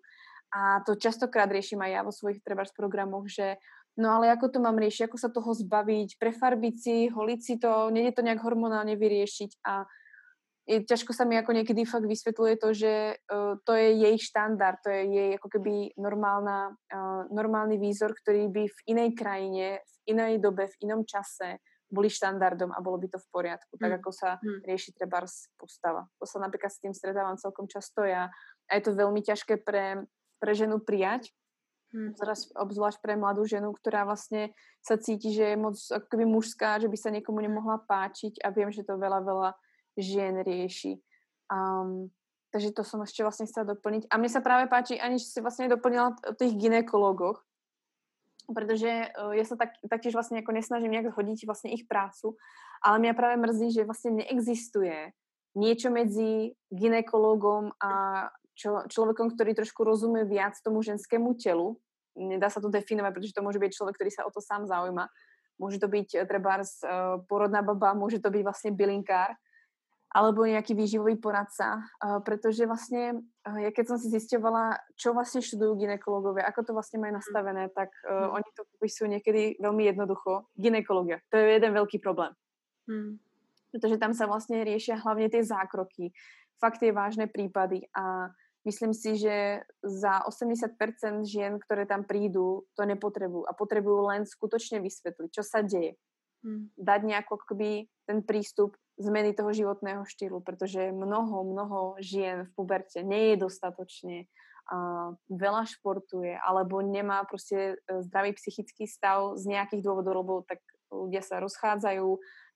A 0.53 0.83
to 0.85 0.93
častokrát 0.99 1.49
riešim 1.49 1.81
aj 1.81 1.91
ja 1.91 2.01
vo 2.05 2.13
svojich 2.13 2.43
trebárs 2.45 2.75
programoch, 2.75 3.25
že 3.25 3.57
no 3.97 4.13
ale 4.13 4.29
ako 4.29 4.53
to 4.53 4.59
mám 4.61 4.77
riešiť, 4.77 5.09
ako 5.09 5.17
sa 5.17 5.29
toho 5.33 5.51
zbaviť, 5.55 6.21
prefarbiť 6.21 6.75
si, 6.77 6.95
holiť 7.09 7.39
si 7.41 7.55
to, 7.57 7.89
nie 7.89 8.05
je 8.09 8.13
to 8.13 8.21
nejak 8.21 8.41
hormonálne 8.43 8.93
vyriešiť 8.93 9.51
a 9.65 9.87
je, 10.63 10.79
ťažko 10.87 11.11
sa 11.11 11.27
mi 11.27 11.35
ako 11.35 11.51
niekedy 11.51 11.83
fakt 11.83 12.07
vysvetľuje 12.07 12.55
to, 12.55 12.69
že 12.71 12.93
uh, 13.19 13.59
to 13.67 13.73
je 13.75 13.89
jej 13.99 14.15
štandard, 14.15 14.79
to 14.79 14.89
je 14.89 15.01
jej 15.11 15.29
ako 15.35 15.47
keby 15.51 15.91
normálna, 15.99 16.71
uh, 16.71 17.27
normálny 17.35 17.75
výzor, 17.75 18.15
ktorý 18.15 18.47
by 18.47 18.63
v 18.71 18.79
inej 18.87 19.09
krajine, 19.11 19.83
v 19.83 20.15
inej 20.15 20.39
dobe, 20.39 20.71
v 20.71 20.79
inom 20.87 21.03
čase 21.03 21.59
boli 21.93 22.09
štandardom 22.09 22.73
a 22.73 22.81
bolo 22.81 22.97
by 22.97 23.07
to 23.13 23.21
v 23.21 23.27
poriadku, 23.29 23.77
tak 23.77 23.93
mm. 23.93 23.97
ako 24.01 24.09
sa 24.09 24.29
mm. 24.41 24.65
rieši 24.65 24.97
treba 24.97 25.21
postava. 25.61 26.09
To 26.17 26.25
sa 26.25 26.41
napríklad 26.41 26.73
s 26.73 26.81
tým 26.81 26.97
stretávam 26.97 27.37
celkom 27.37 27.69
často 27.69 28.01
ja 28.01 28.33
a 28.65 28.71
je 28.73 28.81
to 28.81 28.97
veľmi 28.97 29.21
ťažké 29.21 29.61
pre, 29.61 30.09
pre 30.41 30.51
ženu 30.57 30.81
prijať, 30.81 31.29
mm. 31.93 32.17
obzvlášť 32.57 32.97
pre 32.97 33.13
mladú 33.13 33.45
ženu, 33.45 33.69
ktorá 33.77 34.09
vlastne 34.09 34.57
sa 34.81 34.97
cíti, 34.97 35.29
že 35.29 35.53
je 35.53 35.57
moc 35.61 35.77
akoby 35.77 36.25
mužská, 36.25 36.81
že 36.81 36.89
by 36.89 36.97
sa 36.97 37.13
niekomu 37.13 37.37
nemohla 37.45 37.85
páčiť 37.85 38.41
a 38.41 38.49
viem, 38.49 38.73
že 38.73 38.81
to 38.81 38.97
veľa, 38.97 39.21
veľa 39.21 39.49
žien 39.93 40.41
rieši. 40.41 40.97
Um, 41.53 42.09
takže 42.49 42.73
to 42.73 42.81
som 42.81 43.05
ešte 43.05 43.21
vlastne 43.21 43.45
chcela 43.45 43.77
doplniť. 43.77 44.09
A 44.09 44.17
mne 44.17 44.29
sa 44.33 44.41
práve 44.41 44.65
páči, 44.65 44.97
ani 44.97 45.21
si 45.21 45.37
vlastne 45.37 45.69
doplnila 45.69 46.17
o 46.17 46.33
tých 46.33 46.57
ginekológoch, 46.57 47.41
pretože 48.51 49.13
uh, 49.15 49.31
ja 49.31 49.45
sa 49.47 49.55
tak, 49.55 49.79
taktiež 49.87 50.15
vlastne 50.15 50.43
ako 50.43 50.51
nesnažím 50.51 50.91
nejak 50.91 51.15
zhodiť 51.15 51.47
vlastne 51.47 51.71
ich 51.71 51.87
prácu, 51.87 52.35
ale 52.83 52.99
mňa 52.99 53.13
práve 53.15 53.35
mrzí, 53.39 53.67
že 53.71 53.87
vlastne 53.87 54.23
neexistuje 54.23 55.15
niečo 55.53 55.93
medzi 55.93 56.57
ginekologom 56.73 57.77
a 57.77 58.25
čo, 58.57 58.85
človekom, 58.89 59.33
ktorý 59.33 59.53
trošku 59.53 59.85
rozumie 59.85 60.25
viac 60.25 60.57
tomu 60.61 60.81
ženskému 60.81 61.37
telu. 61.37 61.77
Nedá 62.13 62.49
sa 62.49 62.61
to 62.61 62.69
definovať, 62.69 63.11
pretože 63.13 63.35
to 63.37 63.45
môže 63.45 63.61
byť 63.61 63.71
človek, 63.73 63.95
ktorý 63.97 64.11
sa 64.13 64.25
o 64.25 64.33
to 64.33 64.41
sám 64.41 64.69
zaujíma. 64.69 65.09
Môže 65.61 65.77
to 65.77 65.87
byť 65.87 66.07
uh, 66.19 66.25
treba 66.27 66.59
uh, 66.59 66.65
porodná 67.29 67.61
baba, 67.61 67.95
môže 67.95 68.19
to 68.19 68.33
byť 68.33 68.41
vlastne 68.43 68.71
bylinkár 68.73 69.37
alebo 70.13 70.45
nejaký 70.45 70.77
výživový 70.77 71.17
poradca, 71.17 71.81
uh, 71.81 72.21
pretože 72.21 72.69
vlastne, 72.69 73.25
uh, 73.49 73.57
ja 73.57 73.73
keď 73.73 73.93
som 73.93 73.97
si 73.97 74.13
zisťovala, 74.13 74.93
čo 74.93 75.17
vlastne 75.17 75.41
študujú 75.41 75.81
ginekologovia, 75.81 76.45
ako 76.45 76.69
to 76.69 76.71
vlastne 76.77 77.01
majú 77.01 77.17
nastavené, 77.17 77.73
tak 77.73 77.89
uh, 78.05 78.29
mm. 78.29 78.37
oni 78.37 78.49
to 78.53 78.61
popisujú 78.77 79.07
niekedy 79.09 79.57
veľmi 79.57 79.89
jednoducho. 79.89 80.45
Ginekologia, 80.53 81.17
to 81.33 81.41
je 81.41 81.57
jeden 81.57 81.73
veľký 81.73 81.97
problém. 81.97 82.31
Mm. 82.85 83.17
Pretože 83.73 83.97
tam 83.97 84.13
sa 84.13 84.29
vlastne 84.29 84.61
riešia 84.61 85.01
hlavne 85.01 85.33
tie 85.33 85.41
zákroky, 85.41 86.13
fakt 86.61 86.85
tie 86.85 86.93
vážne 86.93 87.25
prípady 87.25 87.89
a 87.97 88.29
myslím 88.69 88.93
si, 88.93 89.17
že 89.17 89.65
za 89.81 90.23
80% 90.29 90.77
žien, 91.25 91.57
ktoré 91.57 91.89
tam 91.89 92.07
prídu, 92.07 92.69
to 92.77 92.85
nepotrebujú 92.85 93.49
a 93.49 93.57
potrebujú 93.57 94.13
len 94.13 94.23
skutočne 94.23 94.79
vysvetliť, 94.79 95.29
čo 95.33 95.43
sa 95.43 95.65
deje. 95.65 95.97
Mm. 96.43 96.69
Dať 96.75 97.01
nejako 97.07 97.39
akoby 97.39 97.87
ten 98.03 98.19
prístup 98.19 98.75
zmeny 98.99 99.31
toho 99.33 99.55
životného 99.55 100.03
štýlu, 100.05 100.43
pretože 100.43 100.91
mnoho, 100.91 101.47
mnoho 101.47 101.95
žien 102.03 102.45
v 102.45 102.51
puberte 102.53 102.99
nie 103.01 103.33
je 103.33 103.47
dostatočne 103.47 104.27
uh, 104.27 105.15
veľa 105.31 105.63
športuje 105.65 106.35
alebo 106.37 106.83
nemá 106.83 107.25
proste 107.25 107.79
e, 107.79 108.03
zdravý 108.05 108.37
psychický 108.37 108.85
stav 108.85 109.39
z 109.39 109.49
nejakých 109.49 109.81
dôvodov, 109.81 110.13
lebo 110.21 110.33
tak 110.45 110.61
ľudia 110.93 111.25
sa 111.25 111.41
rozchádzajú, 111.41 112.05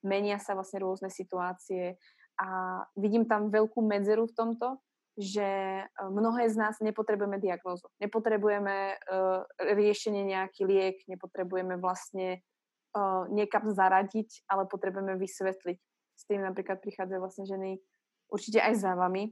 menia 0.05 0.37
sa 0.37 0.53
vlastne 0.53 0.85
rôzne 0.85 1.09
situácie 1.09 1.97
a 2.37 2.47
vidím 2.93 3.25
tam 3.25 3.49
veľkú 3.49 3.81
medzeru 3.81 4.29
v 4.29 4.35
tomto, 4.37 4.77
že 5.17 5.49
eh, 5.81 5.89
mnohé 5.97 6.45
z 6.53 6.55
nás 6.55 6.77
nepotrebujeme 6.77 7.41
diagnózu. 7.41 7.89
Nepotrebujeme 7.97 9.01
uh, 9.01 9.41
riešenie 9.57 10.21
nejaký 10.21 10.61
liek, 10.69 11.01
nepotrebujeme 11.09 11.81
vlastne 11.81 12.45
uh, 12.97 13.29
niekam 13.29 13.69
zaradiť, 13.69 14.49
ale 14.49 14.65
potrebujeme 14.65 15.13
vysvetliť. 15.21 15.77
S 16.17 16.23
tým 16.25 16.41
napríklad 16.41 16.81
prichádzajú 16.81 17.19
vlastne 17.21 17.45
ženy 17.45 17.77
určite 18.33 18.57
aj 18.57 18.73
za 18.81 18.97
vami, 18.97 19.29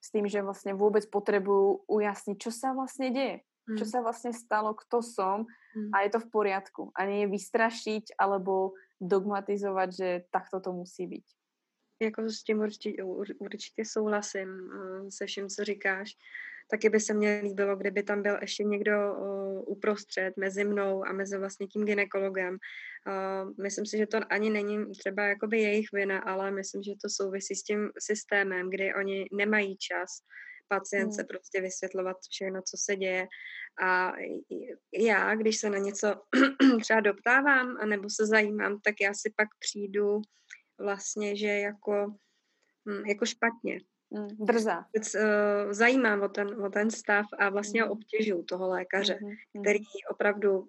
s 0.00 0.08
tým, 0.10 0.26
že 0.26 0.40
vlastne 0.40 0.72
vôbec 0.72 1.04
potrebujú 1.06 1.84
ujasniť, 1.86 2.36
čo 2.40 2.50
sa 2.50 2.72
vlastne 2.72 3.12
deje. 3.12 3.44
Mm. 3.70 3.78
Čo 3.78 3.84
sa 3.86 3.98
vlastne 4.02 4.34
stalo, 4.34 4.74
kto 4.74 4.98
som 5.04 5.46
mm. 5.76 5.94
a 5.94 6.02
je 6.02 6.10
to 6.10 6.18
v 6.18 6.28
poriadku. 6.34 6.82
A 6.98 7.06
nie 7.06 7.30
vystrašiť 7.30 8.18
alebo 8.18 8.74
dogmatizovat, 8.98 9.94
že 9.94 10.26
takto 10.34 10.58
to 10.58 10.72
musí 10.72 11.06
být. 11.06 11.26
Jako 12.02 12.22
s 12.30 12.42
tím 12.42 12.58
určitě, 12.58 13.04
určitě 13.38 13.84
souhlasím 13.84 14.48
eh, 14.48 15.10
se 15.10 15.26
vším, 15.26 15.48
co 15.48 15.64
říkáš. 15.64 16.10
Taky 16.70 16.88
by 16.88 17.00
se 17.00 17.14
mně 17.14 17.40
líbilo, 17.44 17.76
kdyby 17.76 18.02
tam 18.02 18.22
byl 18.22 18.38
ještě 18.40 18.64
někdo 18.64 19.14
uh, 19.14 19.64
uprostřed 19.66 20.36
mezi 20.36 20.64
mnou 20.64 21.04
a 21.04 21.12
mezi 21.12 21.38
vlastně 21.38 21.66
tím 21.66 21.84
ginekologem. 21.84 22.58
Uh, 23.06 23.52
myslím 23.62 23.86
si, 23.86 23.98
že 23.98 24.06
to 24.06 24.18
ani 24.30 24.50
není 24.50 24.90
třeba 24.90 25.22
jakoby 25.22 25.60
jejich 25.60 25.86
vina, 25.92 26.18
ale 26.18 26.50
myslím, 26.50 26.82
že 26.82 26.92
to 27.02 27.08
souvisí 27.08 27.54
s 27.54 27.62
tím 27.62 27.90
systémem, 27.98 28.70
kdy 28.70 28.94
oni 28.94 29.28
nemají 29.32 29.76
čas 29.76 30.10
pacientce 30.68 31.22
hmm. 31.22 31.28
prostě 31.28 31.60
vysvětlovat 31.60 32.16
všechno, 32.30 32.62
co 32.62 32.76
se 32.76 32.96
děje. 32.96 33.26
A 33.82 34.12
já, 34.98 35.34
když 35.34 35.56
se 35.56 35.70
na 35.70 35.78
něco 35.78 36.14
třeba 36.82 37.00
doptávám 37.00 37.76
anebo 37.80 38.10
se 38.10 38.26
zajímám, 38.26 38.80
tak 38.80 38.94
já 39.00 39.14
si 39.14 39.32
pak 39.36 39.48
přijdu 39.58 40.20
vlastně, 40.78 41.36
že 41.36 41.46
jako, 41.46 42.14
hm, 42.88 43.02
jako 43.06 43.26
špatně. 43.26 43.80
Hmm, 44.14 44.28
drzá. 44.46 44.86
Uh, 44.96 45.72
zajímám 45.72 46.22
o 46.22 46.28
ten, 46.28 46.64
o 46.64 46.70
ten 46.70 46.90
stav 46.90 47.26
a 47.38 47.48
vlastně 47.48 47.82
hmm. 47.82 47.90
obtěžuju 47.90 48.42
toho 48.42 48.68
lékaře, 48.68 49.18
hmm. 49.22 49.62
který 49.62 49.84
opravdu 50.10 50.68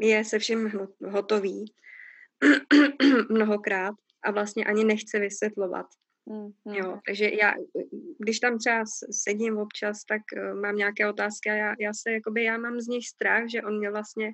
je 0.00 0.24
se 0.24 0.38
vším 0.38 0.72
hotový 1.08 1.74
mnohokrát 3.30 3.94
a 4.24 4.30
vlastně 4.30 4.64
ani 4.64 4.84
nechce 4.84 5.18
vysvětlovat. 5.18 5.86
Mm, 6.26 6.74
Jo, 6.76 6.98
takže 7.06 7.30
já, 7.40 7.54
když 8.18 8.40
tam 8.40 8.58
třeba 8.58 8.84
sedím 9.10 9.58
občas, 9.58 10.04
tak 10.04 10.22
uh, 10.36 10.60
mám 10.60 10.76
nějaké 10.76 11.08
otázky 11.08 11.50
a 11.50 11.54
já, 11.54 11.74
já 11.80 11.92
se, 11.94 12.12
jakoby, 12.12 12.44
já 12.44 12.58
mám 12.58 12.80
z 12.80 12.86
nich 12.86 13.08
strach, 13.08 13.48
že 13.48 13.62
on 13.62 13.78
mě 13.78 13.90
vlastně 13.90 14.26
uh, 14.26 14.32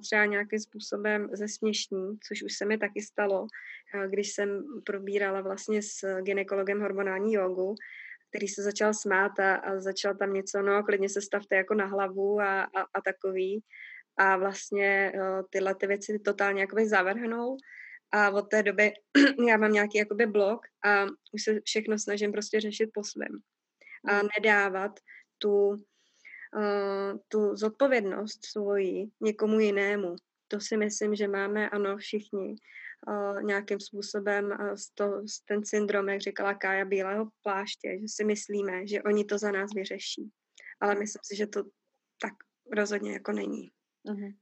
třeba 0.00 0.24
nějakým 0.24 0.58
způsobem 0.58 1.28
zesměšní, 1.32 2.18
což 2.28 2.42
už 2.42 2.52
se 2.56 2.64
mi 2.64 2.78
taky 2.78 3.02
stalo, 3.02 3.42
uh, 3.42 4.10
když 4.10 4.32
jsem 4.32 4.64
probírala 4.86 5.40
vlastně 5.40 5.82
s 5.82 6.20
ginekologem 6.22 6.80
hormonální 6.80 7.32
jogu, 7.32 7.74
který 8.30 8.48
se 8.48 8.62
začal 8.62 8.94
smát 8.94 9.40
a, 9.40 9.54
a 9.54 9.80
začal 9.80 10.14
tam 10.14 10.34
něco, 10.34 10.62
no 10.62 10.82
klidně 10.82 11.08
se 11.08 11.20
stavte 11.20 11.56
jako 11.56 11.74
na 11.74 11.86
hlavu 11.86 12.40
a, 12.40 12.62
a, 12.62 12.80
a 12.94 13.00
takový. 13.04 13.64
A 14.16 14.36
vlastně 14.36 15.12
uh, 15.14 15.42
tyhle 15.50 15.74
ty 15.74 15.86
věci 15.86 16.18
totálně 16.18 16.60
jakoby 16.60 16.88
zavrhnou 16.88 17.56
a 18.12 18.30
od 18.30 18.42
té 18.42 18.62
doby 18.62 18.92
já 19.48 19.56
mám 19.56 19.72
nějaký 19.72 19.98
jakoby 19.98 20.26
blok 20.26 20.60
a 20.84 21.04
už 21.32 21.42
se 21.42 21.60
všechno 21.64 21.98
snažím 21.98 22.32
prostě 22.32 22.60
řešit 22.60 22.90
po 22.94 23.04
svém. 23.04 23.38
A 24.08 24.12
hmm. 24.12 24.28
nedávat 24.38 25.00
tu, 25.38 25.76
uh, 26.56 27.18
tu 27.28 27.56
zodpovědnost 27.56 28.46
svoji 28.46 29.10
někomu 29.20 29.60
jinému. 29.60 30.16
To 30.48 30.60
si 30.60 30.76
myslím, 30.76 31.14
že 31.14 31.28
máme, 31.28 31.70
ano, 31.70 31.96
všichni 31.96 32.56
uh, 33.08 33.42
nějakým 33.42 33.80
způsobem 33.80 34.44
uh, 34.44 34.74
to, 34.94 35.22
ten 35.48 35.64
syndrom, 35.64 36.08
jak 36.08 36.20
říkala 36.20 36.54
Kája, 36.54 36.84
bílého 36.84 37.28
pláště, 37.42 37.98
že 38.00 38.06
si 38.08 38.24
myslíme, 38.24 38.86
že 38.86 39.02
oni 39.02 39.24
to 39.24 39.38
za 39.38 39.50
nás 39.50 39.70
vyřeší. 39.74 40.30
Ale 40.80 40.94
myslím 40.94 41.20
si, 41.24 41.36
že 41.36 41.46
to 41.46 41.62
tak 42.20 42.32
rozhodně 42.72 43.12
jako 43.12 43.32
není. 43.32 43.70
Uh-huh. 44.06 44.34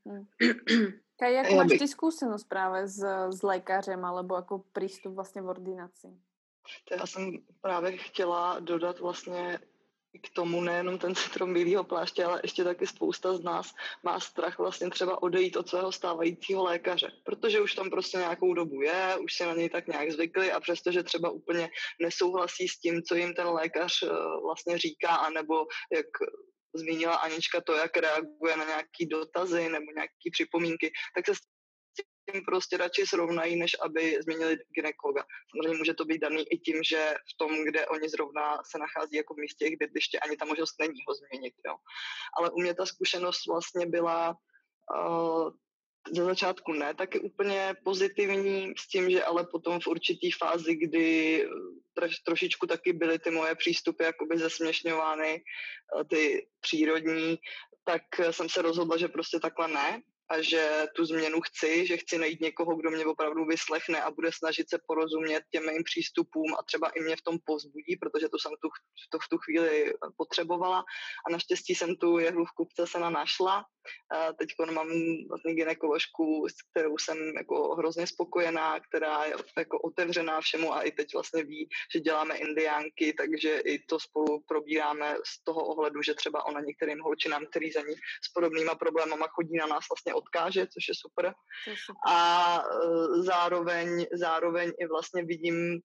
Kaj, 1.18 1.34
jak 1.34 1.50
máš 1.50 1.68
ty 1.78 1.88
zkušenost 1.88 2.44
právě 2.44 2.88
s, 2.88 3.04
s 3.30 3.42
lékařem 3.42 4.04
alebo 4.04 4.34
jako 4.34 4.64
přístup 4.72 5.14
vlastně 5.14 5.42
v 5.42 5.46
ordinaci? 5.46 6.08
To 6.88 6.94
já 6.94 7.06
jsem 7.06 7.32
právě 7.60 7.96
chtěla 7.96 8.60
dodat 8.60 9.00
vlastně 9.00 9.58
k 10.18 10.34
tomu 10.34 10.60
nejenom 10.60 10.98
ten 10.98 11.14
syndrom 11.14 11.54
bílého 11.54 11.84
pláště, 11.84 12.24
ale 12.24 12.40
ještě 12.44 12.64
taky 12.64 12.86
spousta 12.86 13.36
z 13.36 13.40
nás 13.40 13.74
má 14.02 14.20
strach 14.20 14.58
vlastně 14.58 14.90
třeba 14.90 15.22
odejít 15.22 15.56
od 15.56 15.68
svého 15.68 15.92
stávajícího 15.92 16.64
lékaře, 16.64 17.12
protože 17.24 17.60
už 17.60 17.74
tam 17.74 17.90
prostě 17.90 18.18
nějakou 18.18 18.54
dobu 18.54 18.82
je, 18.82 19.16
už 19.24 19.34
se 19.34 19.46
na 19.46 19.54
něj 19.54 19.68
tak 19.68 19.86
nějak 19.86 20.12
zvykli 20.12 20.52
a 20.52 20.60
přestože 20.60 21.02
třeba 21.02 21.30
úplně 21.30 21.70
nesouhlasí 22.02 22.68
s 22.68 22.78
tím, 22.78 23.02
co 23.02 23.14
jim 23.14 23.34
ten 23.34 23.46
lékař 23.46 24.02
eh, 24.02 24.08
vlastně 24.42 24.78
říká, 24.78 25.08
anebo 25.08 25.66
jak 25.92 26.06
zmínila 26.74 27.14
Anička 27.14 27.60
to, 27.60 27.74
jak 27.74 27.96
reaguje 27.96 28.56
na 28.56 28.64
nějaký 28.64 29.06
dotazy 29.06 29.68
nebo 29.68 29.92
nějaké 29.94 30.30
připomínky, 30.32 30.92
tak 31.14 31.26
se 31.26 31.32
tím 32.32 32.44
prostě 32.44 32.76
radši 32.76 33.06
srovnají, 33.06 33.56
než 33.56 33.76
aby 33.80 34.18
změnili 34.22 34.58
ginekologa. 34.74 35.24
Samozřejmě 35.50 35.78
může 35.78 35.94
to 35.94 36.04
být 36.04 36.18
daný 36.18 36.52
i 36.52 36.58
tím, 36.58 36.82
že 36.82 37.14
v 37.34 37.36
tom, 37.38 37.64
kde 37.64 37.86
oni 37.86 38.08
zrovna 38.08 38.58
se 38.70 38.78
nachází 38.78 39.16
jako 39.16 39.34
v 39.34 39.38
místě 39.38 39.76
bydliště, 39.80 40.18
ani 40.18 40.36
ta 40.36 40.44
možnost 40.44 40.74
není 40.80 41.00
ho 41.08 41.14
změnit. 41.14 41.54
Jo. 41.66 41.76
Ale 42.38 42.50
u 42.50 42.60
mě 42.60 42.74
ta 42.74 42.86
zkušenost 42.86 43.46
vlastně 43.46 43.86
byla 43.86 44.36
uh, 44.96 45.50
ze 46.12 46.24
začátku 46.24 46.72
ne 46.72 46.94
taky 46.94 47.20
úplně 47.20 47.74
pozitivní, 47.84 48.74
s 48.78 48.88
tím, 48.88 49.10
že 49.10 49.24
ale 49.24 49.46
potom 49.46 49.80
v 49.80 49.86
určitý 49.86 50.30
fázi, 50.30 50.74
kdy 50.74 51.48
troš, 51.94 52.18
trošičku 52.18 52.66
taky 52.66 52.92
byly 52.92 53.18
ty 53.18 53.30
moje 53.30 53.54
přístupy 53.54 54.04
jakoby 54.04 54.38
zesměšňovány, 54.38 55.42
eh, 56.00 56.04
ty 56.04 56.46
přírodní, 56.60 57.38
tak 57.84 58.02
jsem 58.30 58.48
se 58.48 58.62
rozhodla, 58.62 58.96
že 58.96 59.08
prostě 59.08 59.40
takhle 59.40 59.68
ne 59.68 60.02
a 60.30 60.42
že 60.42 60.86
tu 60.96 61.04
změnu 61.04 61.40
chci, 61.40 61.86
že 61.86 61.96
chci 61.96 62.18
najít 62.18 62.40
někoho, 62.40 62.76
kdo 62.76 62.90
mě 62.90 63.06
opravdu 63.06 63.44
vyslechne 63.44 64.02
a 64.02 64.10
bude 64.10 64.30
snažit 64.32 64.70
se 64.70 64.78
porozumět 64.86 65.42
těm 65.50 65.66
mým 65.66 65.84
přístupům 65.84 66.54
a 66.54 66.62
třeba 66.62 66.88
i 66.88 67.00
mě 67.00 67.16
v 67.16 67.22
tom 67.22 67.38
pozbudí, 67.44 67.96
protože 67.96 68.28
to 68.28 68.38
jsem 68.38 68.52
tu, 68.62 68.68
to 69.10 69.18
v 69.18 69.28
tu 69.30 69.38
chvíli 69.38 69.94
potřebovala 70.16 70.84
a 71.26 71.32
naštěstí 71.32 71.74
jsem 71.74 71.96
tu 71.96 72.18
jehlu 72.18 72.44
v 72.44 72.52
kupce 72.52 72.86
se 72.86 72.98
na 72.98 73.10
našla. 73.10 73.64
Teď 74.38 74.48
mám 74.70 74.88
vlastně 75.28 75.54
ginekoložku, 75.54 76.46
s 76.48 76.54
kterou 76.70 76.98
jsem 76.98 77.18
jako 77.36 77.74
hrozně 77.74 78.06
spokojená, 78.06 78.80
která 78.80 79.24
je 79.24 79.34
jako 79.58 79.80
otevřená 79.80 80.40
všemu 80.40 80.74
a 80.74 80.82
i 80.82 80.90
teď 80.90 81.14
vlastně 81.14 81.44
ví, 81.44 81.68
že 81.94 82.00
děláme 82.00 82.36
indiánky, 82.36 83.12
takže 83.12 83.58
i 83.58 83.78
to 83.78 84.00
spolu 84.00 84.44
probíráme 84.48 85.16
z 85.26 85.44
toho 85.44 85.60
ohledu, 85.60 86.02
že 86.02 86.14
třeba 86.14 86.46
ona 86.46 86.60
některým 86.60 87.00
holčinám, 87.00 87.46
který 87.50 87.70
za 87.70 87.80
ní 87.80 87.94
s 88.24 88.32
podobnýma 88.32 88.74
problémama 88.74 89.26
chodí 89.28 89.56
na 89.56 89.66
nás 89.66 89.84
vlastně 89.90 90.14
odkáže, 90.20 90.66
což 90.66 90.84
je 90.88 90.94
super. 90.94 91.24
Je 91.66 91.76
super. 91.76 92.00
A 92.06 92.18
uh, 92.62 93.24
zároveň, 93.24 94.06
zároveň 94.12 94.72
i 94.78 94.86
vlastně 94.86 95.24
vidím 95.24 95.80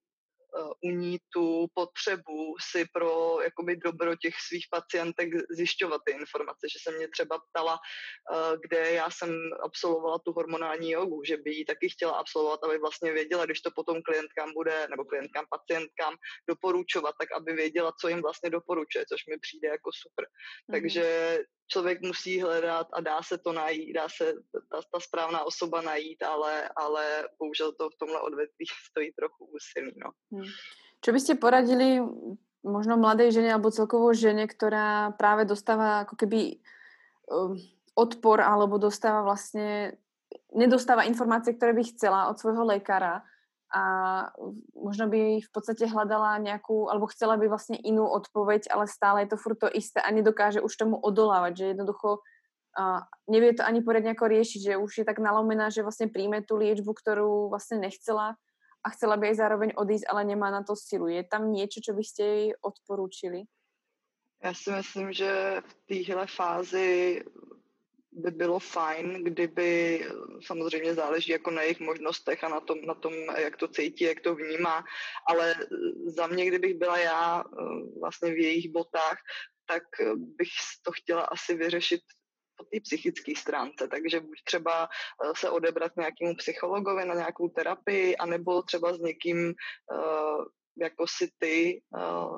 u 0.84 0.90
ní 0.90 1.18
tu 1.34 1.68
potřebu 1.74 2.56
si 2.72 2.86
pro 2.94 3.42
jakoby 3.42 3.76
dobro 3.76 4.16
těch 4.16 4.34
svých 4.48 4.66
pacientek 4.72 5.30
zjišťovat 5.50 6.02
ty 6.06 6.12
informace, 6.12 6.68
že 6.74 6.80
se 6.82 6.98
mě 6.98 7.08
třeba 7.08 7.40
ptala, 7.40 7.74
uh, 7.74 8.60
kde 8.68 8.92
já 8.92 9.08
jsem 9.10 9.30
absolvovala 9.64 10.20
tu 10.20 10.32
hormonální 10.32 10.92
jogu, 10.92 11.24
že 11.24 11.38
by 11.38 11.52
ji 11.52 11.66
taky 11.66 11.90
chtěla 11.90 12.14
absolvovat, 12.14 12.64
aby 12.64 12.78
vlastně 12.78 13.12
věděla, 13.12 13.46
když 13.46 13.62
to 13.62 13.72
potom 13.76 14.02
klientkám 14.02 14.54
bude, 14.54 14.88
nebo 14.90 15.06
klientkám, 15.06 15.46
pacientkám 15.50 16.16
doporučovat, 16.50 17.16
tak 17.20 17.30
aby 17.32 17.54
věděla, 17.54 17.92
co 18.02 18.08
jim 18.08 18.22
vlastně 18.22 18.50
doporučuje, 18.50 19.06
což 19.10 19.26
mi 19.30 19.38
přijde 19.40 19.68
jako 19.68 19.90
super. 19.94 20.26
Mm-hmm. 20.26 20.72
Takže 20.72 21.40
člověk 21.68 22.02
musí 22.02 22.42
hledat 22.42 22.88
a 22.94 23.02
dá 23.02 23.24
se 23.24 23.38
to 23.38 23.54
najít, 23.54 23.94
dá 23.94 24.10
se 24.10 24.34
ta, 24.72 24.82
ta 24.94 25.00
správná 25.00 25.44
osoba 25.44 25.82
najít, 25.82 26.24
ale, 26.24 26.70
ale 26.76 27.30
bohužel 27.40 27.74
to 27.74 27.90
v 27.90 27.98
tomhle 28.00 28.22
odvětví 28.22 28.66
stojí 28.90 29.14
trochu 29.14 29.46
úsilí. 29.46 29.92
No. 29.96 30.12
Čo 31.02 31.14
byste 31.14 31.36
poradili 31.36 32.02
možno 32.66 32.98
mladej 32.98 33.32
žene 33.32 33.54
alebo 33.54 33.72
celkovo 33.72 34.14
žene, 34.14 34.48
která 34.48 35.12
právě 35.12 35.46
dostává 35.46 35.98
jako 35.98 36.16
keby 36.16 36.58
um, 37.30 37.58
odpor 37.96 38.42
alebo 38.42 38.78
dostáva 38.78 39.22
vlastně 39.22 39.94
nedostáva 40.56 41.04
informácie, 41.04 41.54
ktoré 41.54 41.74
by 41.74 41.84
chcela 41.84 42.28
od 42.28 42.40
svojho 42.40 42.66
lékara 42.66 43.24
a 43.76 43.84
možno 44.76 45.12
by 45.12 45.44
v 45.44 45.50
podstate 45.52 45.84
hľadala 45.84 46.40
nejakú, 46.40 46.88
alebo 46.88 47.12
chcela 47.12 47.36
by 47.36 47.48
vlastne 47.48 47.76
inú 47.76 48.08
odpoveď, 48.08 48.72
ale 48.72 48.88
stále 48.88 49.24
je 49.24 49.36
to 49.36 49.38
furt 49.38 49.60
to 49.60 49.68
isté 49.68 50.00
a 50.00 50.12
nedokáže 50.12 50.64
už 50.64 50.72
tomu 50.76 50.96
odolávať, 50.96 51.54
že 51.58 51.66
jednoducho 51.76 52.24
uh, 52.24 53.04
nevie 53.28 53.52
to 53.52 53.68
ani 53.68 53.84
poriadne 53.84 54.16
ako 54.16 54.32
riešiť, 54.32 54.62
že 54.64 54.74
už 54.80 54.92
je 55.04 55.06
tak 55.06 55.20
nalomená, 55.20 55.68
že 55.70 55.84
vlastne 55.84 56.08
príjme 56.08 56.40
tú 56.40 56.56
liečbu, 56.56 56.88
ktorú 56.88 57.52
vlastne 57.52 57.84
nechcela 57.84 58.40
a 58.86 58.90
chcela 58.94 59.18
by 59.18 59.34
aj 59.34 59.36
zároveň 59.42 59.70
odísť, 59.74 60.06
ale 60.14 60.30
nemá 60.30 60.54
na 60.54 60.62
to 60.62 60.78
silu. 60.78 61.10
Je 61.10 61.26
tam 61.26 61.50
niečo, 61.50 61.82
čo 61.82 61.98
by 61.98 62.04
ste 62.06 62.24
jej 62.24 62.48
odporúčili? 62.62 63.50
Já 64.44 64.54
si 64.54 64.72
myslím, 64.72 65.14
že 65.14 65.62
v 65.68 65.74
téhle 65.88 66.28
fázi 66.28 67.24
by 68.12 68.32
bylo 68.32 68.60
fajn, 68.60 69.24
kdyby, 69.24 70.06
samozřejmě 70.46 70.94
záleží 70.94 71.32
jako 71.32 71.52
na 71.52 71.62
jejich 71.62 71.80
možnostech 71.80 72.44
a 72.44 72.50
na 72.50 72.60
tom, 72.60 72.82
na 72.82 72.94
tom, 72.94 73.14
jak 73.38 73.58
to 73.58 73.68
cítí, 73.68 74.04
jak 74.04 74.22
to 74.22 74.36
vnímá, 74.36 74.84
ale 75.28 75.56
za 76.06 76.28
mě, 76.28 76.46
kdybych 76.46 76.74
byla 76.74 76.98
já 76.98 77.44
vlastně 78.00 78.32
v 78.32 78.38
jejich 78.38 78.72
botách, 78.72 79.18
tak 79.68 79.84
bych 80.16 80.50
to 80.84 80.92
chtěla 80.92 81.22
asi 81.22 81.56
vyřešit 81.56 82.02
po 82.58 82.64
té 82.64 82.80
psychické 82.84 83.32
stránce, 83.38 83.88
takže 83.88 84.20
buď 84.20 84.44
třeba 84.44 84.90
se 85.36 85.50
odebrat 85.50 85.92
nějakému 85.98 86.36
psychologovi 86.36 87.06
na 87.06 87.16
nějakou 87.16 87.50
terapii, 87.50 88.18
anebo 88.18 88.62
třeba 88.62 88.94
s 88.94 89.00
někým 89.00 89.54
jako 90.78 91.06
si 91.08 91.30
ty, 91.38 91.82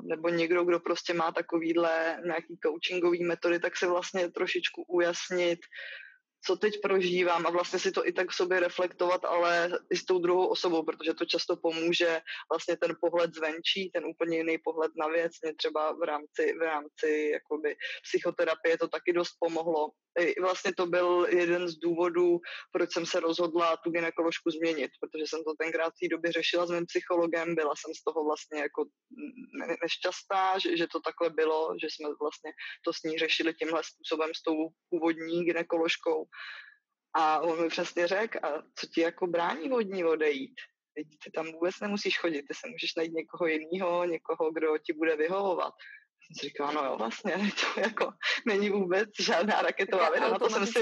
nebo 0.03 0.30
někdo, 0.30 0.63
kdo 0.63 0.80
prostě 0.80 1.13
má 1.13 1.32
takovýhle 1.32 2.22
nějaký 2.26 2.57
coachingový 2.65 3.24
metody, 3.24 3.59
tak 3.59 3.78
se 3.78 3.88
vlastně 3.88 4.32
trošičku 4.32 4.84
ujasnit, 4.88 5.59
co 6.48 6.56
teď 6.56 6.82
prožívám 6.82 7.48
a 7.48 7.50
vlastně 7.50 7.80
si 7.80 7.91
to 7.91 8.08
i 8.08 8.12
tak 8.12 8.30
v 8.30 8.36
sobě 8.36 8.60
reflektovat, 8.60 9.26
ale 9.26 9.70
i 9.91 9.98
s 9.98 10.06
tou 10.06 10.20
druhou 10.20 10.48
osobou, 10.48 10.84
protože 10.84 11.14
to 11.14 11.26
často 11.26 11.58
pomůže 11.58 12.22
vlastně 12.52 12.78
ten 12.78 12.95
pohled 13.02 13.36
zvenčí, 13.36 13.91
ten 13.93 14.06
úplně 14.06 14.38
jiný 14.38 14.58
pohled 14.64 14.91
na 14.95 15.08
věc. 15.08 15.32
Mě 15.43 15.54
třeba 15.56 15.91
v 15.91 16.04
rámci, 16.04 16.54
v 16.60 16.62
rámci 16.62 17.30
jakoby 17.34 17.76
psychoterapie 18.04 18.78
to 18.78 18.88
taky 18.88 19.14
dost 19.14 19.36
pomohlo, 19.39 19.91
vlastně 20.41 20.74
to 20.74 20.86
byl 20.86 21.28
jeden 21.30 21.68
z 21.68 21.76
důvodů, 21.76 22.39
proč 22.72 22.93
jsem 22.93 23.06
se 23.06 23.20
rozhodla 23.20 23.78
tu 23.78 23.91
gynekoložku 23.91 24.50
změnit, 24.50 24.91
protože 25.00 25.24
jsem 25.28 25.43
to 25.43 25.54
tenkrát 25.60 25.89
v 25.89 26.00
té 26.02 26.08
době 26.16 26.32
řešila 26.32 26.66
s 26.66 26.72
mým 26.72 26.86
psychologem, 26.86 27.56
byla 27.56 27.74
jsem 27.76 27.93
z 27.93 28.04
toho 28.04 28.26
vlastně 28.26 28.60
jako 28.60 28.86
nešťastná, 29.84 30.60
že, 30.60 30.78
že 30.78 30.88
to 30.88 31.00
takhle 31.00 31.30
bylo, 31.30 31.76
že 31.82 31.88
jsme 31.89 32.10
vlastně 32.22 32.52
to 32.86 32.93
s 32.93 33.04
ní 33.04 33.18
řešili 33.18 33.54
tímhle 33.54 33.82
způsobem 33.84 34.32
s 34.36 34.41
tou 34.41 34.58
původní 34.89 35.45
gynekoložkou. 35.45 36.26
A 37.16 37.40
on 37.40 37.62
mi 37.62 37.70
přesně 37.70 38.08
řekl, 38.08 38.40
a 38.44 38.62
co 38.76 38.88
ti 38.88 39.02
jako 39.02 39.28
brání 39.28 39.72
od 39.72 39.82
ní 39.82 40.04
odejít? 40.04 40.56
Teď 40.96 41.08
ty 41.24 41.32
tam 41.32 41.52
vůbec 41.52 41.80
nemusíš 41.80 42.20
chodit, 42.20 42.42
ty 42.42 42.54
se 42.54 42.70
můžeš 42.70 42.96
najít 42.96 43.14
někoho 43.14 43.48
jiného, 43.48 44.06
někoho, 44.06 44.52
kdo 44.52 44.78
ti 44.78 44.94
bude 44.94 45.16
vyhovovat 45.16 45.74
jsem 46.28 46.36
si 46.36 46.48
říkala, 46.48 46.72
no 46.72 46.84
jo, 46.86 46.98
vlastně, 46.98 47.34
to 47.74 47.80
jako 47.80 48.14
není 48.46 48.70
vůbec 48.70 49.10
žádná 49.20 49.62
raketová 49.62 50.10
věc. 50.10 50.22
Na 50.22 50.40
to 50.40 50.50
jsem 50.50 50.66
si... 50.66 50.80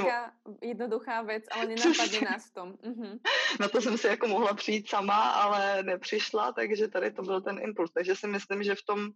jednoduchá 0.62 1.22
věc, 1.22 1.44
ale 1.52 1.66
nenapadne 1.68 2.22
nás 2.22 2.50
v 2.50 2.54
tom. 2.54 2.74
Mm-hmm. 2.74 3.20
Na 3.60 3.68
to 3.68 3.82
jsem 3.82 3.98
si 3.98 4.08
jako 4.08 4.28
mohla 4.28 4.54
přijít 4.54 4.90
sama, 4.90 5.32
ale 5.32 5.84
nepřišla, 5.84 6.52
takže 6.52 6.88
tady 6.88 7.12
to 7.12 7.22
byl 7.22 7.42
ten 7.42 7.60
impuls. 7.62 7.92
Takže 7.92 8.16
si 8.16 8.28
myslím, 8.28 8.64
že 8.64 8.76
v 8.76 8.86
tom 8.88 9.10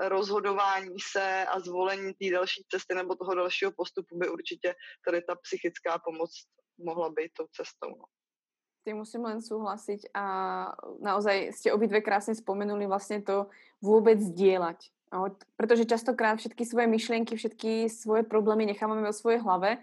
rozhodování 0.00 0.96
se 1.12 1.46
a 1.46 1.60
zvolení 1.60 2.14
té 2.14 2.30
další 2.30 2.64
cesty 2.68 2.94
nebo 2.94 3.14
toho 3.14 3.34
dalšího 3.34 3.72
postupu 3.72 4.18
by 4.18 4.28
určitě 4.28 4.74
tady 5.04 5.22
ta 5.22 5.34
psychická 5.34 5.98
pomoc 5.98 6.30
mohla 6.78 7.10
být 7.10 7.30
tou 7.32 7.46
cestou. 7.52 7.88
No 7.88 8.04
tým 8.86 9.02
musím 9.02 9.26
len 9.26 9.42
súhlasiť 9.42 10.14
a 10.14 10.24
naozaj 11.02 11.50
ste 11.58 11.74
obidve 11.74 12.06
krásne 12.06 12.38
spomenuli 12.38 12.86
vlastne 12.86 13.18
to 13.18 13.50
vôbec 13.82 14.22
zdieľať. 14.22 14.94
No, 15.16 15.32
pretože 15.56 15.88
častokrát 15.88 16.36
všetky 16.36 16.68
svoje 16.68 16.92
myšlienky, 16.92 17.40
všetky 17.40 17.88
svoje 17.88 18.20
problémy 18.28 18.68
nechávame 18.68 19.00
vo 19.00 19.16
svojej 19.16 19.40
hlave. 19.40 19.80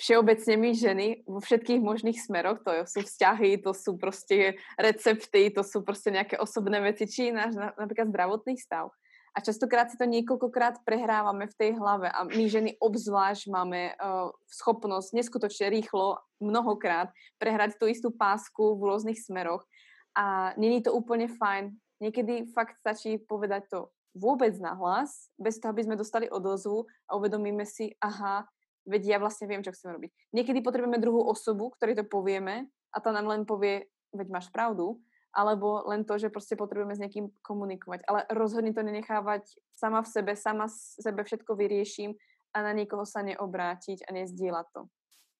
Všeobecne 0.00 0.56
my 0.56 0.70
ženy 0.72 1.06
vo 1.28 1.44
všetkých 1.44 1.84
možných 1.84 2.16
smeroch, 2.16 2.64
to 2.64 2.88
sú 2.88 3.04
vzťahy, 3.04 3.60
to 3.60 3.76
sú 3.76 4.00
proste 4.00 4.56
recepty, 4.80 5.52
to 5.52 5.60
sú 5.60 5.84
proste 5.84 6.08
nejaké 6.08 6.40
osobné 6.40 6.80
veci, 6.80 7.04
či 7.04 7.36
náš 7.36 7.52
napríklad 7.52 8.08
zdravotný 8.08 8.56
stav. 8.56 8.88
A 9.36 9.44
častokrát 9.44 9.92
si 9.92 10.00
to 10.00 10.08
niekoľkokrát 10.08 10.88
prehrávame 10.88 11.52
v 11.52 11.56
tej 11.60 11.70
hlave 11.76 12.08
a 12.08 12.24
my 12.24 12.44
ženy 12.48 12.80
obzvlášť 12.80 13.52
máme 13.52 13.92
uh, 13.92 14.32
schopnosť 14.48 15.12
neskutočne 15.12 15.68
rýchlo, 15.68 16.16
mnohokrát 16.40 17.12
prehrať 17.36 17.76
tú 17.76 17.84
istú 17.92 18.08
pásku 18.08 18.72
v 18.76 18.80
rôznych 18.88 19.20
smeroch 19.20 19.68
a 20.16 20.56
není 20.56 20.80
to 20.80 20.96
úplne 20.96 21.28
fajn. 21.28 21.76
Niekedy 22.00 22.48
fakt 22.56 22.80
stačí 22.80 23.20
povedať 23.20 23.68
to 23.68 23.92
vôbec 24.12 24.52
nahlas, 24.60 25.32
bez 25.40 25.58
toho, 25.58 25.72
aby 25.72 25.84
sme 25.84 25.96
dostali 25.96 26.28
odozvu 26.28 26.84
a 27.08 27.16
uvedomíme 27.16 27.64
si, 27.64 27.96
aha, 28.00 28.44
veď 28.84 29.02
ja 29.04 29.18
vlastne 29.18 29.48
viem, 29.48 29.64
čo 29.64 29.72
chcem 29.72 29.92
robiť. 29.92 30.10
Niekedy 30.36 30.60
potrebujeme 30.60 31.00
druhú 31.00 31.24
osobu, 31.24 31.70
ktorej 31.72 32.02
to 32.02 32.04
povieme 32.04 32.68
a 32.92 32.96
tá 33.00 33.10
nám 33.12 33.26
len 33.30 33.42
povie, 33.48 33.88
veď 34.12 34.28
máš 34.28 34.48
pravdu, 34.52 35.00
alebo 35.32 35.82
len 35.88 36.04
to, 36.04 36.18
že 36.18 36.28
prostě 36.28 36.56
potrebujeme 36.56 36.96
s 36.96 36.98
někým 36.98 37.28
komunikovat. 37.42 38.00
Ale 38.08 38.26
rozhodně 38.30 38.72
to 38.72 38.82
nenechávať 38.82 39.42
sama 39.74 40.02
v 40.02 40.06
sebe, 40.06 40.36
sama 40.36 40.66
sebe 41.00 41.24
všetko 41.24 41.54
vyrieším 41.56 42.14
a 42.54 42.62
na 42.62 42.72
nikoho 42.72 43.06
sa 43.08 43.24
neobrátiť 43.24 44.04
a 44.08 44.12
nezdílat 44.12 44.66
to. 44.76 44.84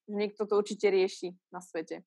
Někdo 0.09 0.47
to 0.47 0.57
určitě 0.57 0.91
rieši 0.91 1.37
na 1.53 1.61
světě. 1.61 2.03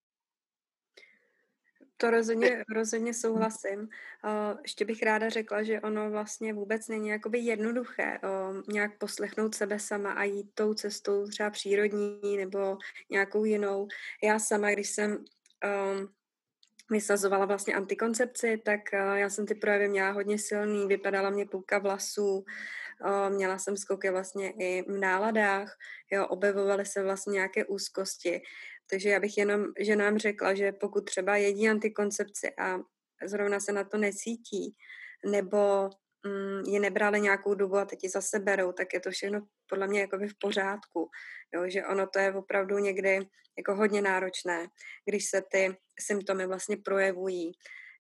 To 1.98 2.12
rozhodně, 2.12 2.64
rozhodně 2.76 3.14
souhlasím. 3.14 3.90
Ještě 4.62 4.86
bych 4.86 5.04
ráda 5.04 5.30
řekla, 5.30 5.64
že 5.64 5.82
ono 5.82 6.10
vlastně 6.10 6.54
vůbec 6.54 6.88
není 6.88 7.10
jakoby 7.10 7.40
jednoduché 7.40 8.20
nějak 8.68 8.98
poslechnout 8.98 9.56
sebe 9.56 9.80
sama 9.80 10.12
a 10.12 10.24
jít 10.24 10.52
tou 10.54 10.74
cestou 10.74 11.28
třeba 11.28 11.50
přírodní 11.50 12.38
nebo 12.38 12.78
nějakou 13.10 13.46
jinou. 13.46 13.88
Já 14.24 14.40
sama, 14.40 14.72
když 14.72 14.90
jsem 14.90 15.12
um, 15.12 16.08
vysazovala 16.92 17.46
vlastně 17.46 17.76
antikoncepci, 17.76 18.62
tak 18.66 18.80
uh, 18.94 19.14
já 19.14 19.30
jsem 19.30 19.46
ty 19.46 19.56
projevy 19.56 19.88
měla 19.88 20.12
hodně 20.12 20.40
silný, 20.40 20.88
vypadala 20.88 21.30
mě 21.30 21.46
půlka 21.46 21.80
vlasů, 21.80 22.46
měla 23.30 23.58
jsem 23.58 23.78
skoky 23.78 24.10
vlastně 24.10 24.52
i 24.52 24.84
v 24.92 24.98
náladách, 24.98 25.78
jo, 26.12 26.28
objevovaly 26.28 26.86
se 26.86 27.04
vlastně 27.04 27.34
nějaké 27.34 27.66
úzkosti. 27.66 28.42
Takže 28.90 29.10
já 29.10 29.20
bych 29.20 29.38
jenom 29.38 29.66
ženám 29.80 30.18
řekla, 30.18 30.54
že 30.54 30.72
pokud 30.72 31.06
třeba 31.06 31.38
jedí 31.38 31.70
antikoncepci 31.70 32.52
a 32.58 32.80
zrovna 33.26 33.60
se 33.60 33.72
na 33.72 33.84
to 33.84 33.98
necítí, 33.98 34.76
nebo 35.26 35.90
mm, 36.26 36.74
je 36.74 36.80
nebrali 36.80 37.22
nějakou 37.22 37.54
dobu 37.54 37.78
a 37.78 37.86
teď 37.86 38.04
ji 38.04 38.10
zase 38.10 38.40
berou, 38.40 38.72
tak 38.72 38.94
je 38.94 39.00
to 39.00 39.12
všechno 39.12 39.48
podle 39.70 39.88
mě 39.88 40.02
jako 40.02 40.18
v 40.18 40.40
pořádku. 40.40 41.10
Jo, 41.54 41.70
že 41.70 41.86
ono 41.86 42.08
to 42.08 42.20
je 42.20 42.34
opravdu 42.34 42.78
někdy 42.78 43.20
jako 43.58 43.76
hodně 43.76 44.02
náročné, 44.02 44.68
když 45.06 45.30
se 45.30 45.42
ty 45.52 45.78
symptomy 46.00 46.48
vlastně 46.48 46.78
projevují. 46.78 47.52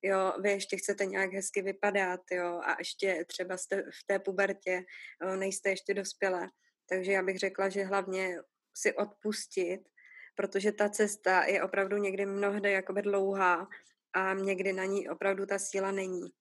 Jo, 0.01 0.33
vy 0.41 0.49
ještě 0.49 0.77
chcete 0.77 1.05
nějak 1.05 1.33
hezky 1.33 1.61
vypadat, 1.61 2.21
jo, 2.31 2.61
a 2.63 2.75
ještě 2.79 3.25
třeba 3.27 3.57
jste 3.57 3.81
v 3.81 4.07
té 4.07 4.19
pubertě, 4.19 4.85
jo, 5.21 5.35
nejste 5.35 5.69
ještě 5.69 5.93
dospělé. 5.93 6.49
Takže 6.89 7.11
já 7.11 7.23
bych 7.23 7.39
řekla, 7.39 7.69
že 7.69 7.83
hlavně 7.83 8.37
si 8.77 8.93
odpustit, 8.93 9.81
protože 10.35 10.71
ta 10.71 10.89
cesta 10.89 11.43
je 11.43 11.63
opravdu 11.63 11.97
někdy 11.97 12.25
mnohdy 12.25 12.71
jakoby 12.71 13.01
dlouhá 13.01 13.67
a 14.13 14.33
někdy 14.33 14.73
na 14.73 14.85
ní 14.85 15.09
opravdu 15.09 15.45
ta 15.45 15.59
síla 15.59 15.91
není. 15.91 16.31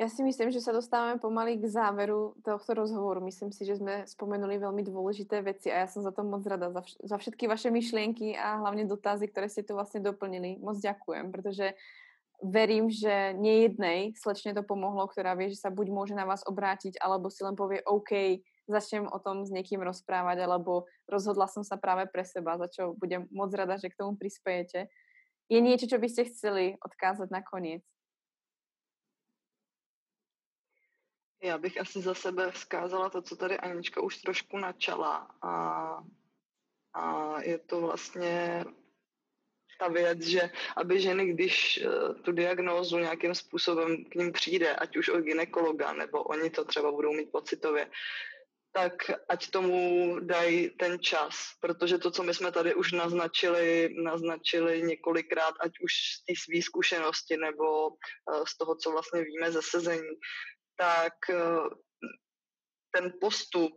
Ja 0.00 0.08
si 0.08 0.24
myslím, 0.24 0.48
že 0.48 0.64
sa 0.64 0.72
dostávame 0.72 1.20
pomaly 1.20 1.60
k 1.60 1.68
záveru 1.68 2.32
tohto 2.40 2.72
rozhovoru. 2.72 3.20
Myslím 3.20 3.52
si, 3.52 3.68
že 3.68 3.76
sme 3.76 4.08
spomenuli 4.08 4.56
veľmi 4.56 4.80
dôležité 4.80 5.44
veci 5.44 5.68
a 5.68 5.84
ja 5.84 5.88
som 5.92 6.00
za 6.00 6.08
to 6.08 6.24
moc 6.24 6.40
rada, 6.48 6.72
za, 6.72 6.80
vš- 6.80 7.04
za 7.04 7.16
všetky 7.20 7.44
vaše 7.44 7.68
myšlienky 7.68 8.32
a 8.32 8.64
hlavne 8.64 8.88
dotazy, 8.88 9.28
ktoré 9.28 9.52
ste 9.52 9.60
tu 9.60 9.76
vlastne 9.76 10.00
doplnili. 10.00 10.56
Moc 10.56 10.80
ďakujem, 10.80 11.28
pretože 11.28 11.76
verím, 12.40 12.88
že 12.88 13.36
nie 13.36 13.68
jednej 13.68 14.16
slečne 14.16 14.56
to 14.56 14.64
pomohlo, 14.64 15.04
ktorá 15.04 15.36
vie, 15.36 15.52
že 15.52 15.60
sa 15.60 15.68
buď 15.68 15.92
môže 15.92 16.16
na 16.16 16.24
vás 16.24 16.40
obrátiť, 16.48 16.96
alebo 16.96 17.28
si 17.28 17.44
len 17.44 17.52
povie 17.52 17.84
OK, 17.84 18.40
začnem 18.70 19.06
o 19.10 19.18
tom 19.18 19.46
s 19.46 19.50
niekým 19.50 19.82
rozprávať, 19.82 20.46
alebo 20.46 20.86
rozhodla 21.10 21.50
som 21.50 21.66
sa 21.66 21.76
práve 21.76 22.06
pre 22.06 22.24
seba, 22.24 22.58
za 22.58 22.68
čo 22.70 22.94
budem 22.94 23.26
moc 23.34 23.50
rada, 23.54 23.76
že 23.76 23.90
k 23.90 23.98
tomu 23.98 24.16
prispejete. 24.16 24.86
Je 25.50 25.58
niečo, 25.58 25.90
čo 25.90 25.98
by 25.98 26.08
ste 26.08 26.30
chceli 26.30 26.78
odkázať 26.78 27.28
na 27.30 27.42
koniec? 27.42 27.82
Já 31.42 31.58
bych 31.58 31.80
asi 31.80 32.00
za 32.00 32.14
sebe 32.14 32.50
vzkázala 32.50 33.10
to, 33.10 33.22
co 33.22 33.36
tady 33.36 33.58
Anička 33.58 34.00
už 34.00 34.16
trošku 34.16 34.58
načala. 34.58 35.28
A, 35.42 35.54
a 36.94 37.36
je 37.42 37.58
to 37.58 37.80
vlastně 37.80 38.64
ta 39.80 39.88
věc, 39.88 40.20
že 40.20 40.50
aby 40.76 41.00
ženy, 41.00 41.32
když 41.32 41.84
uh, 41.84 42.14
tu 42.14 42.32
diagnózu 42.32 42.98
nějakým 42.98 43.34
způsobem 43.34 44.04
k 44.04 44.14
ním 44.14 44.32
přijde, 44.32 44.76
ať 44.76 44.96
už 44.96 45.08
od 45.08 45.20
ginekologa, 45.20 45.92
nebo 45.92 46.22
oni 46.22 46.50
to 46.50 46.64
třeba 46.64 46.92
budou 46.92 47.12
mít 47.12 47.32
pocitově, 47.32 47.90
tak 48.72 48.92
ať 49.28 49.50
tomu 49.50 50.16
dají 50.20 50.70
ten 50.70 50.98
čas, 50.98 51.34
protože 51.60 51.98
to, 51.98 52.10
co 52.10 52.22
my 52.22 52.34
jsme 52.34 52.52
tady 52.52 52.74
už 52.74 52.92
naznačili, 52.92 53.94
naznačili 54.02 54.82
několikrát, 54.82 55.54
ať 55.60 55.72
už 55.84 55.92
z 55.92 56.24
té 56.24 56.32
své 56.44 56.62
zkušenosti 56.62 57.36
nebo 57.36 57.88
uh, 57.88 58.44
z 58.46 58.56
toho, 58.56 58.76
co 58.76 58.90
vlastně 58.90 59.22
víme 59.24 59.52
ze 59.52 59.62
sezení, 59.62 60.08
tak 60.80 61.12
eh, 61.30 61.68
ten 62.90 63.12
postup 63.20 63.76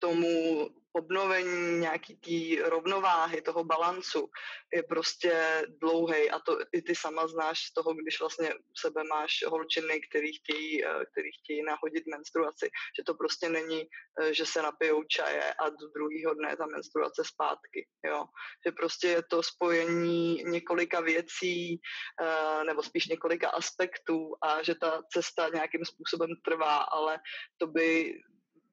tomu 0.00 0.68
obnovení 0.92 1.78
nějaký 1.78 2.16
té 2.16 2.68
rovnováhy, 2.68 3.42
toho 3.42 3.64
balancu 3.64 4.30
je 4.74 4.82
prostě 4.82 5.64
dlouhý 5.80 6.30
a 6.30 6.38
to 6.38 6.58
i 6.72 6.82
ty 6.82 6.94
sama 6.94 7.26
znáš 7.26 7.58
z 7.58 7.72
toho, 7.72 7.94
když 7.94 8.20
vlastně 8.20 8.54
u 8.54 8.76
sebe 8.80 9.04
máš 9.04 9.30
holčiny, 9.46 10.00
který 10.00 10.32
chtějí, 10.32 10.84
eh, 10.84 11.04
který 11.12 11.28
chtějí 11.42 11.62
nahodit 11.62 12.04
menstruaci, 12.06 12.70
že 12.98 13.02
to 13.06 13.14
prostě 13.14 13.48
není, 13.48 13.86
eh, 14.20 14.34
že 14.34 14.46
se 14.46 14.62
napijou 14.62 15.04
čaje 15.04 15.54
a 15.54 15.68
do 15.68 15.88
druhého 15.94 16.34
dne 16.34 16.56
ta 16.56 16.66
menstruace 16.66 17.22
zpátky, 17.24 17.88
jo. 18.04 18.24
Že 18.66 18.72
prostě 18.72 19.08
je 19.08 19.22
to 19.22 19.42
spojení 19.42 20.44
několika 20.44 21.00
věcí, 21.00 21.80
eh, 22.22 22.64
nebo 22.64 22.82
spíš 22.82 23.06
několika 23.06 23.48
aspektů 23.50 24.34
a 24.42 24.62
že 24.62 24.74
ta 24.74 25.02
cesta 25.12 25.48
nějakým 25.48 25.84
způsobem 25.84 26.30
trvá, 26.44 26.76
ale 26.76 27.18
to 27.58 27.66
by 27.66 28.14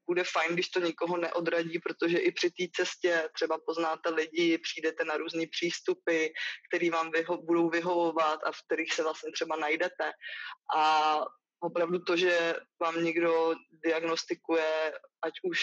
bude 0.07 0.23
fajn, 0.23 0.53
když 0.53 0.69
to 0.69 0.79
nikoho 0.79 1.17
neodradí, 1.17 1.79
protože 1.79 2.17
i 2.17 2.31
při 2.31 2.49
té 2.51 2.63
cestě 2.75 3.29
třeba 3.33 3.57
poznáte 3.65 4.09
lidi, 4.09 4.57
přijdete 4.57 5.03
na 5.03 5.17
různé 5.17 5.43
přístupy, 5.51 6.27
které 6.69 6.89
vám 6.89 7.11
vyho- 7.11 7.45
budou 7.45 7.69
vyhovovat 7.69 8.39
a 8.43 8.51
v 8.51 8.61
kterých 8.65 8.93
se 8.93 9.03
vlastně 9.03 9.31
třeba 9.31 9.55
najdete. 9.55 10.11
A 10.75 11.15
opravdu 11.59 11.99
to, 11.99 12.17
že 12.17 12.55
vám 12.81 13.03
někdo 13.03 13.55
diagnostikuje, 13.85 14.93
ať 15.21 15.33
už 15.43 15.59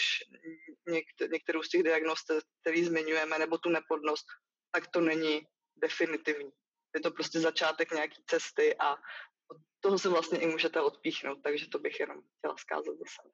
něk- 0.89 1.31
některou 1.31 1.63
z 1.63 1.69
těch 1.69 1.83
diagnost, 1.83 2.31
který 2.61 2.85
zmiňujeme, 2.85 3.39
nebo 3.39 3.57
tu 3.57 3.69
neplodnost, 3.69 4.25
tak 4.71 4.87
to 4.87 5.01
není 5.01 5.41
definitivní. 5.75 6.51
Je 6.95 7.01
to 7.01 7.11
prostě 7.11 7.39
začátek 7.39 7.91
nějaké 7.91 8.15
cesty 8.27 8.75
a 8.79 8.91
od 9.51 9.57
toho 9.79 9.99
se 9.99 10.09
vlastně 10.09 10.39
i 10.39 10.47
můžete 10.47 10.81
odpíchnout, 10.81 11.39
takže 11.43 11.69
to 11.69 11.79
bych 11.79 11.99
jenom 11.99 12.21
chtěla 12.37 12.57
zkázat 12.57 12.95
za 12.97 13.05
sebe. 13.21 13.33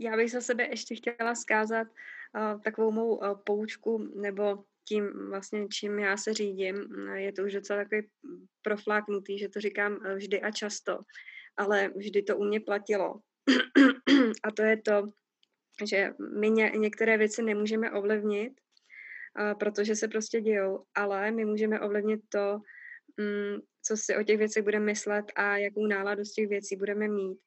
Já 0.00 0.16
bych 0.16 0.30
za 0.30 0.40
sebe 0.40 0.66
ještě 0.70 0.94
chtěla 0.94 1.34
zkázat 1.34 1.86
uh, 1.88 2.60
takovou 2.60 2.90
mou 2.90 3.16
uh, 3.16 3.34
poučku, 3.44 3.98
nebo 4.20 4.64
tím 4.88 5.28
vlastně, 5.30 5.68
čím 5.68 5.98
já 5.98 6.16
se 6.16 6.34
řídím. 6.34 7.08
Je 7.14 7.32
to 7.32 7.42
už 7.42 7.52
docela 7.52 7.84
takový 7.84 8.08
profláknutý, 8.62 9.38
že 9.38 9.48
to 9.48 9.60
říkám 9.60 10.00
vždy 10.14 10.40
a 10.40 10.50
často, 10.50 10.98
ale 11.56 11.88
vždy 11.96 12.22
to 12.22 12.36
u 12.36 12.44
mě 12.44 12.60
platilo. 12.60 13.20
a 14.44 14.50
to 14.50 14.62
je 14.62 14.76
to, 14.76 15.06
že 15.86 16.10
my 16.40 16.50
ně, 16.50 16.72
některé 16.76 17.18
věci 17.18 17.42
nemůžeme 17.42 17.90
ovlivnit, 17.90 18.52
uh, 18.52 19.58
protože 19.58 19.96
se 19.96 20.08
prostě 20.08 20.40
dějou, 20.40 20.84
ale 20.94 21.30
my 21.30 21.44
můžeme 21.44 21.80
ovlivnit 21.80 22.20
to, 22.28 22.60
um, 23.18 23.62
co 23.82 23.96
si 23.96 24.16
o 24.16 24.22
těch 24.22 24.38
věcech 24.38 24.62
budeme 24.62 24.84
myslet 24.84 25.24
a 25.34 25.56
jakou 25.56 25.86
náladu 25.86 26.24
z 26.24 26.32
těch 26.32 26.48
věcí 26.48 26.76
budeme 26.76 27.08
mít. 27.08 27.38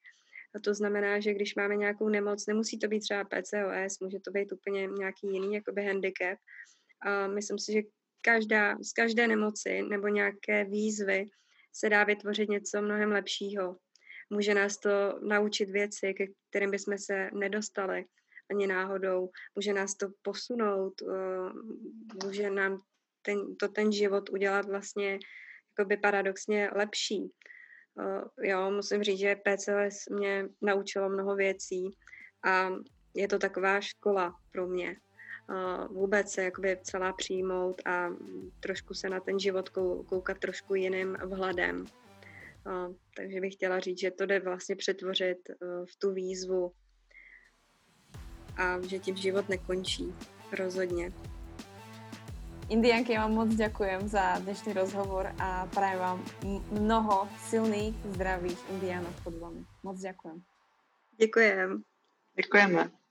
A 0.54 0.58
to 0.60 0.74
znamená, 0.74 1.20
že 1.20 1.34
když 1.34 1.54
máme 1.54 1.76
nějakou 1.76 2.08
nemoc, 2.08 2.46
nemusí 2.46 2.78
to 2.78 2.88
být 2.88 3.00
třeba 3.00 3.24
PCOS, 3.24 4.00
může 4.00 4.20
to 4.20 4.30
být 4.30 4.52
úplně 4.52 4.86
nějaký 4.86 5.26
jiný 5.32 5.54
jakoby 5.54 5.84
handicap. 5.84 6.38
A 7.06 7.26
myslím 7.26 7.58
si, 7.58 7.72
že 7.72 7.82
každá, 8.22 8.76
z 8.82 8.92
každé 8.92 9.28
nemoci 9.28 9.82
nebo 9.82 10.08
nějaké 10.08 10.64
výzvy 10.64 11.26
se 11.72 11.88
dá 11.88 12.04
vytvořit 12.04 12.48
něco 12.48 12.82
mnohem 12.82 13.12
lepšího. 13.12 13.76
Může 14.30 14.54
nás 14.54 14.78
to 14.78 14.90
naučit 15.22 15.70
věci, 15.70 16.14
ke 16.14 16.26
kterým 16.50 16.70
bychom 16.70 16.98
se 16.98 17.30
nedostali 17.32 18.04
ani 18.50 18.66
náhodou. 18.66 19.30
Může 19.54 19.72
nás 19.72 19.94
to 19.94 20.08
posunout, 20.22 21.02
může 22.24 22.50
nám 22.50 22.82
ten, 23.22 23.56
to 23.56 23.68
ten 23.68 23.92
život 23.92 24.30
udělat 24.30 24.66
vlastně 24.66 25.18
jakoby 25.78 25.96
paradoxně 25.96 26.70
lepší. 26.74 27.32
Uh, 27.94 28.22
jo, 28.42 28.70
musím 28.70 29.02
říct, 29.02 29.18
že 29.18 29.36
PCOS 29.36 30.08
mě 30.10 30.48
naučilo 30.62 31.08
mnoho 31.08 31.36
věcí 31.36 31.90
a 32.44 32.68
je 33.14 33.28
to 33.28 33.38
taková 33.38 33.80
škola 33.80 34.34
pro 34.52 34.66
mě. 34.66 34.96
Uh, 35.50 35.96
vůbec 35.96 36.32
se 36.32 36.42
jakoby 36.42 36.78
celá 36.82 37.12
přijmout 37.12 37.82
a 37.86 38.08
trošku 38.60 38.94
se 38.94 39.08
na 39.08 39.20
ten 39.20 39.38
život 39.38 39.68
koukat 39.68 40.38
trošku 40.38 40.74
jiným 40.74 41.16
vhledem. 41.24 41.84
Uh, 42.66 42.94
takže 43.16 43.40
bych 43.40 43.54
chtěla 43.54 43.80
říct, 43.80 44.00
že 44.00 44.10
to 44.10 44.26
jde 44.26 44.40
vlastně 44.40 44.76
přetvořit 44.76 45.38
v 45.90 45.96
tu 45.98 46.12
výzvu 46.12 46.72
a 48.56 48.80
že 48.80 48.98
tím 48.98 49.16
život 49.16 49.48
nekončí. 49.48 50.14
Rozhodně. 50.52 51.12
Indianky, 52.68 53.18
vám 53.18 53.34
moc 53.34 53.50
ďakujem 53.54 54.06
za 54.06 54.38
dnešný 54.46 54.72
rozhovor 54.78 55.26
a 55.38 55.66
prajem 55.74 55.98
vám 55.98 56.18
mnoho 56.70 57.26
silných, 57.50 57.94
zdravých 58.14 58.60
indiánov 58.70 59.14
pod 59.26 59.34
vami. 59.42 59.62
Moc 59.82 59.98
ďakujem. 59.98 60.38
Děkujem. 61.18 61.82
Děkujeme. 62.36 63.01